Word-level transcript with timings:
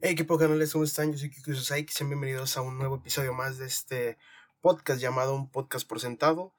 Hey, 0.00 0.14
qué 0.14 0.24
canales, 0.24 0.72
¿cómo 0.72 0.84
están? 0.84 1.10
Yo 1.10 1.18
soy 1.18 1.28
Kiko 1.28 1.52
Susai, 1.52 1.84
sean 1.90 2.08
bienvenidos 2.08 2.56
a 2.56 2.62
un 2.62 2.78
nuevo 2.78 2.96
episodio 2.96 3.34
más 3.34 3.58
de 3.58 3.66
este 3.66 4.16
podcast 4.60 5.00
llamado 5.00 5.34
Un 5.34 5.50
Podcast 5.50 5.88
por 5.88 5.98
Sentado. 5.98 6.54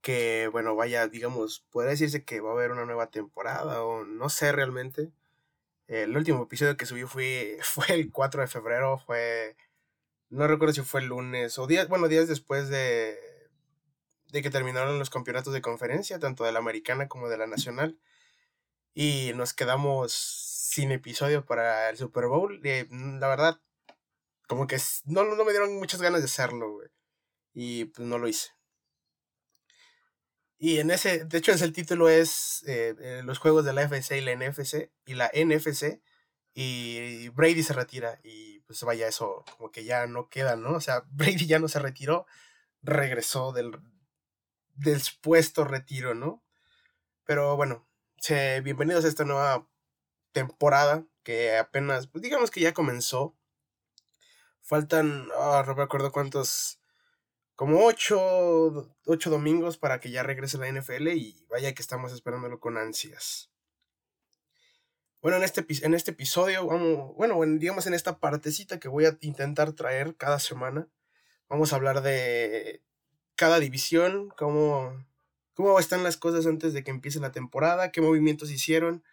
Que, 0.00 0.48
bueno, 0.50 0.74
vaya, 0.74 1.06
digamos, 1.06 1.60
podría 1.70 1.92
decirse 1.92 2.24
que 2.24 2.40
va 2.40 2.50
a 2.50 2.52
haber 2.54 2.72
una 2.72 2.86
nueva 2.86 3.08
temporada 3.08 3.84
o 3.84 4.04
no 4.04 4.28
sé 4.28 4.50
realmente. 4.50 5.12
El 5.86 6.16
último 6.16 6.42
episodio 6.42 6.76
que 6.76 6.84
subí 6.86 7.04
fue, 7.04 7.58
fue 7.62 7.86
el 7.94 8.10
4 8.10 8.40
de 8.40 8.48
febrero, 8.48 8.98
fue. 8.98 9.56
No 10.28 10.48
recuerdo 10.48 10.74
si 10.74 10.82
fue 10.82 11.00
el 11.00 11.06
lunes 11.06 11.58
o 11.58 11.68
días, 11.68 11.88
bueno, 11.88 12.08
días 12.08 12.26
después 12.26 12.68
de, 12.70 13.16
de 14.32 14.42
que 14.42 14.50
terminaron 14.50 14.98
los 14.98 15.10
campeonatos 15.10 15.52
de 15.52 15.62
conferencia, 15.62 16.18
tanto 16.18 16.44
de 16.44 16.52
la 16.52 16.58
americana 16.58 17.06
como 17.08 17.28
de 17.28 17.38
la 17.38 17.46
nacional. 17.46 18.00
Y 18.94 19.32
nos 19.34 19.54
quedamos 19.54 20.12
sin 20.12 20.92
episodio 20.92 21.44
para 21.44 21.90
el 21.90 21.96
Super 21.96 22.26
Bowl. 22.26 22.60
Eh, 22.64 22.86
mm, 22.88 23.18
la 23.18 23.28
verdad, 23.28 23.60
como 24.48 24.66
que 24.66 24.78
no, 25.06 25.24
no 25.24 25.44
me 25.44 25.52
dieron 25.52 25.76
muchas 25.76 26.02
ganas 26.02 26.20
de 26.20 26.26
hacerlo. 26.26 26.80
Y 27.54 27.86
pues 27.86 28.06
no 28.06 28.18
lo 28.18 28.28
hice. 28.28 28.50
Y 30.58 30.78
en 30.78 30.90
ese, 30.90 31.24
de 31.24 31.38
hecho, 31.38 31.52
el 31.52 31.72
título 31.72 32.08
es 32.08 32.62
eh, 32.66 32.94
eh, 33.00 33.22
los 33.24 33.38
juegos 33.38 33.64
de 33.64 33.72
la 33.72 33.82
FC 33.82 34.18
y 34.18 34.20
la 34.20 34.32
NFC 34.32 34.90
y 35.06 35.14
la 35.14 35.30
NFC. 35.34 36.02
Y 36.54 37.28
Brady 37.30 37.62
se 37.62 37.72
retira. 37.72 38.20
Y 38.22 38.60
pues 38.60 38.82
vaya, 38.84 39.08
eso 39.08 39.44
como 39.56 39.70
que 39.72 39.84
ya 39.84 40.06
no 40.06 40.28
queda, 40.28 40.56
¿no? 40.56 40.74
O 40.74 40.80
sea, 40.80 41.04
Brady 41.10 41.46
ya 41.46 41.58
no 41.58 41.68
se 41.68 41.80
retiró, 41.80 42.26
regresó 42.82 43.52
del, 43.52 43.72
del 44.74 45.00
supuesto 45.02 45.64
retiro, 45.64 46.14
¿no? 46.14 46.44
Pero 47.24 47.56
bueno, 47.56 47.89
bienvenidos 48.62 49.06
a 49.06 49.08
esta 49.08 49.24
nueva 49.24 49.66
temporada 50.32 51.06
que 51.22 51.56
apenas, 51.56 52.06
pues 52.06 52.22
digamos 52.22 52.50
que 52.50 52.60
ya 52.60 52.74
comenzó. 52.74 53.34
Faltan, 54.60 55.28
ah, 55.36 55.64
no 55.66 55.74
me 55.74 55.82
acuerdo 55.82 56.12
cuántos, 56.12 56.80
como 57.56 57.84
ocho, 57.84 58.94
ocho 59.06 59.30
domingos 59.30 59.78
para 59.78 60.00
que 60.00 60.10
ya 60.10 60.22
regrese 60.22 60.58
la 60.58 60.68
NFL 60.68 61.08
y 61.08 61.46
vaya 61.48 61.74
que 61.74 61.80
estamos 61.80 62.12
esperándolo 62.12 62.60
con 62.60 62.76
ansias. 62.76 63.50
Bueno, 65.22 65.38
en 65.38 65.42
este, 65.42 65.66
en 65.82 65.94
este 65.94 66.10
episodio, 66.10 66.66
vamos, 66.66 67.14
bueno, 67.16 67.40
digamos 67.58 67.86
en 67.86 67.94
esta 67.94 68.18
partecita 68.18 68.78
que 68.78 68.88
voy 68.88 69.06
a 69.06 69.16
intentar 69.22 69.72
traer 69.72 70.14
cada 70.16 70.38
semana, 70.38 70.88
vamos 71.48 71.72
a 71.72 71.76
hablar 71.76 72.02
de 72.02 72.82
cada 73.34 73.60
división, 73.60 74.28
cómo, 74.36 75.04
cómo 75.60 75.78
están 75.78 76.02
las 76.02 76.16
cosas 76.16 76.46
antes 76.46 76.72
de 76.72 76.82
que 76.82 76.90
empiece 76.90 77.20
la 77.20 77.32
temporada, 77.32 77.92
qué 77.92 78.00
movimientos 78.00 78.50
hicieron, 78.50 79.04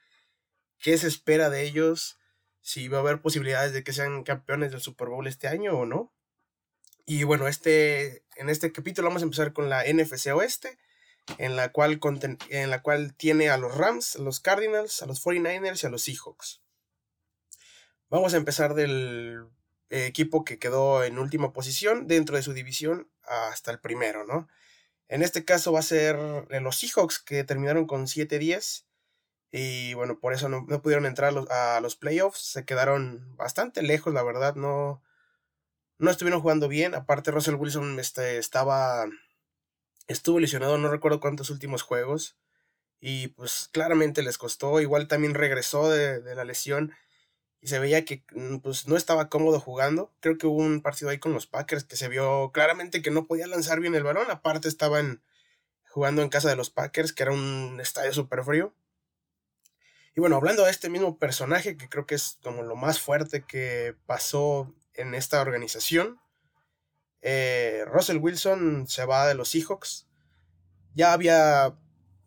qué 0.79 0.97
se 0.97 1.07
espera 1.07 1.49
de 1.49 1.63
ellos, 1.63 2.17
si 2.61 2.87
va 2.87 2.97
a 2.97 3.01
haber 3.01 3.21
posibilidades 3.21 3.73
de 3.73 3.83
que 3.83 3.93
sean 3.93 4.23
campeones 4.23 4.71
del 4.71 4.81
Super 4.81 5.09
Bowl 5.09 5.27
este 5.27 5.47
año 5.47 5.77
o 5.77 5.85
no. 5.85 6.13
Y 7.05 7.23
bueno, 7.23 7.47
este, 7.47 8.23
en 8.35 8.49
este 8.49 8.71
capítulo 8.71 9.07
vamos 9.07 9.21
a 9.21 9.25
empezar 9.25 9.53
con 9.53 9.69
la 9.69 9.83
NFC 9.83 10.27
Oeste, 10.33 10.77
en 11.37 11.55
la 11.55 11.71
cual, 11.71 11.99
en 12.49 12.69
la 12.69 12.81
cual 12.81 13.13
tiene 13.15 13.49
a 13.49 13.57
los 13.57 13.75
Rams, 13.75 14.15
a 14.15 14.21
los 14.21 14.39
Cardinals, 14.39 15.01
a 15.01 15.05
los 15.05 15.23
49ers 15.23 15.83
y 15.83 15.87
a 15.87 15.89
los 15.89 16.03
Seahawks. 16.03 16.61
Vamos 18.09 18.33
a 18.33 18.37
empezar 18.37 18.73
del 18.73 19.47
equipo 19.89 20.45
que 20.45 20.59
quedó 20.59 21.03
en 21.03 21.19
última 21.19 21.51
posición 21.51 22.07
dentro 22.07 22.35
de 22.37 22.43
su 22.43 22.53
división 22.53 23.09
hasta 23.23 23.71
el 23.71 23.79
primero, 23.79 24.25
¿no? 24.25 24.47
En 25.09 25.22
este 25.23 25.45
caso 25.45 25.72
va 25.72 25.80
a 25.80 25.83
ser 25.83 26.17
los 26.61 26.77
Seahawks 26.77 27.19
que 27.19 27.44
terminaron 27.44 27.88
con 27.88 28.08
7-10 28.08 28.88
y 29.52 29.94
bueno, 29.94 30.19
por 30.19 30.33
eso 30.33 30.49
no, 30.49 30.66
pudieron 30.81 31.05
entrar 31.05 31.33
a 31.49 31.80
los, 31.81 31.95
playoffs. 31.95 32.39
Se 32.39 32.66
quedaron 32.66 33.36
bastante 33.38 33.81
lejos, 33.81 34.14
la 34.14 34.23
verdad. 34.23 34.55
No, 34.55 35.02
no 35.97 36.11
estuvieron 36.11 36.41
jugando 36.41 36.67
bien. 36.67 36.95
Aparte, 36.95 37.31
Russell 37.31 37.55
Wilson 37.55 37.99
este, 37.99 38.38
estaba. 38.38 39.05
Estuvo 40.08 40.39
lesionado, 40.39 40.77
no 40.77 40.89
recuerdo 40.89 41.20
cuántos 41.20 41.49
últimos 41.49 41.81
juegos. 41.81 42.37
Y 42.99 43.30
pues 43.30 43.70
claramente 43.71 44.23
les 44.23 44.37
costó. 44.37 44.81
Igual 44.81 45.08
también 45.08 45.33
regresó 45.33 45.89
de, 45.89 46.21
de 46.21 46.36
la 46.36 46.43
lesión. 46.43 46.93
Y 47.61 47.67
se 47.67 47.79
veía 47.79 48.05
que 48.05 48.23
mm, 48.31 48.57
pues, 48.57 48.87
no 48.87 48.95
estaba 48.95 49.29
cómodo 49.29 49.59
jugando. 49.59 50.13
Creo 50.19 50.37
que 50.37 50.47
hubo 50.47 50.57
un 50.57 50.81
partido 50.81 51.09
ahí 51.09 51.19
con 51.19 51.33
los 51.33 51.47
Packers 51.47 51.83
que 51.83 51.95
se 51.95 52.07
vio 52.07 52.51
claramente 52.51 53.01
que 53.01 53.11
no 53.11 53.25
podía 53.25 53.47
lanzar 53.47 53.79
bien 53.79 53.95
el 53.95 54.03
balón. 54.03 54.29
Aparte, 54.29 54.67
estaban 54.67 55.21
jugando 55.89 56.21
en 56.21 56.29
casa 56.29 56.49
de 56.49 56.55
los 56.55 56.69
Packers, 56.69 57.13
que 57.13 57.23
era 57.23 57.31
un 57.31 57.79
estadio 57.81 58.13
súper 58.13 58.43
frío. 58.43 58.73
Y 60.15 60.19
bueno, 60.19 60.35
hablando 60.35 60.65
de 60.65 60.71
este 60.71 60.89
mismo 60.89 61.19
personaje, 61.19 61.77
que 61.77 61.89
creo 61.89 62.05
que 62.05 62.15
es 62.15 62.39
como 62.43 62.63
lo 62.63 62.75
más 62.75 62.99
fuerte 62.99 63.43
que 63.43 63.95
pasó 64.07 64.73
en 64.93 65.13
esta 65.13 65.41
organización, 65.41 66.19
eh, 67.21 67.83
Russell 67.87 68.17
Wilson 68.17 68.87
se 68.87 69.05
va 69.05 69.27
de 69.27 69.35
los 69.35 69.49
Seahawks. 69.49 70.07
Ya 70.93 71.13
había 71.13 71.77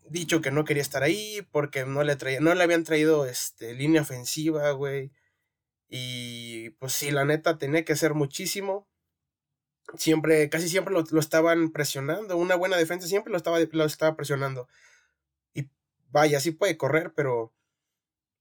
dicho 0.09 0.41
que 0.41 0.51
no 0.51 0.65
quería 0.65 0.83
estar 0.83 1.03
ahí 1.03 1.47
porque 1.53 1.85
no 1.87 2.03
le, 2.03 2.17
traía, 2.17 2.41
no 2.41 2.55
le 2.55 2.63
habían 2.63 2.85
traído 2.85 3.27
este, 3.27 3.75
línea 3.75 4.03
ofensiva, 4.03 4.71
güey. 4.73 5.13
Y 5.91 6.71
pues 6.79 6.93
sí, 6.93 7.11
la 7.11 7.25
neta 7.25 7.59
tenía 7.59 7.85
que 7.85 7.93
hacer 7.93 8.15
muchísimo. 8.15 8.89
Siempre, 9.99 10.49
casi 10.49 10.69
siempre 10.69 10.95
lo, 10.95 11.21
estaban 11.21 11.73
presionando. 11.73 12.37
Una 12.37 12.55
buena 12.55 12.77
defensa 12.77 13.09
siempre 13.09 13.33
lo 13.33 13.37
estaba, 13.37 13.59
lo 13.59 13.85
estaba 13.85 14.17
presionando. 14.17 14.69
Y 15.53 15.69
vaya, 16.11 16.39
sí 16.39 16.53
puede 16.53 16.77
correr, 16.77 17.13
pero 17.15 17.53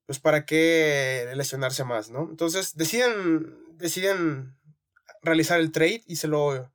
pues 0.06 0.20
para 0.20 0.46
qué 0.46 1.32
lesionarse 1.36 1.84
más, 1.84 2.12
¿no? 2.12 2.28
Entonces 2.30 2.76
deciden, 2.76 3.58
deciden 3.78 4.56
realizar 5.24 5.60
el 5.60 5.72
trade 5.72 6.04
y 6.06 6.18
se 6.18 6.28
lo, 6.28 6.72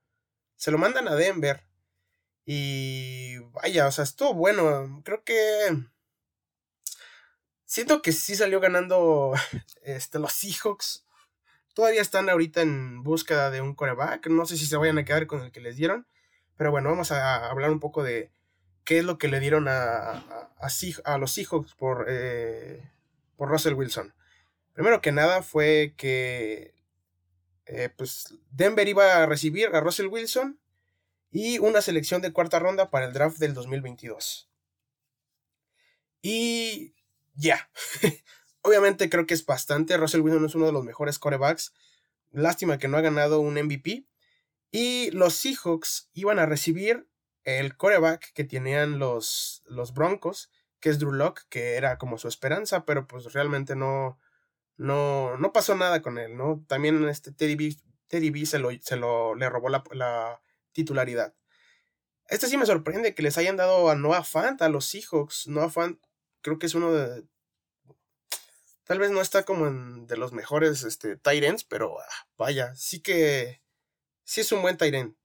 se 0.56 0.72
lo 0.72 0.78
mandan 0.78 1.06
a 1.06 1.14
Denver. 1.14 1.64
Y 2.44 3.38
vaya, 3.52 3.86
o 3.86 3.92
sea, 3.92 4.04
estuvo 4.04 4.34
bueno. 4.34 5.02
Creo 5.04 5.22
que... 5.22 5.34
Siento 7.74 8.02
que 8.02 8.12
sí 8.12 8.36
salió 8.36 8.60
ganando 8.60 9.32
este, 9.82 10.20
los 10.20 10.32
Seahawks. 10.32 11.04
Todavía 11.74 12.02
están 12.02 12.28
ahorita 12.28 12.62
en 12.62 13.02
búsqueda 13.02 13.50
de 13.50 13.62
un 13.62 13.74
coreback. 13.74 14.28
No 14.28 14.46
sé 14.46 14.56
si 14.56 14.64
se 14.66 14.76
vayan 14.76 14.98
a 14.98 15.04
quedar 15.04 15.26
con 15.26 15.42
el 15.42 15.50
que 15.50 15.60
les 15.60 15.74
dieron. 15.74 16.06
Pero 16.56 16.70
bueno, 16.70 16.90
vamos 16.90 17.10
a 17.10 17.50
hablar 17.50 17.72
un 17.72 17.80
poco 17.80 18.04
de 18.04 18.30
qué 18.84 18.98
es 18.98 19.04
lo 19.04 19.18
que 19.18 19.26
le 19.26 19.40
dieron 19.40 19.66
a, 19.66 20.12
a, 20.12 21.18
los 21.18 21.32
Seahawks 21.32 21.74
por, 21.74 22.06
eh, 22.08 22.92
por 23.36 23.48
Russell 23.48 23.74
Wilson. 23.74 24.14
Primero 24.72 25.00
que 25.00 25.10
nada 25.10 25.42
fue 25.42 25.94
que 25.96 26.76
eh, 27.66 27.88
pues 27.96 28.38
Denver 28.52 28.86
iba 28.86 29.16
a 29.16 29.26
recibir 29.26 29.74
a 29.74 29.80
Russell 29.80 30.06
Wilson 30.06 30.60
y 31.32 31.58
una 31.58 31.80
selección 31.80 32.22
de 32.22 32.32
cuarta 32.32 32.60
ronda 32.60 32.90
para 32.90 33.06
el 33.06 33.12
draft 33.12 33.38
del 33.38 33.52
2022. 33.52 34.48
Y 36.22 36.93
ya, 37.34 37.70
obviamente 38.62 39.10
creo 39.10 39.26
que 39.26 39.34
es 39.34 39.44
bastante. 39.44 39.96
Russell 39.96 40.20
Wilson 40.20 40.44
es 40.44 40.54
uno 40.54 40.66
de 40.66 40.72
los 40.72 40.84
mejores 40.84 41.18
corebacks. 41.18 41.72
Lástima 42.30 42.78
que 42.78 42.88
no 42.88 42.96
ha 42.96 43.02
ganado 43.02 43.40
un 43.40 43.54
MVP. 43.54 44.06
Y 44.70 45.10
los 45.12 45.34
Seahawks 45.34 46.10
iban 46.14 46.38
a 46.40 46.46
recibir 46.46 47.08
el 47.44 47.76
coreback 47.76 48.32
que 48.32 48.44
tenían 48.44 48.98
los, 48.98 49.62
los 49.66 49.94
Broncos, 49.94 50.50
que 50.80 50.88
es 50.88 50.98
Drew 50.98 51.12
Locke, 51.12 51.42
que 51.48 51.74
era 51.74 51.98
como 51.98 52.18
su 52.18 52.26
esperanza, 52.26 52.84
pero 52.84 53.06
pues 53.06 53.32
realmente 53.32 53.76
no, 53.76 54.18
no, 54.76 55.36
no 55.36 55.52
pasó 55.52 55.74
nada 55.76 56.02
con 56.02 56.18
él, 56.18 56.36
¿no? 56.36 56.64
También 56.66 57.06
este 57.08 57.32
Teddy 57.32 57.54
B, 57.54 57.76
Teddy 58.08 58.46
se, 58.46 58.58
lo, 58.58 58.70
se 58.80 58.96
lo, 58.96 59.34
le 59.34 59.48
robó 59.48 59.68
la, 59.68 60.40
titularidad. 60.72 61.34
Este 62.26 62.48
sí 62.48 62.56
me 62.56 62.66
sorprende 62.66 63.14
que 63.14 63.22
les 63.22 63.38
hayan 63.38 63.56
dado 63.56 63.90
a 63.90 63.94
Noah 63.94 64.24
Fant, 64.24 64.60
a 64.60 64.68
los 64.68 64.86
Seahawks. 64.86 65.46
Noah 65.46 65.70
Fant 65.70 66.00
creo 66.44 66.58
que 66.58 66.66
es 66.66 66.74
uno 66.74 66.92
de... 66.92 67.24
Tal 68.84 68.98
vez 68.98 69.10
no 69.10 69.22
está 69.22 69.44
como 69.44 69.66
en 69.66 70.06
de 70.06 70.18
los 70.18 70.32
mejores 70.32 70.84
este, 70.84 71.18
ends, 71.24 71.64
pero 71.64 71.98
ah, 71.98 72.28
vaya, 72.36 72.76
sí 72.76 73.00
que... 73.00 73.62
Sí 74.24 74.42
es 74.42 74.52
un 74.52 74.62
buen 74.62 74.76
end. 74.80 75.16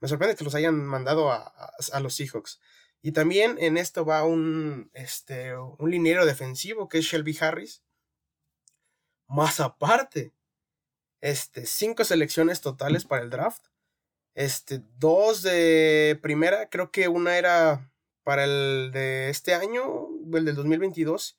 Me 0.00 0.08
sorprende 0.08 0.36
que 0.36 0.44
los 0.44 0.54
hayan 0.54 0.84
mandado 0.86 1.30
a, 1.30 1.52
a 1.92 2.00
los 2.00 2.14
Seahawks. 2.14 2.60
Y 3.02 3.12
también 3.12 3.56
en 3.58 3.76
esto 3.76 4.04
va 4.04 4.24
un, 4.24 4.90
este, 4.94 5.56
un 5.56 5.90
liniero 5.90 6.24
defensivo 6.24 6.88
que 6.88 6.98
es 6.98 7.04
Shelby 7.04 7.36
Harris. 7.40 7.82
Más 9.26 9.60
aparte, 9.60 10.32
este, 11.20 11.66
cinco 11.66 12.04
selecciones 12.04 12.60
totales 12.60 13.04
para 13.04 13.22
el 13.22 13.30
draft. 13.30 13.66
Este, 14.34 14.82
dos 14.98 15.42
de 15.42 16.18
primera, 16.22 16.70
creo 16.70 16.90
que 16.90 17.08
una 17.08 17.38
era 17.38 17.92
para 18.24 18.44
el 18.44 18.90
de 18.92 19.30
este 19.30 19.54
año, 19.54 20.08
el 20.32 20.44
del 20.44 20.56
2022, 20.56 21.38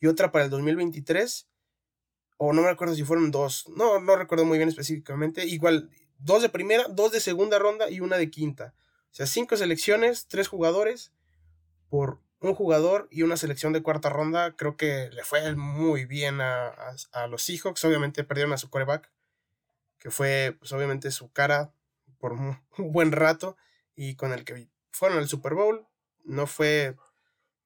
y 0.00 0.08
otra 0.08 0.32
para 0.32 0.44
el 0.44 0.50
2023. 0.50 1.48
O 2.38 2.52
no 2.52 2.62
me 2.62 2.68
acuerdo 2.68 2.94
si 2.94 3.04
fueron 3.04 3.30
dos. 3.30 3.66
No, 3.74 3.98
no 4.00 4.16
recuerdo 4.16 4.44
muy 4.44 4.58
bien 4.58 4.68
específicamente. 4.68 5.46
Igual, 5.46 5.88
dos 6.18 6.42
de 6.42 6.50
primera, 6.50 6.84
dos 6.88 7.12
de 7.12 7.20
segunda 7.20 7.58
ronda 7.58 7.88
y 7.88 8.00
una 8.00 8.18
de 8.18 8.30
quinta. 8.30 8.74
O 9.10 9.14
sea, 9.16 9.26
cinco 9.26 9.56
selecciones, 9.56 10.26
tres 10.26 10.48
jugadores 10.48 11.12
por 11.88 12.20
un 12.40 12.54
jugador 12.54 13.08
y 13.10 13.22
una 13.22 13.38
selección 13.38 13.72
de 13.72 13.82
cuarta 13.82 14.10
ronda. 14.10 14.54
Creo 14.56 14.76
que 14.76 15.08
le 15.12 15.24
fue 15.24 15.54
muy 15.54 16.04
bien 16.04 16.40
a, 16.42 16.74
los 17.30 17.42
Seahawks. 17.42 17.84
Obviamente 17.84 18.24
perdieron 18.24 18.52
a 18.52 18.58
su 18.58 18.68
coreback, 18.68 19.10
que 19.98 20.10
fue 20.10 20.56
pues, 20.58 20.72
obviamente 20.72 21.10
su 21.10 21.32
cara 21.32 21.72
por 22.18 22.32
un 22.32 22.58
buen 22.76 23.12
rato 23.12 23.56
y 23.94 24.16
con 24.16 24.32
el 24.32 24.44
que 24.44 24.68
fueron 24.90 25.18
al 25.18 25.28
Super 25.28 25.54
Bowl. 25.54 25.86
No 26.26 26.46
fue, 26.46 26.96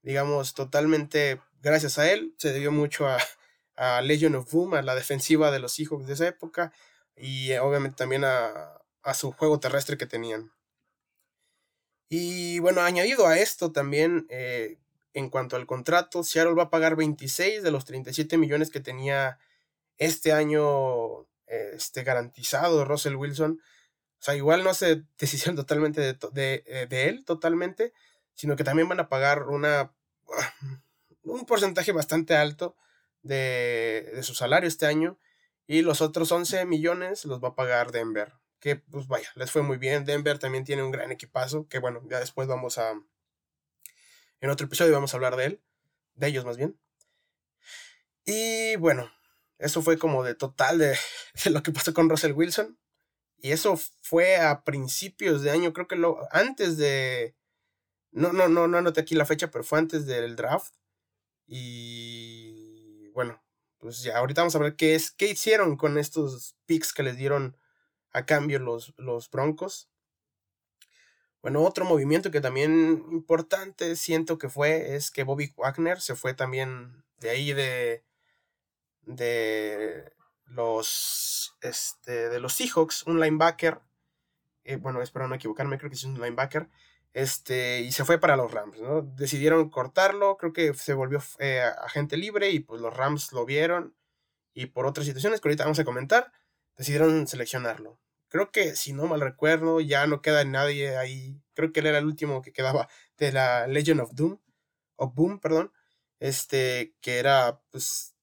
digamos, 0.02 0.54
totalmente 0.54 1.40
gracias 1.62 1.98
a 1.98 2.10
él. 2.10 2.34
Se 2.38 2.52
debió 2.52 2.72
mucho 2.72 3.08
a, 3.08 3.18
a 3.76 4.00
Legion 4.02 4.34
of 4.36 4.50
Boom, 4.52 4.74
a 4.74 4.82
la 4.82 4.94
defensiva 4.94 5.50
de 5.50 5.60
los 5.60 5.72
Seahawks 5.72 6.06
de 6.06 6.14
esa 6.14 6.28
época 6.28 6.72
y 7.16 7.52
eh, 7.52 7.60
obviamente 7.60 7.96
también 7.96 8.24
a, 8.24 8.80
a 9.02 9.14
su 9.14 9.32
juego 9.32 9.60
terrestre 9.60 9.98
que 9.98 10.06
tenían. 10.06 10.52
Y 12.08 12.58
bueno, 12.58 12.80
añadido 12.80 13.26
a 13.28 13.38
esto 13.38 13.70
también, 13.70 14.26
eh, 14.30 14.78
en 15.14 15.30
cuanto 15.30 15.56
al 15.56 15.66
contrato, 15.66 16.24
Seattle 16.24 16.54
va 16.54 16.64
a 16.64 16.70
pagar 16.70 16.96
26 16.96 17.62
de 17.62 17.70
los 17.70 17.84
37 17.84 18.36
millones 18.36 18.70
que 18.70 18.80
tenía 18.80 19.38
este 19.96 20.32
año 20.32 21.28
este, 21.46 22.02
garantizado 22.02 22.84
Russell 22.84 23.14
Wilson. 23.14 23.60
O 24.20 24.22
sea, 24.22 24.34
igual 24.34 24.64
no 24.64 24.74
se 24.74 25.04
decisión 25.18 25.56
totalmente 25.56 26.00
de, 26.00 26.64
eh, 26.66 26.86
de, 26.88 27.08
él, 27.08 27.24
totalmente, 27.24 27.92
sino 28.34 28.56
que 28.56 28.64
también 28.64 28.88
van 28.88 29.00
a 29.00 29.08
pagar 29.08 29.48
una, 29.48 29.92
un 31.22 31.46
porcentaje 31.46 31.92
bastante 31.92 32.36
alto 32.36 32.76
de, 33.22 34.10
de 34.14 34.22
su 34.22 34.34
salario 34.34 34.68
este 34.68 34.86
año. 34.86 35.18
Y 35.66 35.82
los 35.82 36.00
otros 36.00 36.32
11 36.32 36.64
millones 36.66 37.24
los 37.24 37.42
va 37.42 37.48
a 37.48 37.54
pagar 37.54 37.92
Denver 37.92 38.40
que 38.60 38.76
pues 38.76 39.08
vaya, 39.08 39.28
les 39.34 39.50
fue 39.50 39.62
muy 39.62 39.78
bien. 39.78 40.04
Denver 40.04 40.38
también 40.38 40.64
tiene 40.64 40.82
un 40.82 40.92
gran 40.92 41.10
equipazo, 41.10 41.66
que 41.66 41.78
bueno, 41.78 42.02
ya 42.08 42.20
después 42.20 42.46
vamos 42.46 42.78
a... 42.78 42.92
En 44.40 44.50
otro 44.50 44.66
episodio 44.66 44.92
vamos 44.92 45.12
a 45.12 45.16
hablar 45.16 45.36
de 45.36 45.46
él, 45.46 45.62
de 46.14 46.28
ellos 46.28 46.44
más 46.44 46.56
bien. 46.56 46.78
Y 48.24 48.76
bueno, 48.76 49.10
eso 49.58 49.82
fue 49.82 49.98
como 49.98 50.22
de 50.22 50.34
total 50.34 50.78
de, 50.78 50.96
lo 51.50 51.62
que 51.62 51.72
pasó 51.72 51.92
con 51.92 52.08
Russell 52.08 52.32
Wilson. 52.32 52.78
Y 53.38 53.52
eso 53.52 53.78
fue 54.02 54.36
a 54.36 54.64
principios 54.64 55.42
de 55.42 55.50
año, 55.50 55.72
creo 55.72 55.88
que 55.88 55.96
lo, 55.96 56.28
antes 56.30 56.76
de... 56.76 57.34
No, 58.12 58.32
no, 58.32 58.48
no, 58.48 58.66
no 58.68 58.78
anoté 58.78 59.00
aquí 59.00 59.14
la 59.14 59.26
fecha, 59.26 59.50
pero 59.50 59.64
fue 59.64 59.78
antes 59.78 60.06
del 60.06 60.36
draft. 60.36 60.74
Y 61.46 63.08
bueno, 63.10 63.42
pues 63.78 64.02
ya 64.02 64.18
ahorita 64.18 64.42
vamos 64.42 64.56
a 64.56 64.60
ver 64.60 64.76
qué 64.76 64.94
es, 64.94 65.10
qué 65.10 65.28
hicieron 65.28 65.76
con 65.76 65.98
estos 65.98 66.56
picks 66.66 66.92
que 66.92 67.02
les 67.02 67.16
dieron 67.16 67.56
a 68.12 68.26
cambio 68.26 68.58
los, 68.58 68.94
los 68.96 69.30
Broncos. 69.30 69.88
Bueno, 71.42 71.62
otro 71.64 71.86
movimiento 71.86 72.30
que 72.30 72.42
también 72.42 73.04
importante 73.10 73.96
siento 73.96 74.36
que 74.36 74.50
fue 74.50 74.94
es 74.94 75.10
que 75.10 75.24
Bobby 75.24 75.54
Wagner 75.56 76.00
se 76.00 76.14
fue 76.14 76.34
también 76.34 77.02
de 77.18 77.30
ahí 77.30 77.52
de, 77.54 78.04
de 79.02 80.12
los 80.44 81.56
este, 81.62 82.28
de 82.28 82.40
los 82.40 82.52
Seahawks, 82.54 83.04
un 83.04 83.20
linebacker. 83.20 83.80
Eh, 84.64 84.76
bueno, 84.76 85.00
espero 85.00 85.28
no 85.28 85.34
equivocarme, 85.34 85.78
creo 85.78 85.90
que 85.90 85.96
es 85.96 86.04
un 86.04 86.20
linebacker. 86.20 86.68
Este, 87.12 87.80
y 87.80 87.92
se 87.92 88.04
fue 88.04 88.18
para 88.18 88.36
los 88.36 88.52
Rams, 88.52 88.80
¿no? 88.80 89.02
Decidieron 89.02 89.68
cortarlo, 89.68 90.36
creo 90.36 90.52
que 90.52 90.74
se 90.74 90.94
volvió 90.94 91.20
eh, 91.38 91.60
agente 91.82 92.16
libre 92.16 92.50
y 92.50 92.60
pues 92.60 92.80
los 92.80 92.96
Rams 92.96 93.32
lo 93.32 93.44
vieron. 93.44 93.96
Y 94.54 94.66
por 94.66 94.86
otras 94.86 95.06
situaciones 95.06 95.40
que 95.40 95.48
ahorita 95.48 95.64
vamos 95.64 95.78
a 95.80 95.84
comentar, 95.84 96.32
decidieron 96.76 97.26
seleccionarlo. 97.26 97.98
Creo 98.28 98.52
que, 98.52 98.76
si 98.76 98.92
no 98.92 99.06
mal 99.06 99.20
recuerdo, 99.20 99.80
ya 99.80 100.06
no 100.06 100.22
queda 100.22 100.44
nadie 100.44 100.96
ahí. 100.96 101.42
Creo 101.54 101.72
que 101.72 101.80
él 101.80 101.86
era 101.86 101.98
el 101.98 102.06
último 102.06 102.42
que 102.42 102.52
quedaba 102.52 102.88
de 103.18 103.32
la 103.32 103.66
Legend 103.66 104.00
of 104.00 104.14
Doom, 104.14 104.38
of 104.96 105.14
Boom, 105.14 105.40
perdón. 105.40 105.72
Este, 106.20 106.94
que 107.00 107.18
era, 107.18 107.60
pues, 107.70 108.14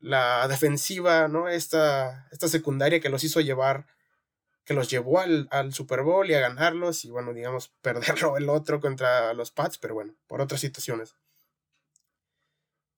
la 0.00 0.46
defensiva, 0.48 1.28
¿no? 1.28 1.48
Esta, 1.48 2.28
esta 2.30 2.48
secundaria 2.48 3.00
que 3.00 3.08
los 3.08 3.24
hizo 3.24 3.40
llevar, 3.40 3.86
que 4.64 4.74
los 4.74 4.90
llevó 4.90 5.20
al, 5.20 5.72
Super 5.72 6.02
Bowl 6.02 6.28
y 6.28 6.34
a 6.34 6.40
ganarlos 6.40 7.04
y, 7.04 7.10
bueno, 7.10 7.32
digamos, 7.32 7.68
perderlo 7.82 8.36
el 8.36 8.48
otro 8.48 8.80
contra 8.80 9.34
los 9.34 9.50
Pats, 9.50 9.78
pero 9.78 9.94
bueno, 9.94 10.14
por 10.26 10.40
otras 10.40 10.60
situaciones. 10.60 11.14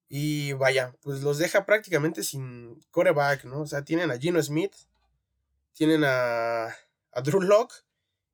Y 0.09 0.53
vaya, 0.53 0.95
pues 1.01 1.21
los 1.21 1.37
deja 1.37 1.65
prácticamente 1.65 2.23
sin 2.23 2.79
coreback, 2.91 3.43
¿no? 3.43 3.61
O 3.61 3.67
sea, 3.67 3.83
tienen 3.83 4.09
a 4.09 4.17
Gino 4.17 4.41
Smith, 4.41 4.73
tienen 5.73 6.05
a, 6.05 6.67
a 6.67 7.21
Drew 7.21 7.41
Locke 7.41 7.83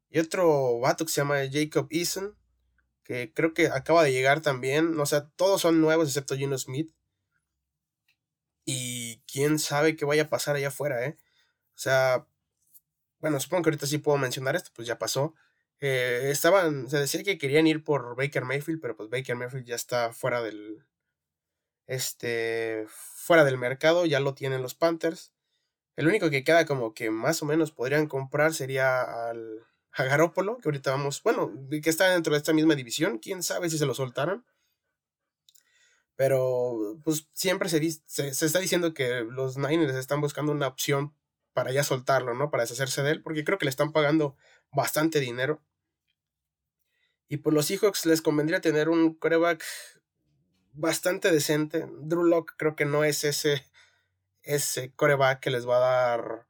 y 0.09 0.19
otro 0.19 0.79
vato 0.79 1.05
que 1.05 1.11
se 1.11 1.21
llama 1.21 1.39
Jacob 1.51 1.87
Eason, 1.89 2.37
que 3.03 3.33
creo 3.33 3.55
que 3.55 3.67
acaba 3.67 4.03
de 4.03 4.11
llegar 4.11 4.41
también. 4.41 4.99
O 4.99 5.05
sea, 5.07 5.27
todos 5.35 5.61
son 5.61 5.81
nuevos 5.81 6.07
excepto 6.07 6.35
Gino 6.35 6.57
Smith. 6.59 6.93
Y 8.65 9.21
quién 9.25 9.57
sabe 9.57 9.95
qué 9.95 10.05
vaya 10.05 10.23
a 10.23 10.29
pasar 10.29 10.55
allá 10.55 10.67
afuera, 10.69 11.03
¿eh? 11.05 11.17
O 11.75 11.79
sea, 11.79 12.27
bueno, 13.23 13.39
supongo 13.39 13.63
que 13.63 13.69
ahorita 13.69 13.87
sí 13.87 13.99
puedo 13.99 14.17
mencionar 14.17 14.57
esto, 14.57 14.71
pues 14.75 14.85
ya 14.85 14.99
pasó. 14.99 15.33
Eh, 15.79 16.27
estaban, 16.29 16.89
se 16.89 16.97
decía 16.97 17.23
que 17.23 17.37
querían 17.37 17.65
ir 17.67 17.81
por 17.81 18.17
Baker 18.17 18.43
Mayfield, 18.43 18.81
pero 18.81 18.97
pues 18.97 19.09
Baker 19.09 19.37
Mayfield 19.37 19.65
ya 19.65 19.75
está 19.75 20.11
fuera 20.11 20.41
del, 20.41 20.85
este, 21.87 22.85
fuera 22.89 23.45
del 23.45 23.57
mercado, 23.57 24.05
ya 24.05 24.19
lo 24.19 24.33
tienen 24.33 24.61
los 24.61 24.75
Panthers. 24.75 25.31
El 25.95 26.09
único 26.09 26.29
que 26.29 26.43
queda 26.43 26.65
como 26.65 26.93
que 26.93 27.11
más 27.11 27.41
o 27.41 27.45
menos 27.45 27.71
podrían 27.71 28.07
comprar 28.07 28.53
sería 28.53 29.29
al 29.29 29.65
a 29.93 30.03
Garópolo, 30.03 30.57
que 30.57 30.67
ahorita 30.67 30.91
vamos, 30.91 31.23
bueno, 31.23 31.49
que 31.69 31.89
está 31.89 32.09
dentro 32.09 32.33
de 32.33 32.39
esta 32.39 32.51
misma 32.51 32.75
división, 32.75 33.19
quién 33.19 33.41
sabe 33.41 33.69
si 33.69 33.77
se 33.77 33.85
lo 33.85 33.93
soltaron. 33.93 34.45
Pero 36.17 36.99
pues 37.05 37.29
siempre 37.31 37.69
se, 37.69 37.79
se, 38.05 38.33
se 38.33 38.45
está 38.45 38.59
diciendo 38.59 38.93
que 38.93 39.21
los 39.21 39.57
Niners 39.57 39.95
están 39.95 40.19
buscando 40.19 40.51
una 40.51 40.67
opción 40.67 41.15
para 41.53 41.71
ya 41.71 41.83
soltarlo, 41.83 42.33
¿no? 42.33 42.49
Para 42.49 42.63
deshacerse 42.63 43.03
de 43.03 43.11
él, 43.11 43.21
porque 43.21 43.43
creo 43.43 43.57
que 43.57 43.65
le 43.65 43.69
están 43.69 43.91
pagando 43.91 44.35
bastante 44.71 45.19
dinero. 45.19 45.61
Y 47.27 47.37
por 47.37 47.53
los 47.53 47.67
Seahawks 47.67 48.05
les 48.05 48.21
convendría 48.21 48.61
tener 48.61 48.89
un 48.89 49.13
coreback 49.13 49.63
bastante 50.73 51.31
decente. 51.31 51.87
Drew 52.01 52.23
Lock 52.23 52.53
creo 52.57 52.75
que 52.75 52.85
no 52.85 53.03
es 53.03 53.23
ese, 53.23 53.65
ese 54.41 54.93
coreback 54.93 55.39
que 55.39 55.51
les 55.51 55.67
va 55.67 55.77
a 55.77 55.79
dar 55.79 56.47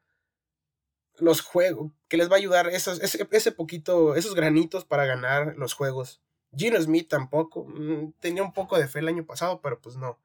los 1.17 1.41
juegos, 1.41 1.91
que 2.07 2.17
les 2.17 2.29
va 2.29 2.35
a 2.35 2.38
ayudar 2.38 2.67
esos, 2.67 3.00
ese, 3.01 3.51
poquito, 3.51 4.15
esos 4.15 4.33
granitos 4.35 4.85
para 4.85 5.05
ganar 5.05 5.55
los 5.57 5.73
juegos. 5.73 6.21
Gino 6.55 6.79
Smith 6.81 7.07
tampoco, 7.09 7.65
mm, 7.67 8.13
tenía 8.19 8.44
un 8.44 8.53
poco 8.53 8.77
de 8.77 8.88
fe 8.88 9.00
el 9.00 9.07
año 9.07 9.25
pasado, 9.25 9.61
pero 9.61 9.79
pues 9.79 9.95
no, 9.95 10.19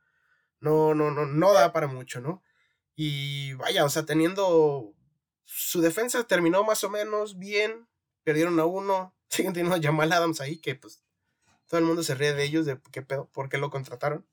no, 0.61 0.95
no, 0.95 1.11
no, 1.11 1.27
no 1.27 1.53
da 1.53 1.73
para 1.73 1.87
mucho, 1.87 2.21
¿no? 2.21 2.43
Y 3.01 3.53
vaya, 3.53 3.85
o 3.85 3.89
sea, 3.89 4.05
teniendo 4.05 4.93
su 5.45 5.81
defensa 5.81 6.27
terminó 6.27 6.65
más 6.65 6.83
o 6.83 6.91
menos 6.91 7.39
bien, 7.39 7.87
perdieron 8.25 8.59
a 8.59 8.65
uno, 8.65 9.15
siguen 9.29 9.53
teniendo 9.53 9.77
a 9.77 9.81
Jamal 9.81 10.11
Adams 10.11 10.41
ahí, 10.41 10.59
que 10.59 10.75
pues 10.75 11.05
todo 11.69 11.79
el 11.79 11.87
mundo 11.87 12.03
se 12.03 12.17
ríe 12.17 12.35
de 12.35 12.43
ellos, 12.43 12.67
de 12.67 12.81
qué 12.91 13.03
pedo, 13.03 13.31
por 13.31 13.49
qué 13.49 13.57
lo 13.57 13.71
contrataron. 13.71 14.27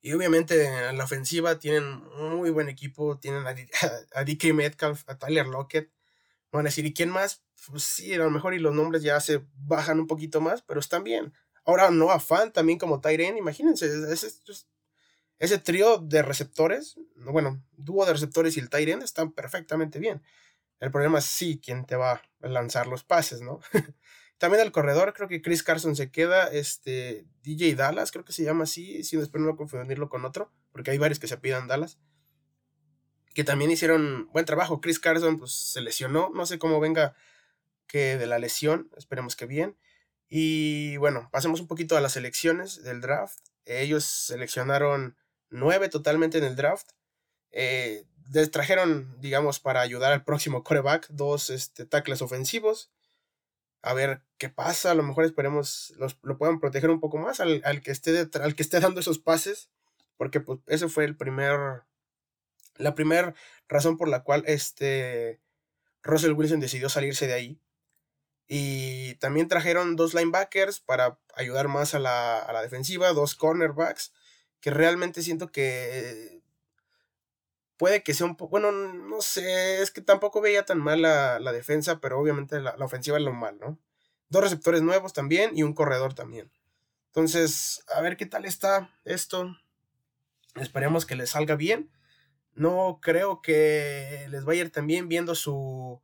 Y 0.00 0.12
obviamente 0.12 0.64
en 0.64 0.98
la 0.98 1.04
ofensiva 1.04 1.60
tienen 1.60 2.02
muy 2.18 2.50
buen 2.50 2.68
equipo, 2.68 3.16
tienen 3.20 3.46
a, 3.46 3.54
DK 3.54 4.44
Metcalf, 4.52 5.08
a 5.08 5.16
Tyler 5.16 5.46
Lockett. 5.46 5.92
Van 6.50 6.66
a 6.66 6.70
decir, 6.70 6.84
¿y 6.84 6.94
quién 6.94 7.10
más? 7.10 7.44
Pues 7.70 7.84
sí, 7.84 8.12
a 8.12 8.18
lo 8.18 8.30
mejor 8.30 8.54
y 8.54 8.58
los 8.58 8.74
nombres 8.74 9.04
ya 9.04 9.20
se 9.20 9.46
bajan 9.54 10.00
un 10.00 10.08
poquito 10.08 10.40
más, 10.40 10.62
pero 10.62 10.80
están 10.80 11.04
bien. 11.04 11.32
Ahora 11.64 11.92
no 11.92 12.18
Fan 12.18 12.52
también 12.52 12.80
como 12.80 13.00
Tyren, 13.00 13.36
imagínense, 13.36 13.86
ese, 14.12 14.32
ese 15.44 15.58
trío 15.58 15.98
de 15.98 16.22
receptores, 16.22 16.96
bueno, 17.16 17.62
dúo 17.76 18.06
de 18.06 18.12
receptores 18.12 18.56
y 18.56 18.60
el 18.60 18.70
Tyren 18.70 19.02
están 19.02 19.32
perfectamente 19.32 19.98
bien. 19.98 20.22
El 20.80 20.90
problema 20.90 21.18
es 21.18 21.24
sí, 21.24 21.60
quién 21.64 21.86
te 21.86 21.96
va 21.96 22.22
a 22.42 22.48
lanzar 22.48 22.86
los 22.86 23.04
pases, 23.04 23.40
¿no? 23.40 23.60
También 24.38 24.62
el 24.62 24.72
corredor, 24.72 25.14
creo 25.14 25.28
que 25.28 25.40
Chris 25.40 25.62
Carson 25.62 25.96
se 25.96 26.10
queda. 26.10 26.48
Este, 26.48 27.24
DJ 27.42 27.74
Dallas, 27.76 28.10
creo 28.10 28.24
que 28.24 28.32
se 28.32 28.42
llama 28.42 28.64
así. 28.64 29.04
Si 29.04 29.16
después 29.16 29.42
no 29.42 29.56
confundirlo 29.56 30.08
con 30.08 30.24
otro, 30.24 30.52
porque 30.72 30.90
hay 30.90 30.98
varios 30.98 31.18
que 31.18 31.28
se 31.28 31.38
pidan 31.38 31.68
Dallas. 31.68 31.98
Que 33.32 33.44
también 33.44 33.70
hicieron 33.70 34.28
buen 34.32 34.44
trabajo. 34.44 34.80
Chris 34.80 34.98
Carson, 34.98 35.38
pues 35.38 35.52
se 35.52 35.80
lesionó. 35.80 36.30
No 36.34 36.46
sé 36.46 36.58
cómo 36.58 36.80
venga 36.80 37.14
que 37.86 38.18
de 38.18 38.26
la 38.26 38.38
lesión. 38.38 38.90
Esperemos 38.96 39.36
que 39.36 39.46
bien. 39.46 39.76
Y 40.28 40.96
bueno, 40.96 41.28
pasemos 41.32 41.60
un 41.60 41.68
poquito 41.68 41.96
a 41.96 42.00
las 42.00 42.16
elecciones 42.16 42.82
del 42.82 43.00
draft. 43.00 43.38
Ellos 43.64 44.04
seleccionaron 44.04 45.16
nueve 45.54 45.88
totalmente 45.88 46.38
en 46.38 46.44
el 46.44 46.56
draft. 46.56 46.90
Eh, 47.50 48.04
trajeron, 48.52 49.20
digamos, 49.20 49.60
para 49.60 49.80
ayudar 49.80 50.12
al 50.12 50.24
próximo 50.24 50.62
coreback, 50.64 51.06
dos 51.08 51.50
este, 51.50 51.86
tackles 51.86 52.22
ofensivos 52.22 52.90
a 53.84 53.92
ver 53.92 54.22
qué 54.38 54.48
pasa. 54.48 54.90
A 54.90 54.94
lo 54.94 55.02
mejor 55.02 55.24
esperemos 55.24 55.92
los, 55.98 56.18
lo 56.22 56.38
puedan 56.38 56.58
proteger 56.58 56.90
un 56.90 57.00
poco 57.00 57.18
más 57.18 57.40
al, 57.40 57.62
que 57.82 57.90
esté 57.90 58.28
al 58.40 58.54
que 58.54 58.62
esté 58.62 58.80
dando 58.80 59.00
esos 59.00 59.18
pases. 59.18 59.70
Porque 60.16 60.40
pues, 60.40 60.60
ese 60.66 60.88
fue 60.88 61.04
el 61.04 61.16
primer. 61.16 61.82
La 62.76 62.94
primera 62.94 63.34
razón 63.68 63.96
por 63.96 64.08
la 64.08 64.22
cual 64.22 64.42
este. 64.46 65.40
Russell 66.02 66.32
Wilson 66.32 66.60
decidió 66.60 66.88
salirse 66.88 67.26
de 67.26 67.34
ahí. 67.34 67.60
Y 68.46 69.14
también 69.16 69.48
trajeron 69.48 69.96
dos 69.96 70.14
linebackers 70.14 70.80
para 70.80 71.18
ayudar 71.34 71.68
más 71.68 71.94
a 71.94 71.98
la, 71.98 72.38
a 72.38 72.52
la 72.52 72.60
defensiva, 72.60 73.12
dos 73.14 73.34
cornerbacks, 73.34 74.12
que 74.64 74.70
realmente 74.70 75.22
siento 75.22 75.52
que 75.52 76.40
puede 77.76 78.02
que 78.02 78.14
sea 78.14 78.24
un 78.24 78.34
poco, 78.34 78.52
bueno, 78.52 78.72
no 78.72 79.20
sé, 79.20 79.82
es 79.82 79.90
que 79.90 80.00
tampoco 80.00 80.40
veía 80.40 80.64
tan 80.64 80.78
mal 80.78 81.02
la, 81.02 81.52
defensa, 81.52 82.00
pero 82.00 82.18
obviamente 82.18 82.58
la, 82.62 82.74
ofensiva 82.78 83.18
es 83.18 83.24
lo 83.24 83.34
mal, 83.34 83.58
¿no? 83.60 83.78
Dos 84.30 84.42
receptores 84.42 84.80
nuevos 84.80 85.12
también 85.12 85.50
y 85.54 85.64
un 85.64 85.74
corredor 85.74 86.14
también. 86.14 86.50
Entonces, 87.08 87.84
a 87.94 88.00
ver 88.00 88.16
qué 88.16 88.24
tal 88.24 88.46
está 88.46 88.90
esto. 89.04 89.54
Esperemos 90.54 91.04
que 91.04 91.16
les 91.16 91.28
salga 91.28 91.56
bien. 91.56 91.90
No 92.54 93.00
creo 93.02 93.42
que 93.42 94.26
les 94.30 94.46
vaya 94.46 94.62
a 94.62 94.64
ir 94.64 94.72
tan 94.72 94.86
bien 94.86 95.08
viendo 95.10 95.34
su, 95.34 96.00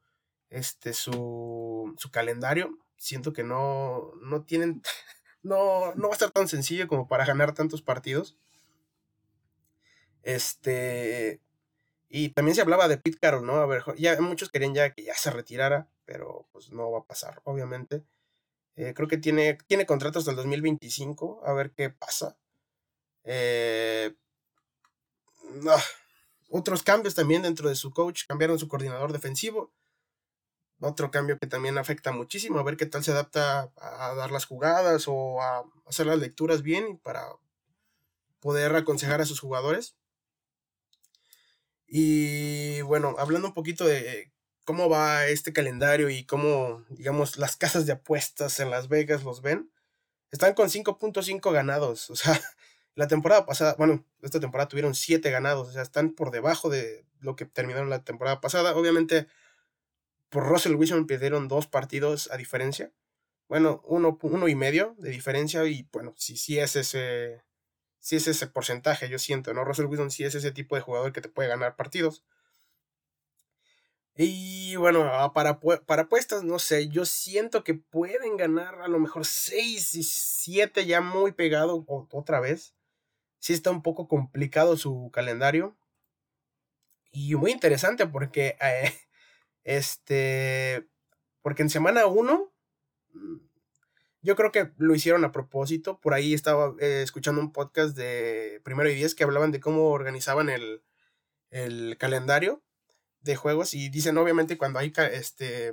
este, 0.51 0.93
su, 0.93 1.95
su 1.97 2.11
calendario. 2.11 2.79
Siento 2.99 3.33
que 3.33 3.43
no, 3.43 4.13
no 4.21 4.43
tienen, 4.43 4.83
no, 5.43 5.95
no 5.95 6.09
va 6.09 6.11
a 6.11 6.13
estar 6.13 6.31
tan 6.31 6.47
sencillo 6.47 6.89
como 6.89 7.09
para 7.09 7.25
ganar 7.25 7.55
tantos 7.55 7.81
partidos. 7.81 8.37
Este, 10.23 11.41
y 12.09 12.31
también 12.31 12.55
se 12.55 12.61
hablaba 12.63 12.89
de 12.89 12.99
Pete 12.99 13.19
¿no? 13.43 13.55
A 13.55 13.67
ver, 13.67 13.85
ya 13.97 14.21
muchos 14.21 14.51
querían 14.51 14.75
ya 14.75 14.93
que 14.93 15.05
ya 15.05 15.15
se 15.15 15.31
retirara, 15.31 15.89
pero 16.05 16.49
pues 16.53 16.73
no 16.73 16.91
va 16.91 17.01
a 17.01 17.07
pasar, 17.07 17.41
obviamente. 17.45 18.05
Eh, 18.77 18.95
creo 18.95 19.09
que 19.09 19.19
tiene, 19.19 19.59
tiene 19.67 19.87
contrato 19.87 20.19
hasta 20.19 20.33
el 20.33 20.37
2025, 20.37 21.43
a 21.45 21.53
ver 21.53 21.73
qué 21.73 21.91
pasa. 21.91 22.37
Eh, 23.25 24.15
otros 26.49 26.83
cambios 26.83 27.15
también 27.15 27.43
dentro 27.43 27.69
de 27.69 27.77
su 27.77 27.93
coach, 27.93 28.25
cambiaron 28.27 28.59
su 28.59 28.69
coordinador 28.69 29.13
defensivo. 29.13 29.73
Otro 30.81 31.11
cambio 31.11 31.39
que 31.39 31.47
también 31.47 31.79
afecta 31.79 32.11
muchísimo, 32.11 32.59
a 32.59 32.63
ver 32.63 32.77
qué 32.77 32.87
tal 32.87 33.05
se 33.05 33.13
adapta 33.13 33.71
a 33.77 34.15
dar 34.15 34.33
las 34.33 34.47
jugadas 34.47 35.05
o 35.09 35.41
a 35.43 35.65
hacer 35.87 36.07
las 36.07 36.19
lecturas 36.19 36.63
bien 36.63 36.99
para 36.99 37.25
poder 38.41 38.75
aconsejar 38.75 39.21
a 39.21 39.27
sus 39.27 39.41
jugadores. 39.41 39.95
Y 41.93 42.83
bueno, 42.83 43.17
hablando 43.19 43.49
un 43.49 43.55
poquito 43.55 43.85
de 43.85 44.33
cómo 44.65 44.89
va 44.89 45.27
este 45.27 45.53
calendario 45.53 46.09
y 46.09 46.25
cómo, 46.25 46.85
digamos, 46.89 47.37
las 47.37 47.57
casas 47.57 47.85
de 47.85 47.93
apuestas 47.93 48.61
en 48.61 48.71
Las 48.71 48.87
Vegas 48.89 49.25
los 49.25 49.43
ven, 49.43 49.73
están 50.31 50.55
con 50.55 50.69
5.5 50.69 51.53
ganados. 51.53 52.09
O 52.11 52.15
sea, 52.15 52.41
la 52.95 53.09
temporada 53.09 53.45
pasada, 53.45 53.75
bueno, 53.77 54.07
esta 54.23 54.39
temporada 54.39 54.69
tuvieron 54.69 54.95
7 54.95 55.29
ganados. 55.33 55.69
O 55.69 55.73
sea, 55.73 55.83
están 55.83 56.13
por 56.15 56.31
debajo 56.31 56.71
de 56.71 57.05
lo 57.19 57.35
que 57.35 57.45
terminaron 57.45 57.91
la 57.91 58.05
temporada 58.05 58.41
pasada. 58.41 58.77
Obviamente, 58.77 59.27
por 60.29 60.47
Russell 60.47 60.77
Wilson 60.77 61.09
perdieron 61.09 61.49
dos 61.49 61.67
partidos 61.67 62.31
a 62.31 62.37
diferencia. 62.37 62.93
Bueno, 63.49 63.83
uno, 63.85 64.17
uno 64.23 64.47
y 64.47 64.55
medio 64.55 64.95
de 64.99 65.11
diferencia. 65.11 65.65
Y 65.67 65.89
bueno, 65.93 66.15
si 66.17 66.37
sí 66.37 66.61
es 66.61 66.77
ese 66.77 67.43
si 68.01 68.17
es 68.17 68.27
ese 68.27 68.47
porcentaje, 68.47 69.09
yo 69.09 69.19
siento, 69.19 69.55
¿no? 69.55 69.65
Russell 69.65 69.87
Wilson 69.87 70.11
sí 70.11 70.25
es 70.25 70.35
ese 70.35 70.53
tipo 70.53 70.75
de 70.75 70.83
jugador 70.83 71.13
que 71.13 71.21
te 71.21 71.29
puede 71.29 71.49
ganar 71.49 71.77
partidos. 71.77 72.25
Y 74.17 74.77
bueno, 74.77 75.05
ah, 75.05 75.33
para, 75.33 75.61
para 75.61 76.03
apuestas, 76.03 76.43
no 76.43 76.59
sé, 76.59 76.89
yo 76.89 77.05
siento 77.07 77.65
que 77.65 77.75
pueden 77.75 78.37
ganar 78.37 78.83
a 78.83 78.89
lo 78.89 78.99
mejor 78.99 79.25
6 79.25 79.95
y 79.95 80.03
7 80.03 80.87
ya 80.87 81.01
muy 81.01 81.33
pegado 81.33 81.85
otra 81.87 82.41
vez. 82.41 82.75
Sí 83.39 83.53
está 83.55 83.71
un 83.71 83.83
poco 83.83 84.09
complicado 84.09 84.77
su 84.77 85.11
calendario. 85.13 85.77
Y 87.13 87.35
muy 87.37 87.51
interesante 87.51 88.07
porque, 88.07 88.57
eh, 88.61 88.93
este, 89.65 90.87
porque 91.43 91.63
en 91.63 91.71
semana 91.71 92.07
1 92.07 92.53
yo 94.23 94.37
creo 94.37 94.53
que 94.53 94.73
lo 94.77 94.95
hicieron 94.95 95.25
a 95.25 95.33
propósito. 95.33 95.99
Por 96.01 96.15
ahí 96.15 96.35
estaba 96.35 96.75
eh, 96.81 97.03
escuchando 97.03 97.41
un 97.41 97.53
podcast 97.53 97.97
de 97.97 98.61
Primero 98.65 98.91
y 98.91 98.95
Diez 98.95 99.15
que 99.15 99.25
hablaban 99.25 99.51
de 99.53 99.61
cómo 99.61 99.91
organizaban 99.91 100.51
el, 100.51 100.83
calendario 101.99 102.63
de 103.21 103.37
juegos. 103.37 103.75
Y 103.75 103.89
dicen, 103.89 104.19
obviamente, 104.19 104.59
cuando 104.59 104.79
hay 104.79 104.93
este. 105.13 105.73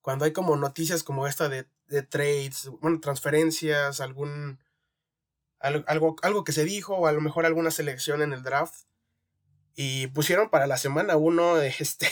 Cuando 0.00 0.24
hay 0.24 0.32
como 0.32 0.56
noticias 0.56 1.04
como 1.04 1.26
esta 1.26 1.48
de, 1.48 1.64
trades, 2.08 2.68
bueno, 2.80 3.00
transferencias, 3.00 4.00
algún. 4.00 4.60
Algo, 5.60 6.16
algo 6.22 6.42
que 6.42 6.50
se 6.50 6.64
dijo, 6.64 6.96
o 6.96 7.06
a 7.06 7.12
lo 7.12 7.20
mejor 7.20 7.46
alguna 7.46 7.70
selección 7.70 8.20
en 8.20 8.32
el 8.32 8.42
draft. 8.42 8.86
Y 9.74 10.08
pusieron 10.08 10.50
para 10.50 10.66
la 10.66 10.76
semana 10.76 11.16
uno, 11.16 11.56
este, 11.60 12.08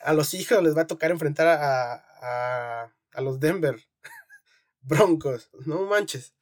a 0.00 0.12
los 0.12 0.34
hijos 0.34 0.62
les 0.62 0.76
va 0.76 0.82
a 0.82 0.86
tocar 0.86 1.10
enfrentar 1.10 1.48
a 1.48 2.04
a 2.24 2.90
los 3.20 3.40
Denver 3.40 3.82
Broncos. 4.80 5.50
No 5.66 5.84
manches. 5.86 6.34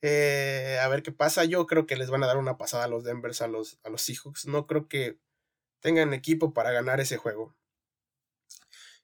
Eh, 0.00 0.78
a 0.80 0.88
ver 0.88 1.02
qué 1.02 1.12
pasa. 1.12 1.44
Yo 1.44 1.66
creo 1.66 1.86
que 1.86 1.96
les 1.96 2.10
van 2.10 2.22
a 2.22 2.26
dar 2.26 2.36
una 2.36 2.58
pasada 2.58 2.84
a 2.84 2.88
los 2.88 3.04
Denver, 3.04 3.32
a 3.40 3.46
los, 3.46 3.78
a 3.82 3.90
los 3.90 4.02
Seahawks. 4.02 4.46
No 4.46 4.66
creo 4.66 4.88
que 4.88 5.18
tengan 5.80 6.14
equipo 6.14 6.52
para 6.52 6.72
ganar 6.72 7.00
ese 7.00 7.16
juego. 7.16 7.56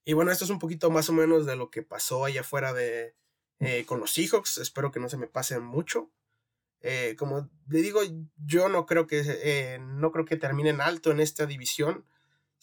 Y 0.05 0.13
bueno, 0.13 0.31
esto 0.31 0.45
es 0.45 0.51
un 0.51 0.59
poquito 0.59 0.91
más 0.91 1.09
o 1.09 1.13
menos 1.13 1.47
de 1.47 1.57
lo 1.57 1.71
que 1.71 1.83
pasó 1.83 2.25
allá 2.25 2.43
afuera 2.43 2.73
de, 2.73 3.17
eh, 3.61 3.85
con 3.87 4.01
los 4.01 4.13
Seahawks. 4.13 4.59
Espero 4.59 4.91
que 4.91 5.01
no 5.01 5.09
se 5.09 5.17
me 5.17 5.27
pasen 5.27 5.63
mucho. 5.63 6.13
Eh, 6.81 7.17
como 7.19 7.51
le 7.69 7.81
digo, 7.81 8.01
yo 8.37 8.69
no 8.69 8.85
creo 8.85 9.07
que 9.07 9.79
no 9.81 10.13
creo 10.13 10.27
que 10.27 10.37
terminen 10.37 10.83
alto 10.83 11.11
en 11.11 11.21
esta 11.21 11.47
división 11.47 12.05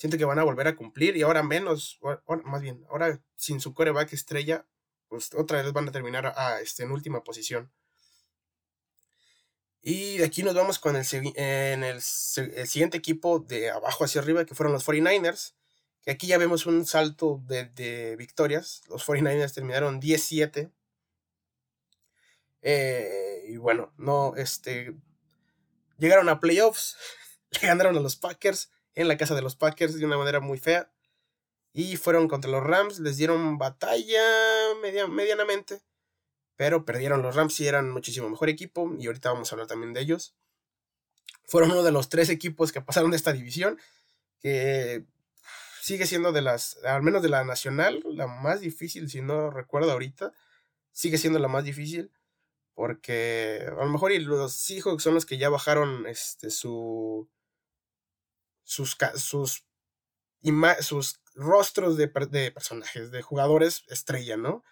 siento 0.02 0.18
que 0.18 0.26
van 0.26 0.40
a 0.40 0.44
volver 0.44 0.68
a 0.68 0.76
cumplir 0.76 1.16
y 1.16 1.22
ahora 1.22 1.44
menos, 1.44 2.00
más 2.44 2.62
bien, 2.64 2.84
ahora 2.90 3.22
sin 3.36 3.60
su 3.60 3.76
coreback 3.76 4.12
estrella, 4.14 4.66
pues 5.08 5.32
otra 5.36 5.62
vez 5.62 5.72
van 5.74 5.88
a 5.88 5.92
terminar 5.92 6.34
a, 6.36 6.60
este, 6.60 6.82
en 6.82 6.92
última 6.92 7.24
posición. 7.24 7.72
Y 9.80 10.18
de 10.18 10.26
aquí 10.26 10.42
nos 10.42 10.56
vamos 10.56 10.80
con 10.80 10.96
el, 10.96 11.06
en 11.36 11.84
el, 11.84 12.02
siguiente 12.02 12.98
equipo 12.98 13.42
de 13.42 13.70
abajo 13.70 14.04
hacia 14.04 14.22
arriba, 14.22 14.44
que 14.44 14.56
fueron 14.56 14.74
los 14.74 14.88
49ers. 14.88 15.54
Que 16.02 16.10
aquí 16.10 16.26
ya 16.26 16.40
vemos 16.40 16.66
un 16.66 16.88
salto 16.88 17.44
de, 17.46 18.16
victorias. 18.18 18.82
Los 18.90 19.06
49ers 19.06 19.54
terminaron 19.54 20.00
17. 20.00 20.72
Eh, 22.64 23.44
y 23.50 23.58
bueno, 23.58 23.94
no, 23.98 24.34
este. 24.36 24.96
Llegaron 26.00 26.28
a 26.30 26.40
playoffs. 26.40 26.98
Le 27.52 27.68
ganaron 27.68 27.96
a 27.98 28.00
los 28.00 28.16
Packers 28.16 28.72
en 28.96 29.08
la 29.08 29.18
casa 29.18 29.36
de 29.36 29.42
los 29.42 29.56
Packers 29.56 29.98
de 29.98 30.06
una 30.06 30.18
manera 30.18 30.40
muy 30.40 30.60
fea. 30.60 30.92
Y 31.74 31.96
fueron 31.98 32.28
contra 32.28 32.52
los 32.52 32.64
Rams, 32.64 33.00
les 33.00 33.18
dieron 33.18 33.58
batalla 33.58 34.22
medianamente, 34.82 35.82
pero 36.58 36.84
perdieron 36.84 37.22
los 37.22 37.36
Rams 37.36 37.60
y 37.62 37.68
eran 37.68 37.90
muchísimo 37.90 38.30
mejor 38.30 38.50
equipo, 38.50 38.94
y 39.00 39.08
ahorita 39.08 39.32
vamos 39.32 39.52
a 39.52 39.56
hablar 39.56 39.68
también 39.68 39.94
de 39.94 40.02
ellos. 40.02 40.36
Fueron 41.46 41.72
uno 41.72 41.84
de 41.84 41.92
los 41.92 42.10
tres 42.10 42.30
equipos 42.30 42.72
que 42.72 42.82
pasaron 42.82 43.12
de 43.12 43.18
esta 43.18 43.32
división, 43.32 43.80
que 44.40 45.06
sigue 45.82 46.06
siendo 46.06 46.32
de 46.32 46.42
las, 46.42 46.78
al 46.84 47.04
menos 47.04 47.22
de 47.22 47.30
la 47.30 47.44
nacional, 47.46 48.04
la 48.06 48.28
más 48.28 48.60
difícil, 48.62 49.10
si 49.10 49.22
no 49.22 49.50
recuerdo 49.50 49.92
ahorita, 49.92 50.34
sigue 50.92 51.18
siendo 51.18 51.40
la 51.40 51.48
más 51.48 51.64
difícil, 51.64 52.12
porque 52.74 53.66
a 53.66 53.84
lo 53.84 53.90
mejor 53.90 54.12
y 54.12 54.20
los 54.20 54.54
Seahawks 54.54 55.04
son 55.04 55.14
los 55.14 55.26
que 55.26 55.38
ya 55.38 55.50
bajaron 55.50 56.06
este, 56.06 56.50
su, 56.50 57.30
sus, 58.64 58.98
sus, 59.16 59.66
sus 60.82 61.22
rostros 61.36 61.98
de, 61.98 62.12
de, 62.30 62.52
personajes, 62.52 63.12
de 63.12 63.22
jugadores 63.22 63.84
estrella, 63.88 64.38
¿no? 64.38 64.64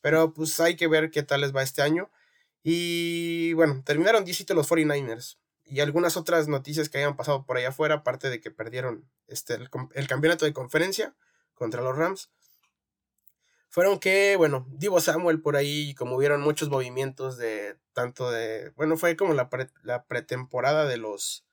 Pero 0.00 0.32
pues 0.32 0.58
hay 0.60 0.76
que 0.76 0.88
ver 0.88 1.10
qué 1.10 1.22
tal 1.22 1.40
les 1.40 1.54
va 1.54 1.62
este 1.62 1.82
año. 1.82 2.10
Y 2.62 3.52
bueno, 3.54 3.82
terminaron 3.84 4.24
10 4.24 4.50
los 4.50 4.70
49ers. 4.70 5.38
Y 5.64 5.80
algunas 5.80 6.16
otras 6.16 6.48
noticias 6.48 6.88
que 6.88 6.98
hayan 6.98 7.16
pasado 7.16 7.44
por 7.44 7.56
allá 7.56 7.68
afuera, 7.68 7.96
aparte 7.96 8.30
de 8.30 8.40
que 8.40 8.50
perdieron 8.50 9.08
este, 9.26 9.54
el, 9.54 10.06
campeonato 10.08 10.44
de 10.44 10.54
conferencia 10.54 11.14
contra 11.54 11.82
los 11.82 11.96
Rams, 11.96 12.30
fueron 13.68 13.98
que, 13.98 14.36
bueno, 14.36 14.66
Divo 14.70 15.00
Samuel 15.00 15.42
por 15.42 15.56
ahí, 15.56 15.94
como 15.94 16.16
vieron 16.16 16.40
muchos 16.40 16.70
movimientos 16.70 17.36
de 17.36 17.76
tanto 17.92 18.30
de, 18.30 18.70
bueno, 18.76 18.96
fue 18.96 19.14
como 19.14 19.34
la, 19.34 19.50
la 19.82 20.06
pretemporada 20.06 20.86
de 20.86 20.96
los 20.96 21.44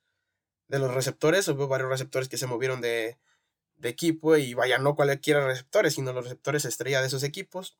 de 0.68 0.80
los 0.80 0.94
receptores, 0.94 1.48
hubo 1.48 1.68
varios 1.68 1.90
receptores 1.90 2.30
que 2.30 2.38
se 2.38 2.48
movieron 2.48 2.82
de, 2.82 3.18
equipo 3.84 4.36
y 4.38 4.54
vaya, 4.54 4.80
no 4.80 4.96
cualquiera 4.96 5.46
receptores, 5.46 5.94
sino 5.94 6.12
los 6.14 6.24
receptores 6.24 6.66
estrella 6.66 7.02
de 7.02 7.08
esos 7.08 7.24
equipos. 7.24 7.78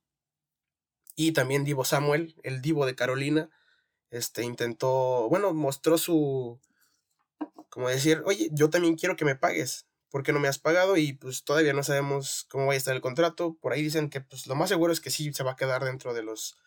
Y 1.16 1.32
también 1.32 1.64
Divo 1.64 1.86
Samuel, 1.86 2.36
el 2.44 2.62
Divo 2.62 2.86
de 2.86 2.96
Carolina, 2.96 3.50
este 4.12 4.44
intentó, 4.44 5.28
bueno, 5.30 5.54
mostró 5.54 5.98
su, 5.98 6.60
como 7.70 7.90
decir, 7.90 8.22
oye, 8.26 8.50
yo 8.52 8.70
también 8.70 8.96
quiero 8.96 9.16
que 9.16 9.26
me 9.26 9.36
pagues, 9.36 9.88
¿por 10.10 10.24
qué 10.24 10.32
no 10.32 10.40
me 10.40 10.48
has 10.48 10.60
pagado? 10.60 10.98
Y 10.98 11.14
pues 11.14 11.44
todavía 11.44 11.74
no 11.74 11.84
sabemos 11.84 12.46
cómo 12.50 12.68
va 12.68 12.74
a 12.74 12.78
estar 12.78 12.96
el 12.96 13.02
contrato. 13.02 13.58
Por 13.60 13.74
ahí 13.74 13.82
dicen 13.82 14.10
que 14.10 14.22
pues 14.22 14.48
lo 14.48 14.56
más 14.56 14.70
seguro 14.70 14.94
es 14.94 15.02
que 15.02 15.10
sí 15.10 15.34
se 15.34 15.44
va 15.44 15.54
a 15.54 15.56
quedar 15.56 15.84
dentro 15.84 16.14
de 16.14 16.24
los, 16.24 16.58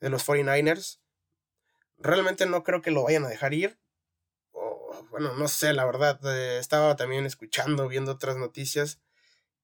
de 0.00 0.08
los 0.08 0.26
49ers. 0.26 1.00
Realmente 1.98 2.46
no 2.46 2.62
creo 2.64 2.80
que 2.80 2.90
lo 2.90 3.02
vayan 3.02 3.24
a 3.24 3.28
dejar 3.28 3.52
ir 3.54 3.78
bueno, 5.10 5.34
no 5.34 5.48
sé, 5.48 5.72
la 5.72 5.84
verdad, 5.84 6.20
eh, 6.24 6.58
estaba 6.58 6.96
también 6.96 7.26
escuchando, 7.26 7.88
viendo 7.88 8.12
otras 8.12 8.36
noticias 8.36 9.00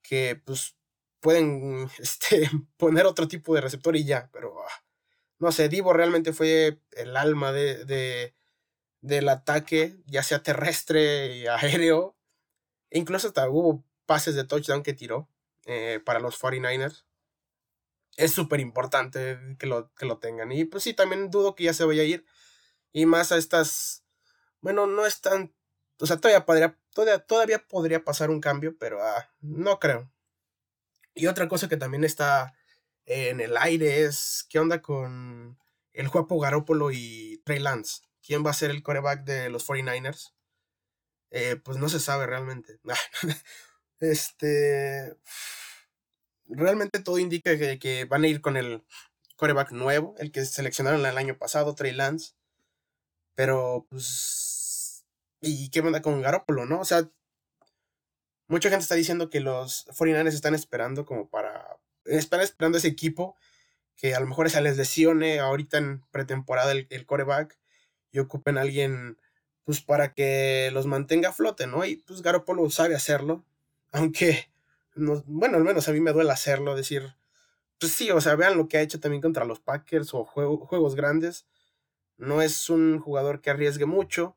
que 0.03 0.41
pues 0.45 0.77
pueden 1.21 1.89
este, 1.99 2.51
poner 2.77 3.07
otro 3.07 3.29
tipo 3.29 3.55
de 3.55 3.61
receptor 3.61 3.97
y 3.97 4.05
ya, 4.05 4.31
pero 4.33 4.55
ah, 4.63 4.85
no 5.39 5.53
sé, 5.53 5.69
Divo 5.69 5.93
realmente 5.93 6.33
fue 6.33 6.81
el 6.93 7.17
alma 7.17 7.53
de, 7.53 8.35
del 9.01 9.29
ataque, 9.29 9.97
ya 10.07 10.23
sea 10.23 10.43
terrestre 10.43 11.37
y 11.37 11.47
aéreo. 11.47 12.17
E 12.91 12.99
incluso 12.99 13.29
hasta 13.29 13.49
hubo 13.51 13.85
pases 14.07 14.35
de 14.35 14.45
touchdown 14.45 14.83
que 14.83 14.95
tiró 14.95 15.29
eh, 15.67 16.01
para 16.05 16.21
los 16.21 16.41
49ers. 16.41 17.05
Es 18.17 18.33
súper 18.33 18.61
importante 18.61 19.39
que 19.59 19.67
lo, 19.67 19.93
que 19.95 20.07
lo 20.07 20.19
tengan. 20.19 20.53
Y 20.53 20.65
pues 20.65 20.85
sí, 20.85 20.95
también 20.95 21.31
dudo 21.31 21.55
que 21.55 21.65
ya 21.65 21.75
se 21.75 21.85
vaya 21.85 22.03
a 22.03 22.07
ir. 22.07 22.25
Y 22.93 23.05
más 23.05 23.33
a 23.33 23.37
estas. 23.37 24.06
Bueno, 24.67 24.89
no 24.89 25.07
es 25.07 25.21
tan. 25.21 25.55
O 26.01 26.07
sea, 26.07 26.17
todavía 26.17 26.45
podría, 26.45 26.77
todavía, 26.93 27.21
todavía 27.21 27.69
podría 27.69 28.05
pasar 28.05 28.31
un 28.31 28.41
cambio, 28.41 28.77
pero 28.77 29.01
ah, 29.01 29.31
no 29.41 29.79
creo. 29.79 30.11
Y 31.15 31.29
otra 31.29 31.47
cosa 31.47 31.69
que 31.69 31.77
también 31.77 32.03
está 32.03 32.53
en 33.05 33.41
el 33.41 33.57
aire 33.59 34.03
es 34.03 34.45
qué 34.51 34.59
onda 34.59 34.83
con 34.83 35.57
el 35.93 36.09
Juapo 36.09 36.41
Garópolo 36.41 36.91
y 36.91 37.41
Trey 37.45 37.61
Lance. 37.61 38.03
¿Quién 38.27 38.45
va 38.45 38.51
a 38.51 38.55
ser 38.55 38.73
el 38.73 38.83
coreback 38.83 39.23
de 39.23 39.51
los 39.51 39.65
49ers? 39.69 40.33
Eh, 41.31 41.55
pues 41.65 41.79
no 41.79 41.89
se 41.89 42.01
sabe 42.01 42.27
realmente. 42.27 42.81
este. 44.01 45.17
Realmente 46.49 46.99
todo 46.99 47.21
indica 47.21 47.57
que, 47.57 47.79
que, 47.79 48.05
van 48.05 48.25
a 48.25 48.29
ir 48.29 48.41
con 48.41 48.57
el 48.57 48.85
coreback 49.37 49.71
nuevo, 49.71 50.17
el 50.19 50.33
que 50.33 50.45
seleccionaron 50.45 51.07
el 51.07 51.19
año 51.19 51.39
pasado, 51.39 51.77
Trey 51.77 51.93
Lance. 51.93 52.36
Pero, 53.37 53.87
pues. 53.89 55.05
¿Y 55.41 55.71
qué 55.71 55.81
onda 55.81 56.03
con 56.03 56.21
Garópolo, 56.21 56.67
no? 56.67 56.81
O 56.81 56.85
sea, 56.85 57.09
mucha 58.49 58.71
gente 58.71 58.83
está 58.83 58.97
diciendo 58.97 59.31
que 59.31 59.39
los 59.39 59.87
49ers 59.89 60.35
están 60.35 60.57
esperando 60.57 61.07
como 61.07 61.29
para. 61.29 61.79
Están 62.05 62.41
esperando 62.41 62.79
ese 62.79 62.89
equipo 62.89 63.37
que 63.97 64.15
a 64.15 64.21
lo 64.21 64.27
mejor 64.27 64.51
se 64.51 64.61
les 64.61 64.77
lesione 64.77 65.39
ahorita 65.39 65.79
en 65.79 66.03
pretemporada 66.11 66.73
el, 66.73 66.89
el 66.91 67.07
coreback 67.07 67.59
y 68.13 68.19
ocupen 68.19 68.59
a 68.59 68.63
alguien 68.63 69.19
pues 69.67 69.81
para 69.81 70.15
que 70.15 70.71
los 70.73 70.87
mantenga 70.87 71.31
a 71.31 71.33
flote, 71.33 71.67
¿no? 71.67 71.85
Y 71.85 71.97
pues 71.97 72.23
Garoppolo 72.23 72.71
sabe 72.71 72.95
hacerlo, 72.95 73.45
aunque, 73.93 74.49
no, 74.95 75.25
bueno, 75.27 75.57
al 75.57 75.65
menos 75.65 75.89
a 75.89 75.93
mí 75.93 76.01
me 76.01 76.13
duele 76.13 76.31
hacerlo, 76.31 76.77
decir, 76.77 77.17
pues 77.81 77.93
sí, 77.93 78.11
o 78.13 78.21
sea, 78.21 78.37
vean 78.37 78.57
lo 78.57 78.69
que 78.69 78.79
ha 78.79 78.83
hecho 78.83 79.01
también 79.01 79.21
contra 79.21 79.45
los 79.45 79.59
Packers 79.59 80.15
o 80.15 80.25
juegos 80.25 80.95
grandes, 80.95 81.47
no 82.17 82.43
es 82.43 82.71
un 82.71 82.99
jugador 82.99 83.41
que 83.41 83.51
arriesgue 83.51 83.87
mucho, 83.87 84.37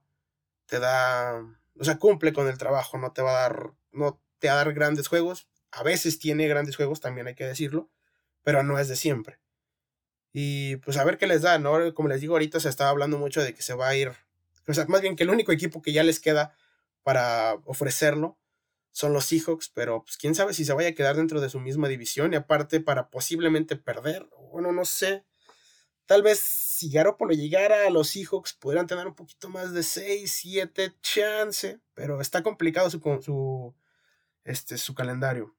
te 0.65 0.79
da, 0.79 1.41
o 1.79 1.83
sea, 1.83 1.98
cumple 1.98 2.33
con 2.33 2.48
el 2.48 2.57
trabajo, 2.57 2.98
no 2.98 3.12
te 3.12 3.21
va 3.21 3.31
a 3.31 3.41
dar, 3.41 3.71
no 3.91 4.21
te 4.39 4.48
va 4.48 4.53
a 4.53 4.57
dar 4.57 4.74
grandes 4.74 5.07
juegos, 5.07 5.50
a 5.71 5.83
veces 5.83 6.19
tiene 6.19 6.48
grandes 6.48 6.75
juegos, 6.75 7.01
también 7.01 7.27
hay 7.27 7.36
que 7.36 7.45
decirlo, 7.45 7.89
pero 8.43 8.63
no 8.63 8.79
es 8.79 8.88
de 8.88 8.95
siempre. 8.95 9.39
Y 10.31 10.77
pues 10.77 10.98
a 10.98 11.03
ver 11.03 11.17
qué 11.17 11.27
les 11.27 11.41
da, 11.41 11.57
¿no? 11.57 11.93
Como 11.93 12.09
les 12.09 12.21
digo, 12.21 12.36
ahorita 12.36 12.59
se 12.59 12.69
estaba 12.69 12.91
hablando 12.91 13.17
mucho 13.17 13.41
de 13.41 13.53
que 13.53 13.63
se 13.63 13.74
va 13.74 13.89
a 13.89 13.95
ir, 13.95 14.12
o 14.67 14.74
sea, 14.74 14.86
más 14.86 15.01
bien 15.01 15.15
que 15.15 15.24
el 15.24 15.29
único 15.29 15.51
equipo 15.51 15.81
que 15.81 15.93
ya 15.93 16.03
les 16.03 16.19
queda 16.19 16.55
para 17.03 17.55
ofrecerlo 17.65 18.38
son 18.91 19.13
los 19.13 19.25
Seahawks, 19.25 19.69
pero 19.69 20.03
pues 20.03 20.17
quién 20.17 20.36
sabe 20.36 20.53
si 20.53 20.65
se 20.65 20.74
vaya 20.74 20.89
a 20.89 20.93
quedar 20.93 21.15
dentro 21.15 21.41
de 21.41 21.50
su 21.50 21.59
misma 21.59 21.88
división 21.88 22.33
y 22.33 22.36
aparte 22.36 22.79
para 22.79 23.09
posiblemente 23.09 23.75
perder, 23.75 24.27
bueno, 24.51 24.71
no 24.71 24.86
sé. 24.86 25.25
Tal 26.05 26.21
vez 26.21 26.39
si 26.79 26.89
Garoppolo 26.89 27.33
llegara 27.33 27.86
a 27.86 27.89
los 27.89 28.07
Seahawks 28.07 28.53
podrían 28.53 28.88
tener 28.88 29.05
un 29.05 29.13
poquito 29.13 29.50
más 29.50 29.74
de 29.74 29.83
6, 29.83 30.31
7 30.31 30.93
chance, 31.01 31.81
pero 31.93 32.21
está 32.21 32.41
complicado 32.41 32.89
su, 32.89 33.01
su, 33.21 33.75
este, 34.45 34.77
su 34.77 34.95
calendario. 34.95 35.53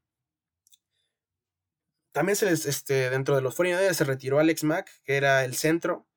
También 2.12 2.36
se 2.36 2.46
les, 2.46 2.64
este, 2.64 3.10
dentro 3.10 3.36
de 3.36 3.42
los 3.42 3.54
49 3.54 3.92
se 3.92 4.04
retiró 4.04 4.38
Alex 4.38 4.64
Mack, 4.64 4.90
que 5.04 5.16
era 5.16 5.44
el 5.44 5.54
centro. 5.54 6.08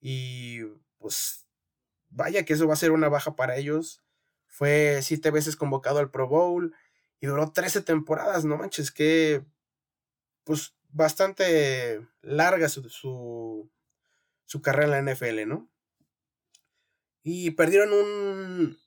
Y 0.00 0.60
pues 0.98 1.46
vaya 2.08 2.44
que 2.44 2.52
eso 2.52 2.68
va 2.68 2.74
a 2.74 2.76
ser 2.76 2.92
una 2.92 3.08
baja 3.08 3.34
para 3.34 3.56
ellos. 3.56 4.04
Fue 4.46 5.00
siete 5.02 5.32
veces 5.32 5.56
convocado 5.56 5.98
al 5.98 6.12
Pro 6.12 6.28
Bowl 6.28 6.76
y 7.18 7.26
duró 7.26 7.50
13 7.50 7.82
temporadas, 7.82 8.44
no 8.44 8.56
manches, 8.56 8.92
que 8.92 9.44
pues 10.44 10.74
bastante 10.90 12.06
larga 12.22 12.68
su, 12.68 12.88
su, 12.88 13.68
carrera 14.62 14.98
en 14.98 15.06
la 15.06 15.12
NFL, 15.12 15.46
¿no? 15.46 15.70
Y 17.22 17.52
perdieron 17.52 17.92
un, 17.92 18.78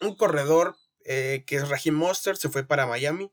un 0.00 0.16
corredor 0.16 0.76
eh, 1.04 1.44
que 1.46 1.56
es 1.56 1.68
Raheem 1.68 1.94
Monster, 1.94 2.36
se 2.36 2.48
fue 2.48 2.64
para 2.64 2.86
Miami, 2.86 3.30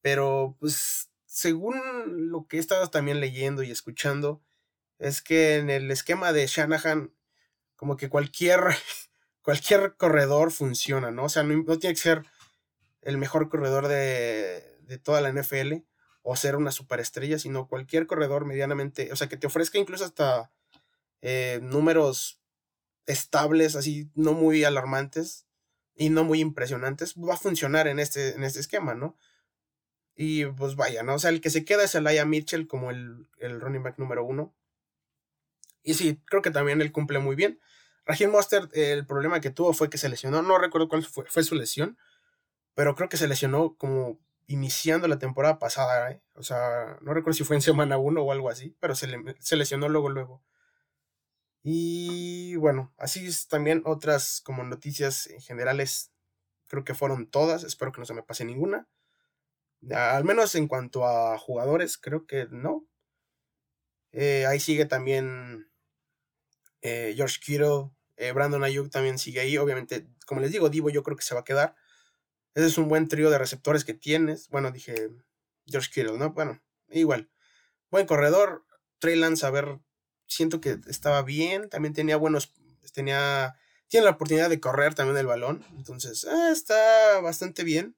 pero 0.00 0.56
pues 0.60 1.10
según 1.26 2.30
lo 2.30 2.46
que 2.46 2.56
he 2.56 2.60
estado 2.60 2.88
también 2.88 3.18
leyendo 3.18 3.64
y 3.64 3.70
escuchando, 3.72 4.42
es 4.98 5.20
que 5.20 5.56
en 5.56 5.70
el 5.70 5.90
esquema 5.90 6.32
de 6.32 6.46
Shanahan, 6.46 7.12
como 7.74 7.96
que 7.96 8.08
cualquier, 8.08 8.60
cualquier 9.42 9.96
corredor 9.96 10.52
funciona, 10.52 11.10
¿no? 11.10 11.24
O 11.24 11.28
sea, 11.28 11.42
no, 11.42 11.78
tiene 11.78 11.94
que 11.94 12.00
ser 12.00 12.22
el 13.02 13.18
mejor 13.18 13.48
corredor 13.48 13.88
de, 13.88 14.78
de, 14.82 14.98
toda 14.98 15.20
la 15.20 15.32
NFL 15.32 15.84
o 16.22 16.36
ser 16.36 16.56
una 16.56 16.70
superestrella, 16.70 17.38
sino 17.38 17.66
cualquier 17.68 18.06
corredor 18.06 18.44
medianamente, 18.44 19.12
o 19.12 19.16
sea, 19.16 19.28
que 19.28 19.36
te 19.36 19.48
ofrezca 19.48 19.78
incluso 19.78 20.04
hasta 20.04 20.52
eh, 21.26 21.58
números 21.62 22.38
estables, 23.06 23.76
así, 23.76 24.10
no 24.14 24.34
muy 24.34 24.62
alarmantes 24.62 25.46
y 25.96 26.10
no 26.10 26.22
muy 26.22 26.40
impresionantes, 26.40 27.14
va 27.14 27.32
a 27.32 27.38
funcionar 27.38 27.88
en 27.88 27.98
este, 27.98 28.34
en 28.34 28.44
este 28.44 28.60
esquema, 28.60 28.94
¿no? 28.94 29.16
Y 30.14 30.44
pues 30.44 30.76
vaya, 30.76 31.02
¿no? 31.02 31.14
O 31.14 31.18
sea, 31.18 31.30
el 31.30 31.40
que 31.40 31.48
se 31.48 31.64
queda 31.64 31.84
es 31.84 31.94
Elijah 31.94 32.26
Mitchell 32.26 32.66
como 32.66 32.90
el, 32.90 33.26
el 33.38 33.58
running 33.58 33.82
back 33.82 33.98
número 33.98 34.22
uno. 34.22 34.54
Y 35.82 35.94
sí, 35.94 36.20
creo 36.26 36.42
que 36.42 36.50
también 36.50 36.82
él 36.82 36.92
cumple 36.92 37.20
muy 37.20 37.36
bien. 37.36 37.58
Raheem 38.04 38.30
Monster, 38.30 38.68
el 38.74 39.06
problema 39.06 39.40
que 39.40 39.48
tuvo 39.50 39.72
fue 39.72 39.88
que 39.88 39.96
se 39.96 40.10
lesionó. 40.10 40.42
No 40.42 40.58
recuerdo 40.58 40.90
cuál 40.90 41.04
fue, 41.04 41.24
fue 41.26 41.42
su 41.42 41.54
lesión, 41.54 41.96
pero 42.74 42.94
creo 42.96 43.08
que 43.08 43.16
se 43.16 43.28
lesionó 43.28 43.76
como 43.78 44.20
iniciando 44.46 45.08
la 45.08 45.18
temporada 45.18 45.58
pasada. 45.58 46.10
¿eh? 46.10 46.20
O 46.34 46.42
sea, 46.42 46.98
no 47.00 47.14
recuerdo 47.14 47.38
si 47.38 47.44
fue 47.44 47.56
en 47.56 47.62
semana 47.62 47.96
uno 47.96 48.20
o 48.20 48.30
algo 48.30 48.50
así, 48.50 48.76
pero 48.78 48.94
se, 48.94 49.08
se 49.38 49.56
lesionó 49.56 49.88
luego, 49.88 50.10
luego. 50.10 50.42
Y 51.66 52.56
bueno, 52.56 52.92
así 52.98 53.26
es 53.26 53.48
también 53.48 53.82
otras 53.86 54.42
como 54.44 54.62
noticias 54.64 55.26
en 55.28 55.40
generales. 55.40 56.12
Creo 56.68 56.84
que 56.84 56.94
fueron 56.94 57.26
todas. 57.26 57.64
Espero 57.64 57.90
que 57.90 58.00
no 58.00 58.04
se 58.04 58.12
me 58.12 58.22
pase 58.22 58.44
ninguna. 58.44 58.86
Al 59.90 60.24
menos 60.24 60.54
en 60.56 60.68
cuanto 60.68 61.06
a 61.06 61.38
jugadores, 61.38 61.96
creo 61.96 62.26
que 62.26 62.46
no. 62.50 62.86
Eh, 64.12 64.44
ahí 64.46 64.60
sigue 64.60 64.84
también 64.84 65.70
eh, 66.82 67.14
George 67.16 67.38
Kittle. 67.42 67.90
Eh, 68.16 68.32
Brandon 68.32 68.62
Ayuk 68.62 68.90
también 68.90 69.18
sigue 69.18 69.40
ahí. 69.40 69.56
Obviamente, 69.56 70.06
como 70.26 70.42
les 70.42 70.52
digo, 70.52 70.68
Divo 70.68 70.90
yo 70.90 71.02
creo 71.02 71.16
que 71.16 71.24
se 71.24 71.34
va 71.34 71.40
a 71.40 71.44
quedar. 71.44 71.74
Ese 72.54 72.66
es 72.66 72.76
un 72.76 72.88
buen 72.88 73.08
trío 73.08 73.30
de 73.30 73.38
receptores 73.38 73.86
que 73.86 73.94
tienes. 73.94 74.50
Bueno, 74.50 74.70
dije 74.70 75.10
George 75.66 75.90
Kittle, 75.90 76.18
¿no? 76.18 76.34
Bueno, 76.34 76.60
igual. 76.90 77.30
Buen 77.90 78.06
corredor. 78.06 78.66
Trey 78.98 79.16
Lance, 79.16 79.46
a 79.46 79.50
ver, 79.50 79.80
siento 80.34 80.60
que 80.60 80.78
estaba 80.88 81.22
bien. 81.22 81.68
También 81.68 81.94
tenía 81.94 82.16
buenos. 82.16 82.52
Tenía. 82.92 83.56
Tiene 83.88 84.04
la 84.04 84.12
oportunidad 84.12 84.50
de 84.50 84.60
correr 84.60 84.94
también 84.94 85.16
el 85.18 85.26
balón. 85.26 85.64
Entonces, 85.76 86.24
está 86.24 87.20
bastante 87.20 87.64
bien. 87.64 87.96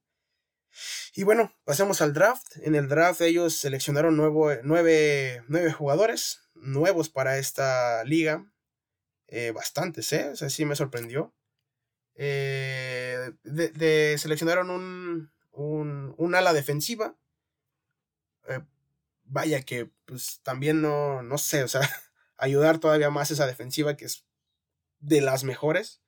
Y 1.14 1.24
bueno, 1.24 1.52
pasemos 1.64 2.02
al 2.02 2.12
draft. 2.12 2.56
En 2.62 2.74
el 2.74 2.88
draft 2.88 3.20
ellos 3.22 3.54
seleccionaron 3.54 4.16
nueve, 4.16 5.42
jugadores 5.72 6.40
nuevos 6.54 7.08
para 7.08 7.38
esta 7.38 8.04
liga. 8.04 8.44
Eh, 9.28 9.52
bastantes, 9.52 10.12
¿eh? 10.12 10.28
O 10.30 10.36
sea, 10.36 10.50
sí 10.50 10.64
me 10.64 10.76
sorprendió. 10.76 11.34
Eh, 12.14 13.32
de, 13.44 14.16
seleccionaron 14.18 14.70
un, 14.70 15.30
un, 15.52 16.34
ala 16.34 16.52
defensiva. 16.52 17.16
Eh, 18.48 18.60
vaya 19.24 19.62
que, 19.62 19.90
pues 20.04 20.40
también 20.42 20.80
no, 20.80 21.22
no 21.22 21.38
sé, 21.38 21.64
o 21.64 21.68
sea, 21.68 21.80
ayudar 22.38 22.78
todavía 22.78 23.10
más 23.10 23.30
esa 23.30 23.46
defensiva 23.46 23.96
que 23.96 24.06
es 24.06 24.26
de 24.98 25.20
las 25.20 25.44
mejores. 25.44 26.02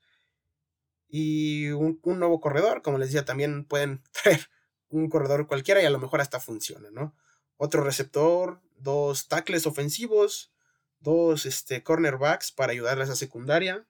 Y 1.09 1.69
un, 1.71 2.01
nuevo 2.03 2.41
corredor, 2.41 2.83
como 2.83 2.99
les 2.99 3.09
decía, 3.09 3.25
también 3.25 3.65
pueden 3.65 4.03
traer 4.23 4.49
un 4.89 5.09
corredor 5.09 5.47
cualquiera 5.47 5.83
y 5.83 5.87
a 5.87 5.91
lo 5.91 5.99
mejor 5.99 6.21
hasta 6.21 6.41
funciona, 6.41 6.91
¿no? 6.91 7.15
Otro 7.57 7.83
receptor, 7.83 8.61
dos 8.77 9.29
tackles 9.29 9.67
ofensivos, 9.67 10.53
dos 11.01 11.47
este, 11.47 11.83
cornerbacks 11.83 12.53
para 12.53 12.73
ayudarles 12.73 13.11
a 13.11 13.17
secundaria 13.17 13.87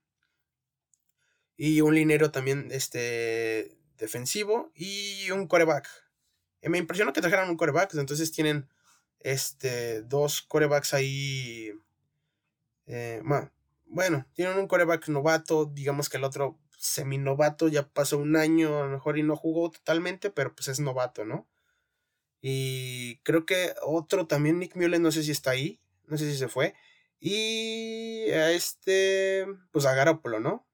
y 1.56 1.80
un 1.80 1.94
linero 1.94 2.30
también 2.30 2.68
este, 2.70 3.76
defensivo 3.98 4.70
y 4.74 5.30
un 5.32 5.46
coreback. 5.48 5.88
Eh, 6.62 6.68
me 6.68 6.78
impresionó 6.78 7.12
que 7.12 7.20
trajeran 7.20 7.50
un 7.50 7.56
coreback, 7.56 7.94
entonces 7.94 8.32
tienen 8.32 8.68
este, 9.20 10.02
dos 10.02 10.40
corebacks 10.42 10.94
ahí. 10.94 11.72
Eh, 12.88 13.22
bueno, 13.86 14.26
tienen 14.34 14.58
un 14.58 14.66
coreback 14.66 15.08
novato, 15.08 15.66
digamos 15.66 16.08
que 16.08 16.16
el 16.16 16.24
otro 16.24 16.58
seminovato, 16.78 17.68
ya 17.68 17.88
pasó 17.88 18.18
un 18.18 18.36
año 18.36 18.78
a 18.78 18.86
lo 18.86 18.90
mejor 18.90 19.18
y 19.18 19.22
no 19.22 19.36
jugó 19.36 19.70
totalmente, 19.70 20.30
pero 20.30 20.54
pues 20.54 20.68
es 20.68 20.80
novato, 20.80 21.24
¿no? 21.24 21.46
Y 22.40 23.18
creo 23.24 23.44
que 23.46 23.74
otro 23.82 24.26
también, 24.26 24.58
Nick 24.58 24.76
Mullen, 24.76 25.02
no 25.02 25.12
sé 25.12 25.22
si 25.22 25.32
está 25.32 25.50
ahí, 25.50 25.80
no 26.06 26.16
sé 26.16 26.30
si 26.30 26.38
se 26.38 26.48
fue. 26.48 26.74
Y 27.20 28.30
a 28.30 28.52
este, 28.52 29.46
pues 29.72 29.86
a 29.86 29.94
Garoppolo, 29.94 30.40
¿no? 30.40 30.66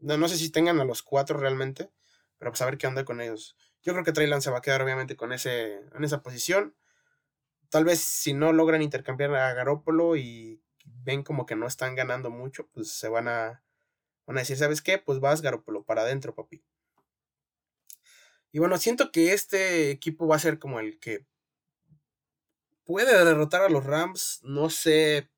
¿no? 0.00 0.18
No 0.18 0.28
sé 0.28 0.36
si 0.36 0.50
tengan 0.50 0.80
a 0.80 0.84
los 0.84 1.02
cuatro 1.02 1.38
realmente, 1.38 1.90
pero 2.38 2.50
pues 2.52 2.62
a 2.62 2.66
ver 2.66 2.78
qué 2.78 2.86
onda 2.86 3.04
con 3.04 3.20
ellos. 3.20 3.56
Yo 3.82 3.92
creo 3.94 4.04
que 4.04 4.12
Trey 4.12 4.28
se 4.40 4.50
va 4.50 4.58
a 4.58 4.62
quedar 4.62 4.82
obviamente 4.82 5.16
con 5.16 5.32
ese, 5.32 5.80
en 5.94 6.04
esa 6.04 6.22
posición. 6.22 6.76
Tal 7.70 7.84
vez 7.84 8.00
si 8.00 8.32
no 8.34 8.52
logran 8.52 8.82
intercambiar 8.82 9.34
a 9.34 9.54
Garoppolo 9.54 10.16
y 10.16 10.62
ven 11.04 11.22
como 11.22 11.46
que 11.46 11.56
no 11.56 11.66
están 11.66 11.94
ganando 11.94 12.30
mucho, 12.30 12.68
pues 12.68 12.92
se 12.92 13.08
van 13.08 13.28
a, 13.28 13.62
van 14.26 14.36
a 14.36 14.40
decir, 14.40 14.56
¿sabes 14.56 14.82
qué? 14.82 14.98
Pues 14.98 15.20
vas 15.20 15.42
Garoppolo 15.42 15.84
para 15.84 16.02
adentro, 16.02 16.34
papi. 16.34 16.62
Y 18.52 18.58
bueno, 18.58 18.78
siento 18.78 19.12
que 19.12 19.32
este 19.32 19.90
equipo 19.90 20.26
va 20.26 20.36
a 20.36 20.40
ser 20.40 20.58
como 20.58 20.80
el 20.80 20.98
que 20.98 21.26
puede 22.84 23.22
derrotar 23.24 23.62
a 23.62 23.68
los 23.68 23.84
Rams. 23.84 24.40
No 24.42 24.70
sé 24.70 25.30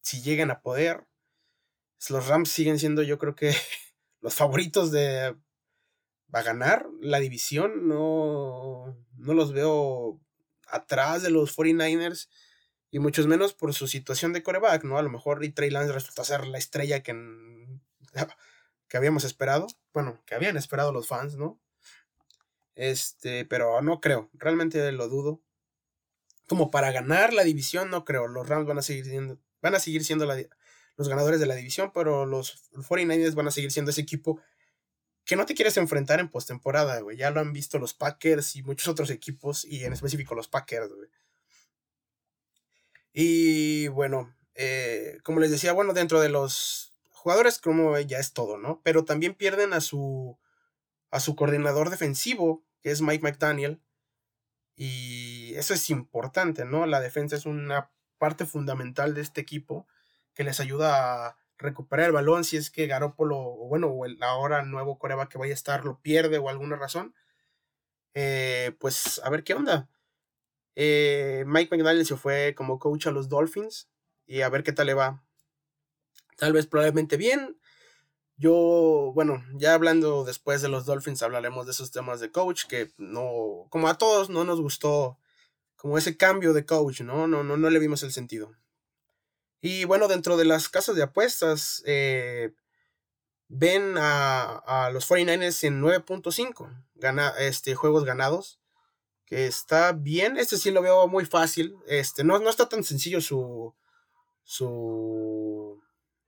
si 0.00 0.22
lleguen 0.22 0.50
a 0.50 0.62
poder. 0.62 1.06
Los 2.08 2.28
Rams 2.28 2.50
siguen 2.50 2.78
siendo, 2.78 3.02
yo 3.02 3.18
creo 3.18 3.34
que, 3.34 3.52
los 4.20 4.34
favoritos 4.34 4.92
de. 4.92 5.36
Va 6.34 6.40
a 6.40 6.44
ganar 6.44 6.86
la 7.00 7.18
división. 7.18 7.88
No, 7.88 8.96
no 9.16 9.34
los 9.34 9.52
veo 9.52 10.20
atrás 10.68 11.22
de 11.22 11.30
los 11.30 11.56
49ers. 11.56 12.28
Y 12.90 12.98
muchos 12.98 13.26
menos 13.26 13.52
por 13.52 13.74
su 13.74 13.88
situación 13.88 14.32
de 14.32 14.42
coreback, 14.42 14.84
¿no? 14.84 14.98
A 14.98 15.02
lo 15.02 15.10
mejor 15.10 15.40
Trey 15.54 15.70
Lance 15.70 15.92
resulta 15.92 16.24
ser 16.24 16.46
la 16.46 16.58
estrella 16.58 17.02
que, 17.02 17.12
que 18.88 18.96
habíamos 18.96 19.24
esperado. 19.24 19.66
Bueno, 19.92 20.22
que 20.26 20.34
habían 20.34 20.56
esperado 20.56 20.92
los 20.92 21.08
fans, 21.08 21.36
¿no? 21.36 21.60
Este, 22.74 23.44
pero 23.44 23.80
no 23.82 24.00
creo. 24.00 24.30
Realmente 24.34 24.92
lo 24.92 25.08
dudo. 25.08 25.42
Como 26.46 26.70
para 26.70 26.92
ganar 26.92 27.32
la 27.32 27.42
división, 27.42 27.90
no 27.90 28.04
creo. 28.04 28.28
Los 28.28 28.48
Rams 28.48 28.66
van 28.66 28.78
a 28.78 28.82
seguir 28.82 29.06
siendo, 29.06 29.40
van 29.60 29.74
a 29.74 29.80
seguir 29.80 30.04
siendo 30.04 30.26
los 30.96 31.08
ganadores 31.08 31.40
de 31.40 31.46
la 31.46 31.56
división, 31.56 31.90
pero 31.92 32.24
los 32.24 32.70
49ers 32.72 33.34
van 33.34 33.48
a 33.48 33.50
seguir 33.50 33.72
siendo 33.72 33.90
ese 33.90 34.02
equipo 34.02 34.40
que 35.26 35.34
no 35.34 35.44
te 35.44 35.54
quieres 35.54 35.76
enfrentar 35.76 36.20
en 36.20 36.30
postemporada, 36.30 37.00
güey. 37.00 37.16
Ya 37.16 37.30
lo 37.30 37.40
han 37.40 37.52
visto 37.52 37.80
los 37.80 37.94
Packers 37.94 38.54
y 38.54 38.62
muchos 38.62 38.86
otros 38.86 39.10
equipos, 39.10 39.64
y 39.64 39.84
en 39.84 39.92
específico 39.92 40.36
los 40.36 40.46
Packers, 40.46 40.88
güey. 40.88 41.10
Y 43.18 43.88
bueno, 43.88 44.36
eh, 44.54 45.20
como 45.24 45.40
les 45.40 45.50
decía, 45.50 45.72
bueno, 45.72 45.94
dentro 45.94 46.20
de 46.20 46.28
los 46.28 46.92
jugadores, 47.12 47.58
como 47.58 47.98
ya 47.98 48.18
es 48.18 48.34
todo, 48.34 48.58
¿no? 48.58 48.82
Pero 48.84 49.06
también 49.06 49.32
pierden 49.32 49.72
a 49.72 49.80
su, 49.80 50.38
a 51.10 51.18
su 51.18 51.34
coordinador 51.34 51.88
defensivo, 51.88 52.62
que 52.82 52.90
es 52.90 53.00
Mike 53.00 53.22
McDaniel. 53.22 53.80
Y 54.76 55.54
eso 55.54 55.72
es 55.72 55.88
importante, 55.88 56.66
¿no? 56.66 56.84
La 56.84 57.00
defensa 57.00 57.36
es 57.36 57.46
una 57.46 57.90
parte 58.18 58.44
fundamental 58.44 59.14
de 59.14 59.22
este 59.22 59.40
equipo 59.40 59.86
que 60.34 60.44
les 60.44 60.60
ayuda 60.60 61.28
a 61.28 61.36
recuperar 61.56 62.08
el 62.08 62.12
balón 62.12 62.44
si 62.44 62.58
es 62.58 62.70
que 62.70 62.86
Garópolo, 62.86 63.38
o 63.38 63.66
bueno, 63.66 63.86
o 63.86 64.04
el 64.04 64.22
ahora 64.22 64.62
nuevo 64.62 64.98
Coreba 64.98 65.30
que 65.30 65.38
vaya 65.38 65.52
a 65.52 65.54
estar 65.54 65.86
lo 65.86 66.02
pierde 66.02 66.36
o 66.36 66.50
alguna 66.50 66.76
razón. 66.76 67.14
Eh, 68.12 68.76
pues 68.78 69.22
a 69.24 69.30
ver 69.30 69.42
qué 69.42 69.54
onda. 69.54 69.88
Eh, 70.76 71.44
Mike 71.46 71.74
McDaniel 71.74 72.06
se 72.06 72.16
fue 72.16 72.54
como 72.54 72.78
coach 72.78 73.06
a 73.08 73.10
los 73.10 73.28
Dolphins 73.28 73.88
y 74.26 74.42
a 74.42 74.48
ver 74.48 74.62
qué 74.62 74.72
tal 74.72 74.86
le 74.86 74.94
va. 74.94 75.24
Tal 76.36 76.52
vez 76.52 76.66
probablemente 76.66 77.16
bien. 77.16 77.58
Yo, 78.36 79.12
bueno, 79.14 79.42
ya 79.54 79.74
hablando 79.74 80.24
después 80.24 80.60
de 80.62 80.68
los 80.68 80.84
Dolphins, 80.84 81.22
hablaremos 81.22 81.66
de 81.66 81.72
esos 81.72 81.90
temas 81.90 82.20
de 82.20 82.30
coach 82.30 82.66
que 82.66 82.92
no, 82.98 83.66
como 83.70 83.88
a 83.88 83.96
todos, 83.96 84.28
no 84.28 84.44
nos 84.44 84.60
gustó 84.60 85.18
como 85.76 85.96
ese 85.96 86.16
cambio 86.16 86.52
de 86.52 86.66
coach, 86.66 87.00
¿no? 87.00 87.26
No, 87.26 87.42
no, 87.42 87.56
no 87.56 87.70
le 87.70 87.78
vimos 87.78 88.02
el 88.02 88.12
sentido. 88.12 88.54
Y 89.62 89.84
bueno, 89.84 90.06
dentro 90.06 90.36
de 90.36 90.44
las 90.44 90.68
casas 90.68 90.96
de 90.96 91.02
apuestas, 91.02 91.82
eh, 91.86 92.52
ven 93.48 93.94
a, 93.98 94.90
los 94.92 95.08
49ers 95.08 95.64
en 95.64 95.80
9.5 95.80 96.84
gana, 96.94 97.30
este, 97.38 97.74
juegos 97.74 98.04
ganados, 98.04 98.60
que 99.26 99.46
está 99.46 99.92
bien. 99.92 100.36
Este 100.36 100.56
sí 100.56 100.70
lo 100.70 100.80
veo 100.80 101.06
muy 101.08 101.26
fácil. 101.26 101.76
Este, 101.86 102.24
no, 102.24 102.38
no 102.38 102.48
está 102.48 102.68
tan 102.68 102.84
sencillo 102.84 103.20
su, 103.20 103.74
su, 104.44 105.82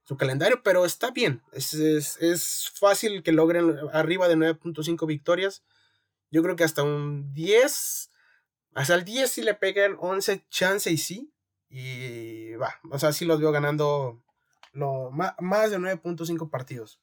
su 0.05 0.17
calendario, 0.17 0.63
pero 0.63 0.85
está 0.85 1.13
bien. 1.13 1.43
Es, 1.53 1.73
es 1.73 2.71
fácil 2.75 3.23
que 3.23 3.33
logren 3.33 3.77
arriba 3.93 4.29
de 4.29 4.37
9.5 4.37 5.07
victorias. 5.07 5.65
Yo 6.31 6.43
creo 6.43 6.57
que 6.57 6.65
hasta 6.65 6.83
un 6.83 7.33
10, 7.33 8.11
hasta 8.75 8.95
el 8.95 9.05
10 9.05 9.31
si 9.31 9.43
le 9.43 9.55
pegan 9.55 9.97
11 9.99 10.45
chance 10.51 10.91
y 10.91 10.99
sí. 10.99 11.33
Y 11.71 12.55
va, 12.55 12.75
o 12.91 12.99
sea, 12.99 13.13
sí 13.13 13.25
los 13.25 13.41
veo 13.41 13.53
ganando 13.53 14.23
lo, 14.73 15.11
más, 15.11 15.35
más 15.39 15.71
de 15.71 15.79
9.5 15.79 16.51
partidos. 16.51 17.01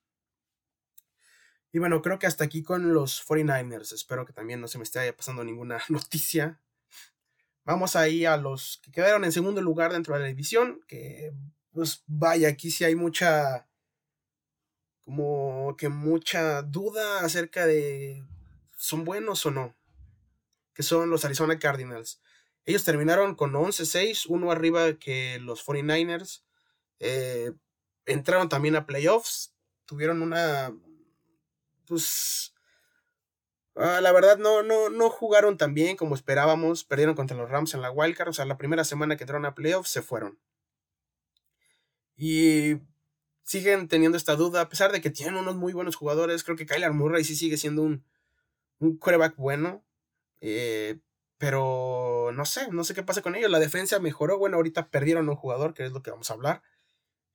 Y 1.76 1.80
bueno, 1.80 2.02
creo 2.02 2.18
que 2.20 2.26
hasta 2.26 2.46
aquí 2.46 2.64
con 2.64 2.94
los 2.94 3.28
49ers. 3.28 3.92
Espero 3.92 4.26
que 4.26 4.32
también 4.32 4.62
no 4.62 4.70
se 4.70 4.78
me 4.78 4.86
esté 4.86 5.12
pasando 5.12 5.44
ninguna 5.44 5.78
noticia. 5.90 6.62
Vamos 7.66 7.98
ahí 7.98 8.24
a 8.24 8.38
los 8.38 8.80
que 8.82 8.94
quedaron 8.94 9.26
en 9.26 9.34
segundo 9.34 9.62
lugar 9.62 9.92
dentro 9.92 10.14
de 10.14 10.22
la 10.22 10.28
división. 10.28 10.80
Que, 10.88 11.34
pues 11.74 12.02
vaya, 12.08 12.48
aquí 12.48 12.72
sí 12.72 12.86
hay 12.86 12.96
mucha. 12.96 13.68
Como 15.04 15.76
que 15.78 15.90
mucha 15.90 16.62
duda 16.62 17.20
acerca 17.20 17.66
de. 17.66 18.24
¿Son 18.78 19.04
buenos 19.04 19.46
o 19.46 19.52
no? 19.52 19.76
Que 20.74 20.82
son 20.82 21.10
los 21.10 21.26
Arizona 21.26 21.60
Cardinals. 21.60 22.22
Ellos 22.64 22.86
terminaron 22.86 23.36
con 23.36 23.52
11-6, 23.52 24.28
uno 24.30 24.50
arriba 24.50 24.94
que 24.94 25.40
los 25.42 25.66
49ers. 25.68 26.42
Eh, 27.00 27.52
entraron 28.06 28.48
también 28.48 28.78
a 28.78 28.86
playoffs. 28.86 29.54
Tuvieron 29.86 30.22
una. 30.22 30.74
Pues. 31.88 32.54
Ah, 33.76 34.00
la 34.02 34.12
verdad, 34.12 34.38
no, 34.38 34.64
no, 34.64 34.90
no 34.90 35.10
jugaron 35.10 35.58
tan 35.58 35.74
bien 35.74 35.98
como 35.98 36.16
esperábamos. 36.16 36.84
Perdieron 36.84 37.16
contra 37.16 37.36
los 37.38 37.50
Rams 37.50 37.74
en 37.74 37.82
la 37.82 37.92
Wildcard. 37.92 38.30
O 38.30 38.34
sea, 38.34 38.46
la 38.46 38.58
primera 38.58 38.84
semana 38.84 39.18
que 39.18 39.24
entraron 39.24 39.46
a 39.46 39.56
playoffs 39.56 39.90
se 39.90 40.02
fueron. 40.02 40.40
Y 42.16 42.78
siguen 43.44 43.88
teniendo 43.88 44.18
esta 44.18 44.36
duda, 44.36 44.62
a 44.62 44.70
pesar 44.70 44.92
de 44.92 45.02
que 45.02 45.10
tienen 45.10 45.36
unos 45.36 45.56
muy 45.56 45.74
buenos 45.74 45.96
jugadores. 45.96 46.44
Creo 46.44 46.58
que 46.58 46.66
Kyler 46.66 46.94
Murray 46.94 47.24
sí 47.24 47.36
sigue 47.36 47.58
siendo 47.58 47.82
un, 47.84 48.06
un 48.80 48.98
quarterback 48.98 49.36
bueno. 49.36 49.84
Eh, 50.42 51.00
pero 51.38 52.32
no 52.34 52.46
sé, 52.46 52.72
no 52.72 52.84
sé 52.84 52.94
qué 52.94 53.04
pasa 53.04 53.22
con 53.22 53.36
ellos. 53.36 53.52
La 53.52 53.60
defensa 53.60 54.00
mejoró. 54.00 54.38
Bueno, 54.38 54.58
ahorita 54.58 54.90
perdieron 54.90 55.30
un 55.30 55.36
jugador, 55.36 55.74
que 55.74 55.86
es 55.86 55.92
lo 55.92 56.02
que 56.02 56.12
vamos 56.12 56.30
a 56.32 56.34
hablar. 56.34 56.64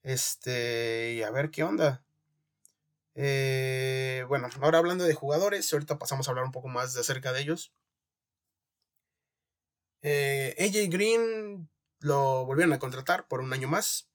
Este, 0.03 1.15
y 1.15 1.23
a 1.23 1.31
ver 1.31 1.51
qué 1.51 1.65
onda. 1.65 2.05
Eh, 3.23 4.25
bueno, 4.29 4.49
ahora 4.63 4.79
hablando 4.79 5.05
de 5.05 5.13
jugadores, 5.13 5.71
ahorita 5.71 5.99
pasamos 5.99 6.27
a 6.27 6.31
hablar 6.31 6.47
un 6.47 6.53
poco 6.53 6.69
más 6.69 6.95
de 6.95 7.01
acerca 7.01 7.35
de 7.35 7.43
ellos. 7.43 7.71
Eh, 10.01 10.57
AJ 10.59 10.91
Green 10.91 11.69
lo 11.99 12.47
volvieron 12.47 12.73
a 12.73 12.79
contratar 12.79 13.29
por 13.29 13.41
un 13.41 13.53
año 13.53 13.69
más. 13.69 14.09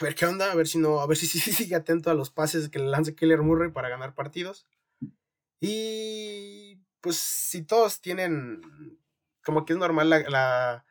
A 0.00 0.04
ver 0.04 0.16
qué 0.16 0.26
onda, 0.26 0.50
a 0.50 0.54
ver 0.56 0.66
si 0.66 0.78
no, 0.78 1.00
a 1.00 1.06
ver 1.06 1.16
si, 1.16 1.26
sigue 1.38 1.76
atento 1.76 2.10
a 2.10 2.14
los 2.14 2.30
pases 2.30 2.70
que 2.70 2.80
le 2.80 2.86
lance 2.86 3.14
Keller 3.14 3.42
Murray 3.42 3.70
para 3.70 3.88
ganar 3.88 4.16
partidos. 4.16 4.66
Y 5.60 6.80
pues 7.00 7.16
si 7.16 7.62
todos 7.62 8.00
tienen 8.00 8.60
como 9.44 9.64
que 9.64 9.74
es 9.74 9.78
normal 9.78 10.10
la, 10.10 10.84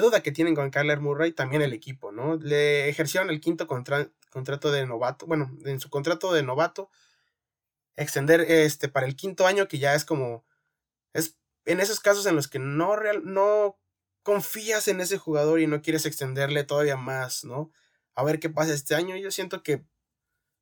duda 0.00 0.22
que 0.22 0.30
tienen 0.30 0.54
con 0.54 0.70
Kyler 0.70 1.00
Murray, 1.00 1.32
también 1.32 1.62
el 1.62 1.72
equipo, 1.72 2.12
¿no? 2.12 2.36
Le 2.36 2.88
ejercieron 2.88 3.30
el 3.30 3.40
quinto 3.40 3.66
contrato 4.34 4.70
de 4.72 4.84
novato, 4.84 5.26
bueno, 5.26 5.56
en 5.64 5.80
su 5.80 5.88
contrato 5.88 6.32
de 6.32 6.42
novato, 6.42 6.90
extender 7.96 8.40
este 8.42 8.88
para 8.88 9.06
el 9.06 9.14
quinto 9.16 9.46
año, 9.46 9.68
que 9.68 9.78
ya 9.78 9.94
es 9.94 10.04
como, 10.04 10.44
es 11.12 11.38
en 11.64 11.80
esos 11.80 12.00
casos 12.00 12.26
en 12.26 12.34
los 12.36 12.48
que 12.48 12.58
no, 12.58 12.96
real, 12.96 13.22
no 13.24 13.78
confías 14.24 14.88
en 14.88 15.00
ese 15.00 15.18
jugador 15.18 15.60
y 15.60 15.68
no 15.68 15.82
quieres 15.82 16.04
extenderle 16.04 16.64
todavía 16.64 16.96
más, 16.96 17.44
¿no? 17.44 17.70
A 18.14 18.24
ver 18.24 18.40
qué 18.40 18.50
pasa 18.50 18.74
este 18.74 18.94
año. 18.94 19.16
Yo 19.16 19.30
siento 19.30 19.62
que 19.62 19.84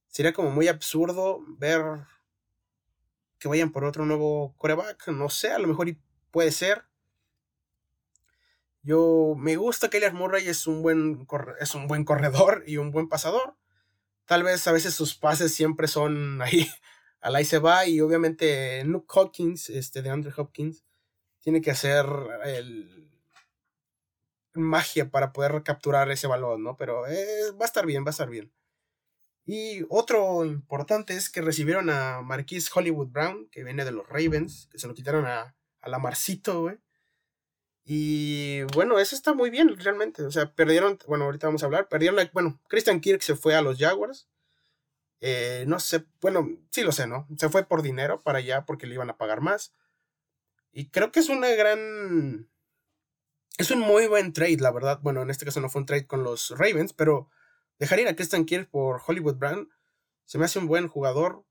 sería 0.09 0.33
como 0.33 0.51
muy 0.51 0.69
absurdo 0.69 1.41
ver 1.59 1.83
que 3.39 3.49
vayan 3.49 3.73
por 3.73 3.85
otro 3.85 4.05
nuevo 4.05 4.55
coreback. 4.59 5.09
No 5.09 5.31
sé, 5.31 5.53
a 5.53 5.59
lo 5.59 5.69
mejor 5.69 5.97
puede 6.31 6.53
ser. 6.53 6.85
Yo 8.83 9.35
me 9.39 9.57
gusta 9.57 9.89
que 9.89 9.99
Elias 9.99 10.13
Murray 10.13 10.49
es 10.49 10.67
un 10.67 10.83
buen 10.83 11.27
es 11.61 11.75
un 11.75 11.87
buen 11.87 12.05
corredor 12.05 12.65
y 12.67 12.79
un 12.79 12.91
buen 12.91 13.09
pasador. 13.09 13.57
Tal 14.27 14.43
vez 14.43 14.67
a 14.67 14.73
veces 14.73 14.95
sus 14.95 15.15
pases 15.15 15.55
siempre 15.55 15.89
son 15.89 16.41
ahí 16.43 16.69
al 17.21 17.37
ahí 17.37 17.45
se 17.45 17.59
va 17.59 17.87
y 17.87 18.01
obviamente 18.01 18.85
Luke 18.85 19.07
Hopkins, 19.15 19.71
este 19.71 20.03
de 20.03 20.11
Andrew 20.11 20.33
Hopkins, 20.37 20.85
tiene 21.41 21.61
que 21.61 21.71
hacer 21.71 22.07
el 22.45 23.11
magia 24.55 25.11
para 25.11 25.33
poder 25.33 25.63
capturar 25.63 26.11
ese 26.11 26.27
balón, 26.27 26.63
¿no? 26.63 26.77
Pero 26.77 27.07
eh, 27.07 27.53
va 27.53 27.65
a 27.65 27.67
estar 27.67 27.87
bien, 27.87 28.05
va 28.05 28.09
a 28.09 28.11
estar 28.11 28.29
bien. 28.29 28.53
Y 29.45 29.83
otro 29.89 30.45
importante 30.45 31.15
es 31.15 31.29
que 31.29 31.41
recibieron 31.41 31.91
a 31.91 32.23
Marquise 32.23 32.71
Hollywood 32.73 33.09
Brown, 33.09 33.49
que 33.51 33.65
viene 33.65 33.85
de 33.85 33.93
los 33.93 34.09
Ravens, 34.09 34.69
que 34.71 34.79
se 34.79 34.87
lo 34.87 34.95
quitaron 34.95 35.27
a, 35.27 35.57
a 35.81 35.89
la 35.89 35.99
Marcito, 35.99 36.63
güey. 36.63 36.79
Y 37.85 38.63
bueno, 38.75 38.99
eso 38.99 39.17
está 39.17 39.35
muy 39.35 39.51
bien, 39.51 39.77
realmente. 39.79 40.23
O 40.23 40.31
sea, 40.31 40.55
perdieron, 40.55 40.99
bueno, 41.07 41.25
ahorita 41.25 41.49
vamos 41.49 41.63
a 41.63 41.67
hablar, 41.67 41.89
perdieron, 41.89 42.19
bueno, 42.33 42.61
Christian 42.69 43.01
Kirk 43.01 43.23
se 43.23 43.35
fue 43.35 43.55
a 43.55 43.63
los 43.63 43.79
Jaguars. 43.79 44.29
Eh, 45.21 45.65
no 45.69 45.79
sé, 45.81 46.05
bueno, 46.21 46.49
sí 46.71 46.83
lo 46.83 46.93
sé, 46.93 47.07
¿no? 47.07 47.27
Se 47.39 47.49
fue 47.49 47.65
por 47.65 47.83
dinero 47.83 48.23
para 48.23 48.39
allá 48.39 48.65
porque 48.67 48.87
le 48.87 48.95
iban 48.95 49.11
a 49.11 49.17
pagar 49.17 49.41
más. 49.41 49.73
Y 50.73 50.91
creo 50.91 51.13
que 51.13 51.21
es 51.21 51.29
una 51.29 51.49
gran... 51.51 52.49
Es 53.59 53.71
un 53.71 53.81
muy 53.81 54.07
buen 54.07 54.33
trade, 54.33 54.59
la 54.59 54.71
verdad. 54.73 55.01
Bueno, 55.03 55.23
en 55.23 55.31
este 55.31 55.45
caso 55.45 55.61
no 55.61 55.69
fue 55.69 55.81
un 55.81 55.87
trade 55.87 56.07
con 56.07 56.25
los 56.25 56.51
Ravens, 56.51 56.93
pero 56.93 57.29
dejar 57.79 58.01
ir 58.01 58.09
a 58.09 58.17
Christian 58.17 58.47
Kirk 58.47 58.69
por 58.71 59.01
Hollywood 59.07 59.37
Brown 59.37 59.71
se 60.25 60.39
me 60.39 60.47
hace 60.47 60.59
un 60.59 60.67
buen 60.67 60.89
jugador. 60.89 61.45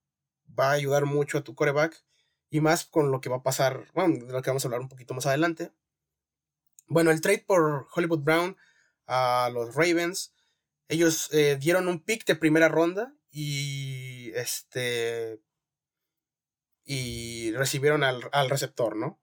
Va 0.60 0.72
a 0.72 0.74
ayudar 0.74 1.06
mucho 1.06 1.38
a 1.38 1.44
tu 1.44 1.56
coreback. 1.56 2.04
Y 2.50 2.60
más 2.60 2.84
con 2.84 3.12
lo 3.12 3.22
que 3.22 3.30
va 3.30 3.38
a 3.38 3.44
pasar, 3.44 3.86
bueno, 3.94 4.26
de 4.26 4.34
lo 4.34 4.42
que 4.42 4.50
vamos 4.50 4.66
a 4.66 4.68
hablar 4.68 4.82
un 4.82 4.90
poquito 4.90 5.14
más 5.14 5.26
adelante. 5.26 5.72
Bueno, 6.92 7.12
el 7.12 7.22
trade 7.22 7.46
por 7.48 7.88
Hollywood 7.96 8.20
Brown 8.20 8.58
a 9.08 9.50
los 9.54 9.76
Ravens, 9.76 10.36
ellos 10.90 11.30
eh, 11.32 11.56
dieron 11.58 11.88
un 11.88 12.04
pick 12.04 12.26
de 12.26 12.36
primera 12.36 12.68
ronda 12.68 13.16
y 13.32 14.30
este 14.36 15.42
y 16.84 17.54
recibieron 17.54 18.04
al, 18.04 18.50
receptor, 18.50 18.98
¿no? 18.98 19.22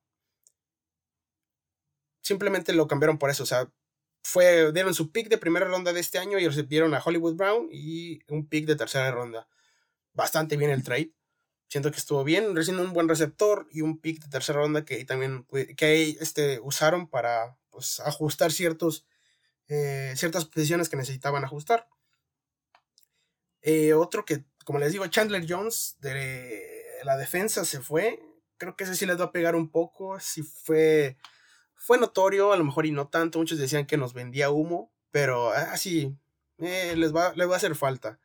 Simplemente 2.22 2.72
lo 2.72 2.88
cambiaron 2.88 3.18
por 3.18 3.28
eso, 3.28 3.42
o 3.42 3.46
sea, 3.46 3.70
fue, 4.22 4.72
dieron 4.72 4.94
su 4.94 5.12
pick 5.12 5.28
de 5.28 5.36
primera 5.36 5.66
ronda 5.66 5.92
de 5.92 6.00
este 6.00 6.18
año 6.18 6.38
y 6.38 6.46
recibieron 6.48 6.94
a 6.94 7.02
Hollywood 7.04 7.34
Brown 7.34 7.68
y 7.70 8.20
un 8.32 8.48
pick 8.48 8.64
de 8.64 8.76
tercera 8.76 9.10
ronda. 9.10 9.46
Bastante 10.14 10.56
bien 10.56 10.70
el 10.70 10.82
trade. 10.82 11.12
Siento 11.68 11.90
que 11.90 11.98
estuvo 11.98 12.24
bien, 12.24 12.56
recibiendo 12.56 12.88
un 12.88 12.94
buen 12.94 13.08
receptor 13.08 13.68
y 13.70 13.82
un 13.82 13.98
pick 13.98 14.22
de 14.22 14.30
tercera 14.30 14.58
ronda 14.58 14.86
que 14.86 15.04
también 15.04 15.46
que 15.76 16.16
este, 16.20 16.60
usaron 16.60 17.08
para 17.08 17.58
pues, 17.68 18.00
ajustar 18.00 18.52
ciertos, 18.52 19.06
eh, 19.68 20.14
ciertas 20.16 20.46
posiciones 20.46 20.88
que 20.88 20.96
necesitaban 20.96 21.44
ajustar. 21.44 21.86
Eh, 23.60 23.92
otro 23.92 24.24
que, 24.24 24.44
como 24.64 24.78
les 24.78 24.92
digo, 24.92 25.06
Chandler 25.08 25.44
Jones 25.46 25.96
de 26.00 26.78
la 27.04 27.18
defensa 27.18 27.66
se 27.66 27.80
fue. 27.80 28.18
Creo 28.56 28.74
que 28.74 28.84
ese 28.84 28.96
sí 28.96 29.04
les 29.04 29.20
va 29.20 29.24
a 29.24 29.32
pegar 29.32 29.54
un 29.54 29.70
poco. 29.70 30.18
Sí 30.20 30.42
fue, 30.42 31.18
fue 31.74 31.98
notorio, 31.98 32.52
a 32.52 32.56
lo 32.56 32.64
mejor 32.64 32.86
y 32.86 32.92
no 32.92 33.08
tanto. 33.08 33.38
Muchos 33.38 33.58
decían 33.58 33.86
que 33.86 33.98
nos 33.98 34.14
vendía 34.14 34.50
humo, 34.50 34.90
pero 35.10 35.50
así 35.50 36.16
ah, 36.60 36.64
eh, 36.64 36.94
les, 36.96 37.14
va, 37.14 37.34
les 37.34 37.48
va 37.48 37.54
a 37.54 37.56
hacer 37.58 37.74
falta. 37.74 38.18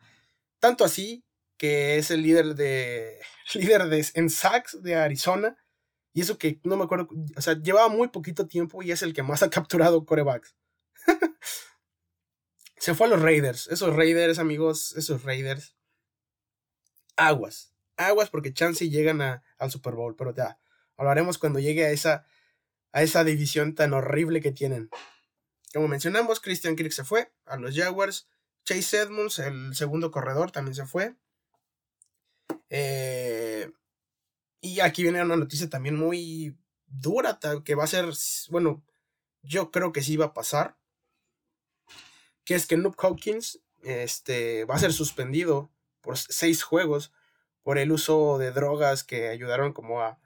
Tanto 0.60 0.86
así 0.86 1.26
que 1.58 1.98
es 1.98 2.12
el 2.12 2.22
líder 2.22 2.56
de 2.56 3.20
líder 3.54 3.86
de, 3.88 4.06
en 4.16 4.30
sacks 4.30 4.82
de 4.82 4.96
Arizona. 4.96 5.58
Y 6.14 6.22
eso 6.22 6.38
que 6.38 6.60
no 6.64 6.78
me 6.78 6.84
acuerdo, 6.84 7.10
o 7.36 7.42
sea, 7.42 7.60
llevaba 7.60 7.90
muy 7.90 8.10
poquito 8.10 8.48
tiempo 8.48 8.84
y 8.84 8.92
es 8.92 9.02
el 9.02 9.14
que 9.14 9.24
más 9.24 9.44
ha 9.44 9.50
capturado 9.50 10.06
corebacks. 10.06 10.56
Se 12.78 12.94
fue 12.94 13.08
a 13.08 13.10
los 13.10 13.22
Raiders. 13.22 13.68
Esos 13.68 13.96
Raiders, 13.96 14.40
amigos, 14.40 14.94
esos 14.98 15.24
Raiders. 15.24 15.76
Aguas. 17.16 17.74
Aguas 17.96 18.30
porque 18.30 18.54
chance 18.54 18.90
llegan 18.90 19.22
al 19.22 19.72
Super 19.72 19.94
Bowl. 19.94 20.16
Pero 20.16 20.36
ya, 20.36 20.60
hablaremos 20.98 21.38
cuando 21.38 21.60
llegue 21.60 21.86
a 21.86 21.92
esa, 21.92 22.26
a 22.92 23.02
esa 23.02 23.24
división 23.24 23.74
tan 23.74 23.94
horrible 23.94 24.42
que 24.42 24.52
tienen. 24.52 24.90
Como 25.74 25.88
mencionamos, 25.88 26.42
Christian 26.42 26.76
Kirk 26.76 26.92
se 26.92 27.06
fue 27.06 27.34
a 27.46 27.58
los 27.58 27.76
Jaguars. 27.76 28.28
Chase 28.66 28.98
Edmonds, 28.98 29.40
el 29.40 29.76
segundo 29.76 30.12
corredor, 30.12 30.52
también 30.52 30.76
se 30.76 30.86
fue. 30.86 31.16
Eh, 32.70 33.72
y 34.62 34.80
aquí 34.80 35.04
viene 35.04 35.22
una 35.22 35.36
noticia 35.36 35.70
también 35.70 35.96
muy 35.96 36.58
dura, 36.88 37.40
que 37.64 37.76
va 37.76 37.84
a 37.84 37.88
ser, 37.88 38.06
bueno, 38.50 38.84
yo 39.42 39.72
creo 39.72 39.92
que 39.92 40.02
sí 40.02 40.18
va 40.18 40.26
a 40.28 40.34
pasar. 40.34 40.78
Que 42.46 42.56
es 42.56 42.66
que 42.66 42.78
Noob 42.78 42.96
Hawkins 42.98 43.62
este, 43.84 44.66
va 44.66 44.76
a 44.76 44.80
ser 44.80 44.94
suspendido 44.94 45.72
por 46.02 46.18
seis 46.18 46.64
juegos 46.64 47.14
por 47.62 47.78
el 47.78 47.92
uso 47.92 48.38
de 48.38 48.52
drogas 48.52 49.04
que 49.04 49.30
ayudaron 49.30 49.72
como 49.74 50.02
a, 50.02 50.20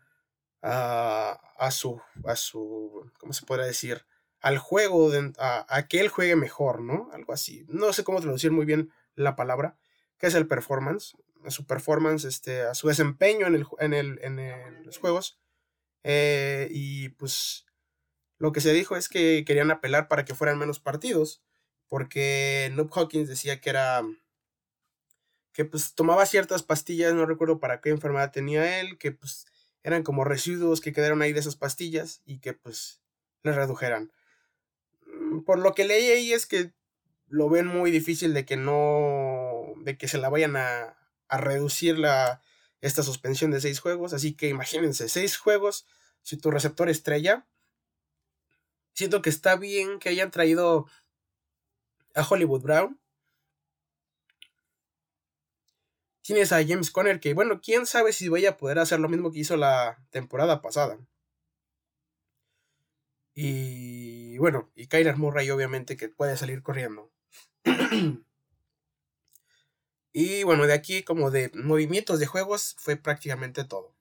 a, 0.61 1.71
su, 1.71 2.01
a 2.25 2.35
su, 2.35 3.11
¿cómo 3.19 3.33
se 3.33 3.45
puede 3.45 3.65
decir? 3.65 4.05
Al 4.39 4.57
juego, 4.57 5.11
a, 5.37 5.65
a, 5.75 5.87
que 5.87 5.99
él 5.99 6.09
juegue 6.09 6.35
mejor, 6.35 6.81
¿no? 6.81 7.09
Algo 7.13 7.33
así. 7.33 7.65
No 7.69 7.93
sé 7.93 8.03
cómo 8.03 8.21
traducir 8.21 8.51
muy 8.51 8.65
bien 8.65 8.91
la 9.15 9.35
palabra, 9.35 9.77
que 10.17 10.27
es 10.27 10.35
el 10.35 10.47
performance 10.47 11.15
a 11.45 11.51
su 11.51 11.65
performance, 11.65 12.25
este, 12.25 12.61
a 12.61 12.73
su 12.73 12.87
desempeño 12.87 13.47
en, 13.47 13.55
el, 13.55 13.65
en, 13.79 13.93
el, 13.93 14.19
en 14.21 14.85
los 14.85 14.97
juegos. 14.97 15.39
Eh, 16.03 16.67
y 16.71 17.09
pues 17.09 17.65
lo 18.37 18.51
que 18.51 18.61
se 18.61 18.73
dijo 18.73 18.95
es 18.95 19.09
que 19.09 19.43
querían 19.45 19.71
apelar 19.71 20.07
para 20.07 20.25
que 20.25 20.35
fueran 20.35 20.59
menos 20.59 20.79
partidos, 20.79 21.43
porque 21.87 22.71
Noob 22.73 22.91
Hawkins 22.93 23.29
decía 23.29 23.59
que 23.59 23.69
era 23.69 24.03
que 25.53 25.65
pues 25.65 25.95
tomaba 25.95 26.25
ciertas 26.27 26.61
pastillas, 26.61 27.15
no 27.15 27.25
recuerdo 27.25 27.59
para 27.59 27.81
qué 27.81 27.89
enfermedad 27.89 28.31
tenía 28.31 28.79
él, 28.79 28.99
que 28.99 29.11
pues 29.11 29.47
eran 29.81 30.03
como 30.03 30.23
residuos 30.23 30.81
que 30.81 30.93
quedaron 30.93 31.21
ahí 31.21 31.33
de 31.33 31.39
esas 31.39 31.55
pastillas 31.55 32.21
y 32.25 32.39
que 32.39 32.53
pues 32.53 33.01
le 33.41 33.53
redujeran. 33.53 34.11
Mm, 35.07 35.41
por 35.41 35.59
lo 35.59 35.73
que 35.73 35.85
leí 35.85 36.09
ahí 36.09 36.31
es 36.31 36.45
que 36.45 36.73
lo 37.27 37.49
ven 37.49 37.67
muy 37.67 37.91
difícil 37.91 38.33
de 38.33 38.45
que 38.45 38.55
no, 38.55 39.73
de 39.83 39.97
que 39.97 40.07
se 40.07 40.17
la 40.17 40.29
vayan 40.29 40.55
a, 40.57 40.96
a 41.27 41.37
reducir 41.37 41.97
esta 42.81 43.03
suspensión 43.03 43.51
de 43.51 43.61
seis 43.61 43.79
juegos. 43.79 44.13
Así 44.13 44.33
que 44.33 44.49
imagínense, 44.49 45.09
seis 45.09 45.37
juegos, 45.37 45.85
si 46.21 46.37
tu 46.37 46.51
receptor 46.51 46.89
estrella. 46.89 47.47
Siento 48.93 49.21
que 49.21 49.29
está 49.29 49.55
bien 49.55 49.99
que 49.99 50.09
hayan 50.09 50.31
traído 50.31 50.87
a 52.15 52.27
Hollywood 52.27 52.61
Brown. 52.61 52.99
Tienes 56.21 56.51
a 56.51 56.65
James 56.65 56.91
Conner 56.91 57.19
que, 57.19 57.33
bueno, 57.33 57.61
quién 57.61 57.85
sabe 57.85 58.11
si 58.11 58.27
vaya 58.27 58.51
a 58.51 58.57
poder 58.57 58.79
hacer 58.79 58.99
lo 58.99 59.07
mismo 59.07 59.31
que 59.31 59.39
hizo 59.39 59.55
la 59.55 60.03
temporada 60.09 60.61
pasada. 60.61 60.99
Y 63.33 64.37
bueno, 64.39 64.71
y 64.75 64.87
Kyler 64.87 65.15
Murray 65.15 65.49
obviamente 65.51 65.95
que 65.95 66.09
puede 66.09 66.35
salir 66.35 66.63
corriendo. 66.63 67.11
Y 70.19 70.41
bueno, 70.41 70.65
de 70.65 70.73
aquí 70.73 71.03
como 71.03 71.29
de 71.29 71.51
movimientos 71.53 72.17
de 72.17 72.25
juegos 72.25 72.75
fue 72.79 72.95
prácticamente 72.95 73.63
todo. 73.65 73.93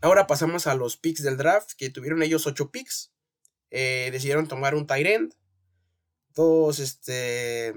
Ahora 0.00 0.26
pasamos 0.26 0.66
a 0.66 0.74
los 0.74 0.96
picks 0.96 1.22
del 1.22 1.36
draft, 1.36 1.74
que 1.76 1.90
tuvieron 1.90 2.24
ellos 2.24 2.44
8 2.44 2.72
picks. 2.72 3.12
Eh, 3.70 4.08
decidieron 4.10 4.48
tomar 4.48 4.74
un 4.74 4.88
tight 4.88 5.06
end, 5.06 5.32
dos 6.34 6.80
este, 6.80 7.72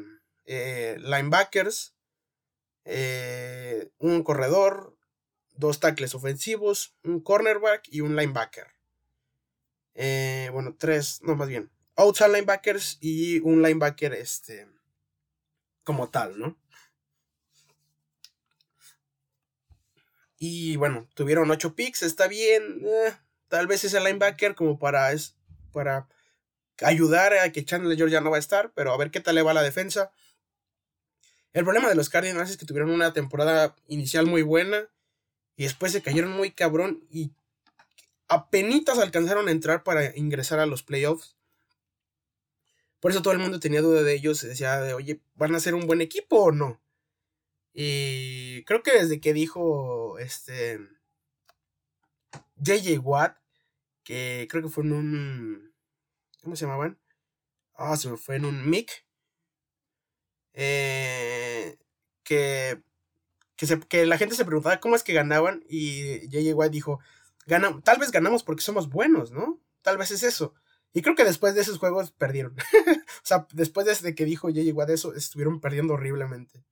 eh, 0.45 0.97
linebackers, 0.97 1.93
eh, 2.85 3.91
un 3.99 4.23
corredor, 4.23 4.97
dos 5.51 5.79
tackles 5.79 6.15
ofensivos, 6.15 6.95
un 7.03 7.19
cornerback 7.19 7.83
y 7.91 8.01
un 8.01 8.15
linebacker. 8.15 8.71
bueno, 10.51 10.75
tres, 10.79 11.19
no 11.21 11.35
más 11.35 11.47
bien, 11.47 11.69
outside 11.95 12.29
linebackers 12.29 12.97
y 13.01 13.39
un 13.41 13.61
linebacker 13.61 14.11
este, 14.15 14.67
como 15.85 16.09
tal, 16.09 16.37
¿no? 16.37 16.57
Y 20.37 20.75
bueno, 20.75 21.07
tuvieron 21.13 21.49
8 21.49 21.75
picks, 21.75 22.03
está 22.03 22.27
bien. 22.27 22.81
Eh, 22.85 23.13
tal 23.47 23.67
vez 23.67 23.85
ese 23.85 24.01
linebacker 24.01 24.55
como 24.55 24.77
para, 24.77 25.13
es, 25.13 25.37
para 25.71 26.09
ayudar 26.81 27.33
a 27.33 27.51
que 27.53 27.63
Chandler 27.63 27.97
ya 28.09 28.19
no 28.19 28.31
va 28.31 28.35
a 28.35 28.39
estar, 28.39 28.73
pero 28.73 28.91
a 28.91 28.97
ver 28.97 29.11
qué 29.11 29.21
tal 29.21 29.35
le 29.35 29.43
va 29.43 29.53
la 29.53 29.63
defensa. 29.63 30.11
El 31.53 31.63
problema 31.63 31.87
de 31.87 31.95
los 31.95 32.09
Cardinals 32.09 32.49
es 32.49 32.57
que 32.57 32.65
tuvieron 32.65 32.91
una 32.91 33.13
temporada 33.13 33.75
inicial 33.87 34.25
muy 34.25 34.41
buena 34.41 34.89
y 35.55 35.63
después 35.63 35.93
se 35.93 36.01
cayeron 36.01 36.31
muy 36.31 36.51
cabrón 36.51 37.07
y 37.09 37.31
apenas 38.27 38.99
alcanzaron 38.99 39.47
a 39.47 39.51
entrar 39.51 39.83
para 39.83 40.17
ingresar 40.17 40.59
a 40.59 40.65
los 40.65 40.83
playoffs. 40.83 41.34
Por 42.99 43.11
eso 43.11 43.21
todo 43.21 43.33
el 43.33 43.39
mundo 43.39 43.59
tenía 43.59 43.81
duda 43.81 44.03
de 44.03 44.13
ellos, 44.13 44.41
decía 44.41 44.79
de, 44.81 44.93
oye, 44.93 45.21
¿van 45.35 45.53
a 45.55 45.59
ser 45.59 45.75
un 45.75 45.87
buen 45.87 46.01
equipo 46.01 46.37
o 46.37 46.51
no? 46.51 46.81
Y 47.73 48.63
creo 48.63 48.81
que 48.83 48.93
desde 48.93 49.19
que 49.19 49.33
dijo 49.33 50.17
este 50.17 50.79
JJ 52.55 52.99
Watt, 52.99 53.37
que 54.03 54.47
creo 54.49 54.63
que 54.63 54.69
fue 54.69 54.83
en 54.85 54.93
un. 54.93 55.73
¿Cómo 56.41 56.55
se 56.55 56.65
llamaban? 56.65 56.97
Ah, 57.75 57.97
se 57.97 58.09
me 58.09 58.17
fue 58.17 58.37
en 58.37 58.45
un 58.45 58.69
mic. 58.69 59.05
Eh, 60.53 61.77
que, 62.23 62.81
que, 63.57 63.79
que, 63.89 64.05
la 64.05 64.17
gente 64.17 64.35
se 64.35 64.45
preguntaba 64.45 64.79
cómo 64.79 64.95
es 64.95 65.03
que 65.03 65.13
ganaban. 65.13 65.65
Y 65.67 66.27
JJ 66.29 66.53
Watt 66.53 66.71
dijo: 66.71 66.99
Tal 67.47 67.99
vez 67.99 68.11
ganamos 68.11 68.43
porque 68.43 68.63
somos 68.63 68.89
buenos, 68.89 69.31
¿no? 69.31 69.59
Tal 69.81 69.97
vez 69.97 70.11
es 70.11 70.23
eso. 70.23 70.53
Y 70.95 71.01
creo 71.01 71.13
que 71.13 71.25
después 71.25 71.53
de 71.53 71.61
esos 71.61 71.77
juegos 71.77 72.11
perdieron. 72.11 72.55
o 72.87 73.25
sea, 73.25 73.45
después 73.51 74.01
de 74.01 74.15
que 74.15 74.23
dijo 74.23 74.47
J.J. 74.47 74.73
Watt 74.73 74.89
eso, 74.89 75.13
estuvieron 75.13 75.59
perdiendo 75.59 75.95
horriblemente. 75.95 76.63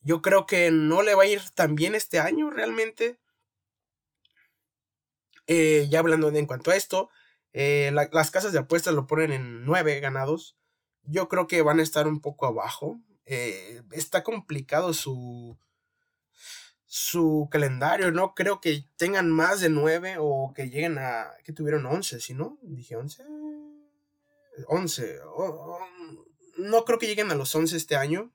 Yo 0.00 0.20
creo 0.20 0.46
que 0.46 0.72
no 0.72 1.02
le 1.02 1.14
va 1.14 1.22
a 1.22 1.26
ir 1.26 1.40
tan 1.54 1.76
bien 1.76 1.94
este 1.94 2.18
año 2.18 2.50
realmente. 2.50 3.20
Eh, 5.46 5.86
ya 5.90 6.00
hablando 6.00 6.28
en 6.28 6.46
cuanto 6.46 6.72
a 6.72 6.76
esto, 6.76 7.08
eh, 7.52 7.92
las 8.10 8.32
casas 8.32 8.52
de 8.52 8.58
apuestas 8.58 8.94
lo 8.94 9.06
ponen 9.06 9.30
en 9.30 9.64
9 9.64 10.00
ganados. 10.00 10.56
Yo 11.04 11.28
creo 11.28 11.46
que 11.46 11.62
van 11.62 11.78
a 11.78 11.84
estar 11.84 12.08
un 12.08 12.20
poco 12.20 12.46
abajo. 12.46 13.00
Eh, 13.26 13.82
está 13.92 14.24
complicado 14.24 14.92
su, 14.92 15.56
su 16.86 17.48
calendario, 17.50 18.12
¿no? 18.12 18.34
Creo 18.34 18.60
que 18.60 18.88
tengan 18.96 19.30
más 19.30 19.60
de 19.60 19.68
9 19.68 20.16
o 20.18 20.52
que 20.54 20.70
lleguen 20.70 20.98
a... 20.98 21.32
que 21.44 21.52
tuvieron 21.52 21.84
11, 21.84 22.20
si 22.20 22.34
no? 22.34 22.58
Dije 22.62 22.96
11. 22.96 23.24
11. 24.68 25.18
no 26.58 26.84
creo 26.84 26.98
que 26.98 27.06
lleguen 27.06 27.30
a 27.30 27.34
los 27.34 27.54
11 27.54 27.76
este 27.76 27.96
año. 27.96 28.32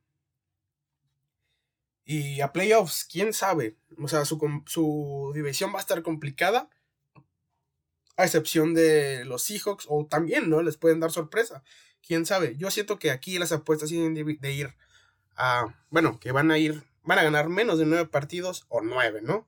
Y 2.04 2.42
a 2.42 2.52
playoffs, 2.52 3.08
quién 3.10 3.32
sabe. 3.34 3.78
O 3.98 4.08
sea, 4.08 4.26
su, 4.26 4.64
su 4.66 5.32
división 5.34 5.72
va 5.74 5.78
a 5.78 5.82
estar 5.82 6.02
complicada. 6.04 6.70
A 8.18 8.26
excepción 8.26 8.74
de 8.74 9.24
los 9.24 9.44
Seahawks. 9.44 9.86
O 9.88 10.06
también, 10.06 10.50
¿no? 10.50 10.62
Les 10.62 10.78
pueden 10.78 11.00
dar 11.00 11.12
sorpresa. 11.12 11.64
Quién 12.06 12.26
sabe. 12.26 12.58
Yo 12.58 12.70
siento 12.70 13.00
que 13.00 13.12
aquí 13.12 13.40
las 13.40 13.54
apuestas 13.54 13.90
tienen 13.90 14.14
de 14.14 14.52
ir 14.52 14.76
a. 15.38 15.74
Bueno, 15.90 16.20
que 16.20 16.34
van 16.34 16.52
a 16.52 16.58
ir. 16.58 16.84
Van 17.04 17.20
a 17.20 17.24
ganar 17.24 17.50
menos 17.50 17.80
de 17.80 17.86
nueve 17.86 18.08
partidos. 18.08 18.66
O 18.70 18.82
nueve, 18.82 19.22
¿no? 19.22 19.48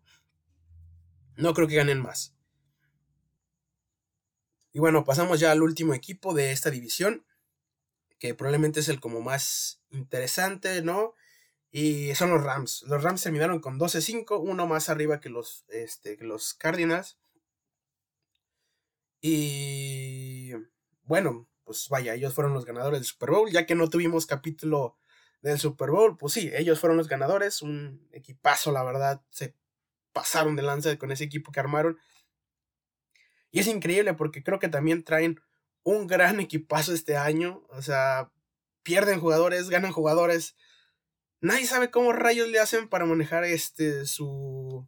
No 1.35 1.53
creo 1.53 1.67
que 1.67 1.75
ganen 1.75 2.01
más. 2.01 2.35
Y 4.71 4.79
bueno, 4.79 5.03
pasamos 5.05 5.39
ya 5.39 5.51
al 5.51 5.61
último 5.61 5.93
equipo 5.93 6.33
de 6.33 6.51
esta 6.51 6.71
división. 6.71 7.25
Que 8.19 8.33
probablemente 8.33 8.79
es 8.79 8.89
el 8.89 8.99
como 8.99 9.21
más 9.21 9.81
interesante, 9.91 10.81
¿no? 10.81 11.13
Y 11.71 12.13
son 12.15 12.29
los 12.29 12.43
Rams. 12.43 12.83
Los 12.83 13.01
Rams 13.01 13.23
terminaron 13.23 13.59
con 13.59 13.79
12-5, 13.79 14.39
uno 14.39 14.67
más 14.67 14.89
arriba 14.89 15.19
que 15.19 15.29
los, 15.29 15.65
este, 15.69 16.17
que 16.17 16.23
los 16.23 16.53
Cardinals. 16.53 17.17
Y 19.21 20.51
bueno, 21.03 21.47
pues 21.63 21.89
vaya, 21.89 22.13
ellos 22.13 22.33
fueron 22.33 22.53
los 22.53 22.65
ganadores 22.65 22.99
del 22.99 23.07
Super 23.07 23.31
Bowl. 23.31 23.49
Ya 23.49 23.65
que 23.65 23.73
no 23.73 23.89
tuvimos 23.89 24.25
capítulo 24.25 24.97
del 25.43 25.59
Super 25.59 25.91
Bowl, 25.91 26.17
pues 26.17 26.33
sí, 26.33 26.49
ellos 26.55 26.79
fueron 26.79 26.97
los 26.97 27.07
ganadores. 27.07 27.61
Un 27.61 28.07
equipazo, 28.11 28.71
la 28.71 28.83
verdad. 28.83 29.21
Se 29.29 29.55
pasaron 30.11 30.55
de 30.55 30.63
lanza 30.63 30.97
con 30.97 31.11
ese 31.11 31.25
equipo 31.25 31.51
que 31.51 31.59
armaron. 31.59 31.99
Y 33.51 33.59
es 33.59 33.67
increíble 33.67 34.15
porque 34.15 34.43
creo 34.43 34.57
que 34.57 34.69
también 34.69 35.03
traen 35.03 35.39
un 35.83 36.07
gran 36.07 36.39
equipazo 36.39 36.93
este 36.93 37.17
año. 37.17 37.63
O 37.69 37.83
sea, 37.83 38.31
pierden 38.81 39.19
jugadores, 39.19 39.69
ganan 39.69 39.91
jugadores 39.91 40.55
nadie 41.43 41.67
sabe 41.67 41.91
cómo 41.91 42.13
rayos 42.13 42.47
le 42.47 42.59
hacen 42.59 42.87
para 42.87 43.05
manejar 43.05 43.43
este 43.43 44.07
su, 44.07 44.87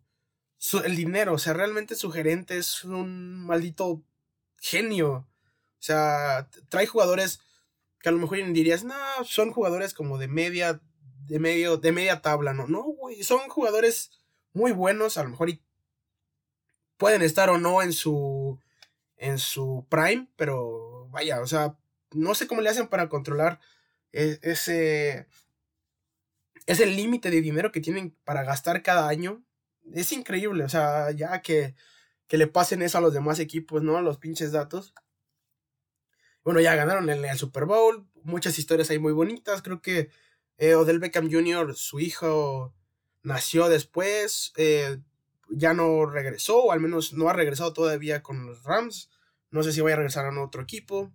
el 0.84 0.96
dinero. 0.96 1.34
O 1.34 1.38
sea, 1.38 1.54
realmente 1.54 1.96
su 1.96 2.12
gerente 2.12 2.58
es 2.58 2.84
un 2.84 3.46
maldito 3.46 4.04
genio. 4.58 5.12
O 5.14 5.84
sea, 5.86 6.50
trae 6.70 6.88
jugadores 6.88 7.42
que 8.06 8.10
a 8.10 8.12
lo 8.12 8.20
mejor 8.20 8.38
dirías, 8.54 8.84
no, 8.84 8.94
son 9.24 9.52
jugadores 9.52 9.96
como 9.96 10.20
de 10.20 10.28
media, 10.28 10.80
de 11.26 11.40
medio, 11.40 11.78
de 11.78 11.92
media 11.92 12.22
tabla, 12.22 12.54
no, 12.54 12.68
no, 12.68 12.84
güey, 12.84 13.24
son 13.24 13.50
jugadores 13.50 14.12
muy 14.54 14.74
buenos, 14.74 15.18
a 15.18 15.24
lo 15.24 15.30
mejor 15.30 15.50
y 15.50 15.64
pueden 16.98 17.24
estar 17.24 17.50
o 17.50 17.58
no 17.58 17.82
en 17.82 17.94
su, 17.94 18.60
en 19.18 19.40
su 19.40 19.88
prime, 19.90 20.28
pero 20.36 21.08
vaya, 21.10 21.42
o 21.42 21.48
sea, 21.48 21.80
no 22.12 22.36
sé 22.36 22.46
cómo 22.46 22.62
le 22.62 22.70
hacen 22.70 22.90
para 22.90 23.10
controlar 23.10 23.60
e, 24.12 24.38
ese, 24.44 25.26
es 26.68 26.80
el 26.82 26.96
límite 26.96 27.32
de 27.32 27.42
dinero 27.42 27.72
que 27.72 27.82
tienen 27.82 28.16
para 28.24 28.44
gastar 28.44 28.84
cada 28.84 29.08
año. 29.08 29.44
Es 29.96 30.12
increíble, 30.12 30.64
o 30.64 30.70
sea, 30.70 31.10
ya 31.10 31.42
que, 31.42 31.74
que 32.28 32.38
le 32.38 32.46
pasen 32.46 32.84
eso 32.84 33.00
a 33.00 33.02
los 33.02 33.16
demás 33.16 33.40
equipos, 33.40 33.82
¿no? 33.82 34.00
Los 34.04 34.20
pinches 34.20 34.52
datos. 34.52 34.94
Bueno, 36.46 36.62
ya 36.62 36.76
ganaron 36.76 37.10
el, 37.10 37.26
Super 37.40 37.66
Bowl, 37.66 38.08
muchas 38.24 38.60
historias 38.60 38.92
ahí 38.92 39.00
muy 39.00 39.14
bonitas. 39.14 39.64
Creo 39.64 39.82
que 39.82 40.12
eh, 40.60 40.76
Odell 40.76 41.00
Beckham 41.00 41.30
Jr., 41.30 41.76
su 41.76 42.00
hijo, 42.00 42.72
nació 43.24 43.68
después, 43.68 44.54
eh, 44.56 45.00
ya 45.50 45.74
no 45.74 46.06
regresó, 46.06 46.66
o 46.66 46.72
al 46.72 46.80
menos 46.80 47.14
no 47.14 47.30
ha 47.30 47.34
regresado 47.34 47.74
todavía 47.74 48.22
con 48.22 48.46
los 48.46 48.64
Rams. 48.64 49.10
No 49.50 49.64
sé 49.64 49.72
si 49.72 49.82
vaya 49.82 49.96
a 49.96 49.98
regresar 49.98 50.26
a 50.28 50.44
otro 50.44 50.62
equipo. 50.62 51.12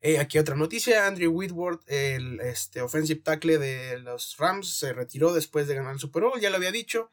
Eh, 0.00 0.20
aquí 0.20 0.38
otra 0.38 0.54
noticia, 0.54 1.08
Andrew 1.08 1.32
Whitworth, 1.32 1.82
el 1.88 2.38
este, 2.42 2.82
offensive 2.82 3.22
tackle 3.22 3.58
de 3.58 3.98
los 3.98 4.36
Rams, 4.38 4.72
se 4.72 4.92
retiró 4.92 5.34
después 5.34 5.66
de 5.66 5.74
ganar 5.74 5.94
el 5.94 5.98
Super 5.98 6.22
Bowl, 6.22 6.40
ya 6.40 6.50
lo 6.50 6.56
había 6.56 6.70
dicho, 6.70 7.10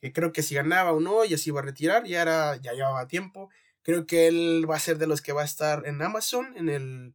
que 0.00 0.12
creo 0.12 0.32
que 0.32 0.42
si 0.42 0.56
ganaba 0.56 0.90
o 0.90 0.98
no, 0.98 1.24
ya 1.24 1.38
se 1.38 1.50
iba 1.50 1.60
a 1.60 1.64
retirar, 1.64 2.06
ya, 2.06 2.22
era, 2.22 2.56
ya 2.56 2.72
llevaba 2.72 3.06
tiempo. 3.06 3.50
Creo 3.88 4.04
que 4.06 4.26
él 4.26 4.66
va 4.70 4.76
a 4.76 4.80
ser 4.80 4.98
de 4.98 5.06
los 5.06 5.22
que 5.22 5.32
va 5.32 5.40
a 5.40 5.46
estar 5.46 5.86
en 5.86 6.02
Amazon 6.02 6.54
en, 6.58 6.68
el, 6.68 7.14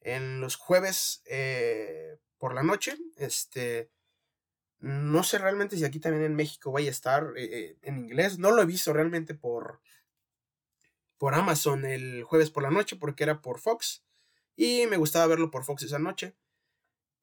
en 0.00 0.40
los 0.40 0.54
jueves 0.54 1.24
eh, 1.24 2.18
por 2.38 2.54
la 2.54 2.62
noche. 2.62 2.96
Este, 3.16 3.90
no 4.78 5.24
sé 5.24 5.38
realmente 5.38 5.76
si 5.76 5.84
aquí 5.84 5.98
también 5.98 6.22
en 6.24 6.36
México 6.36 6.70
vaya 6.70 6.86
a 6.86 6.92
estar 6.92 7.32
eh, 7.36 7.78
en 7.82 7.98
inglés, 7.98 8.38
no 8.38 8.52
lo 8.52 8.62
he 8.62 8.64
visto 8.64 8.92
realmente 8.92 9.34
por, 9.34 9.80
por 11.18 11.34
Amazon 11.34 11.84
el 11.84 12.22
jueves 12.22 12.50
por 12.50 12.62
la 12.62 12.70
noche 12.70 12.94
porque 12.94 13.24
era 13.24 13.42
por 13.42 13.58
Fox. 13.58 14.04
Y 14.54 14.86
me 14.86 14.98
gustaba 14.98 15.26
verlo 15.26 15.50
por 15.50 15.64
Fox 15.64 15.82
esa 15.82 15.98
noche. 15.98 16.36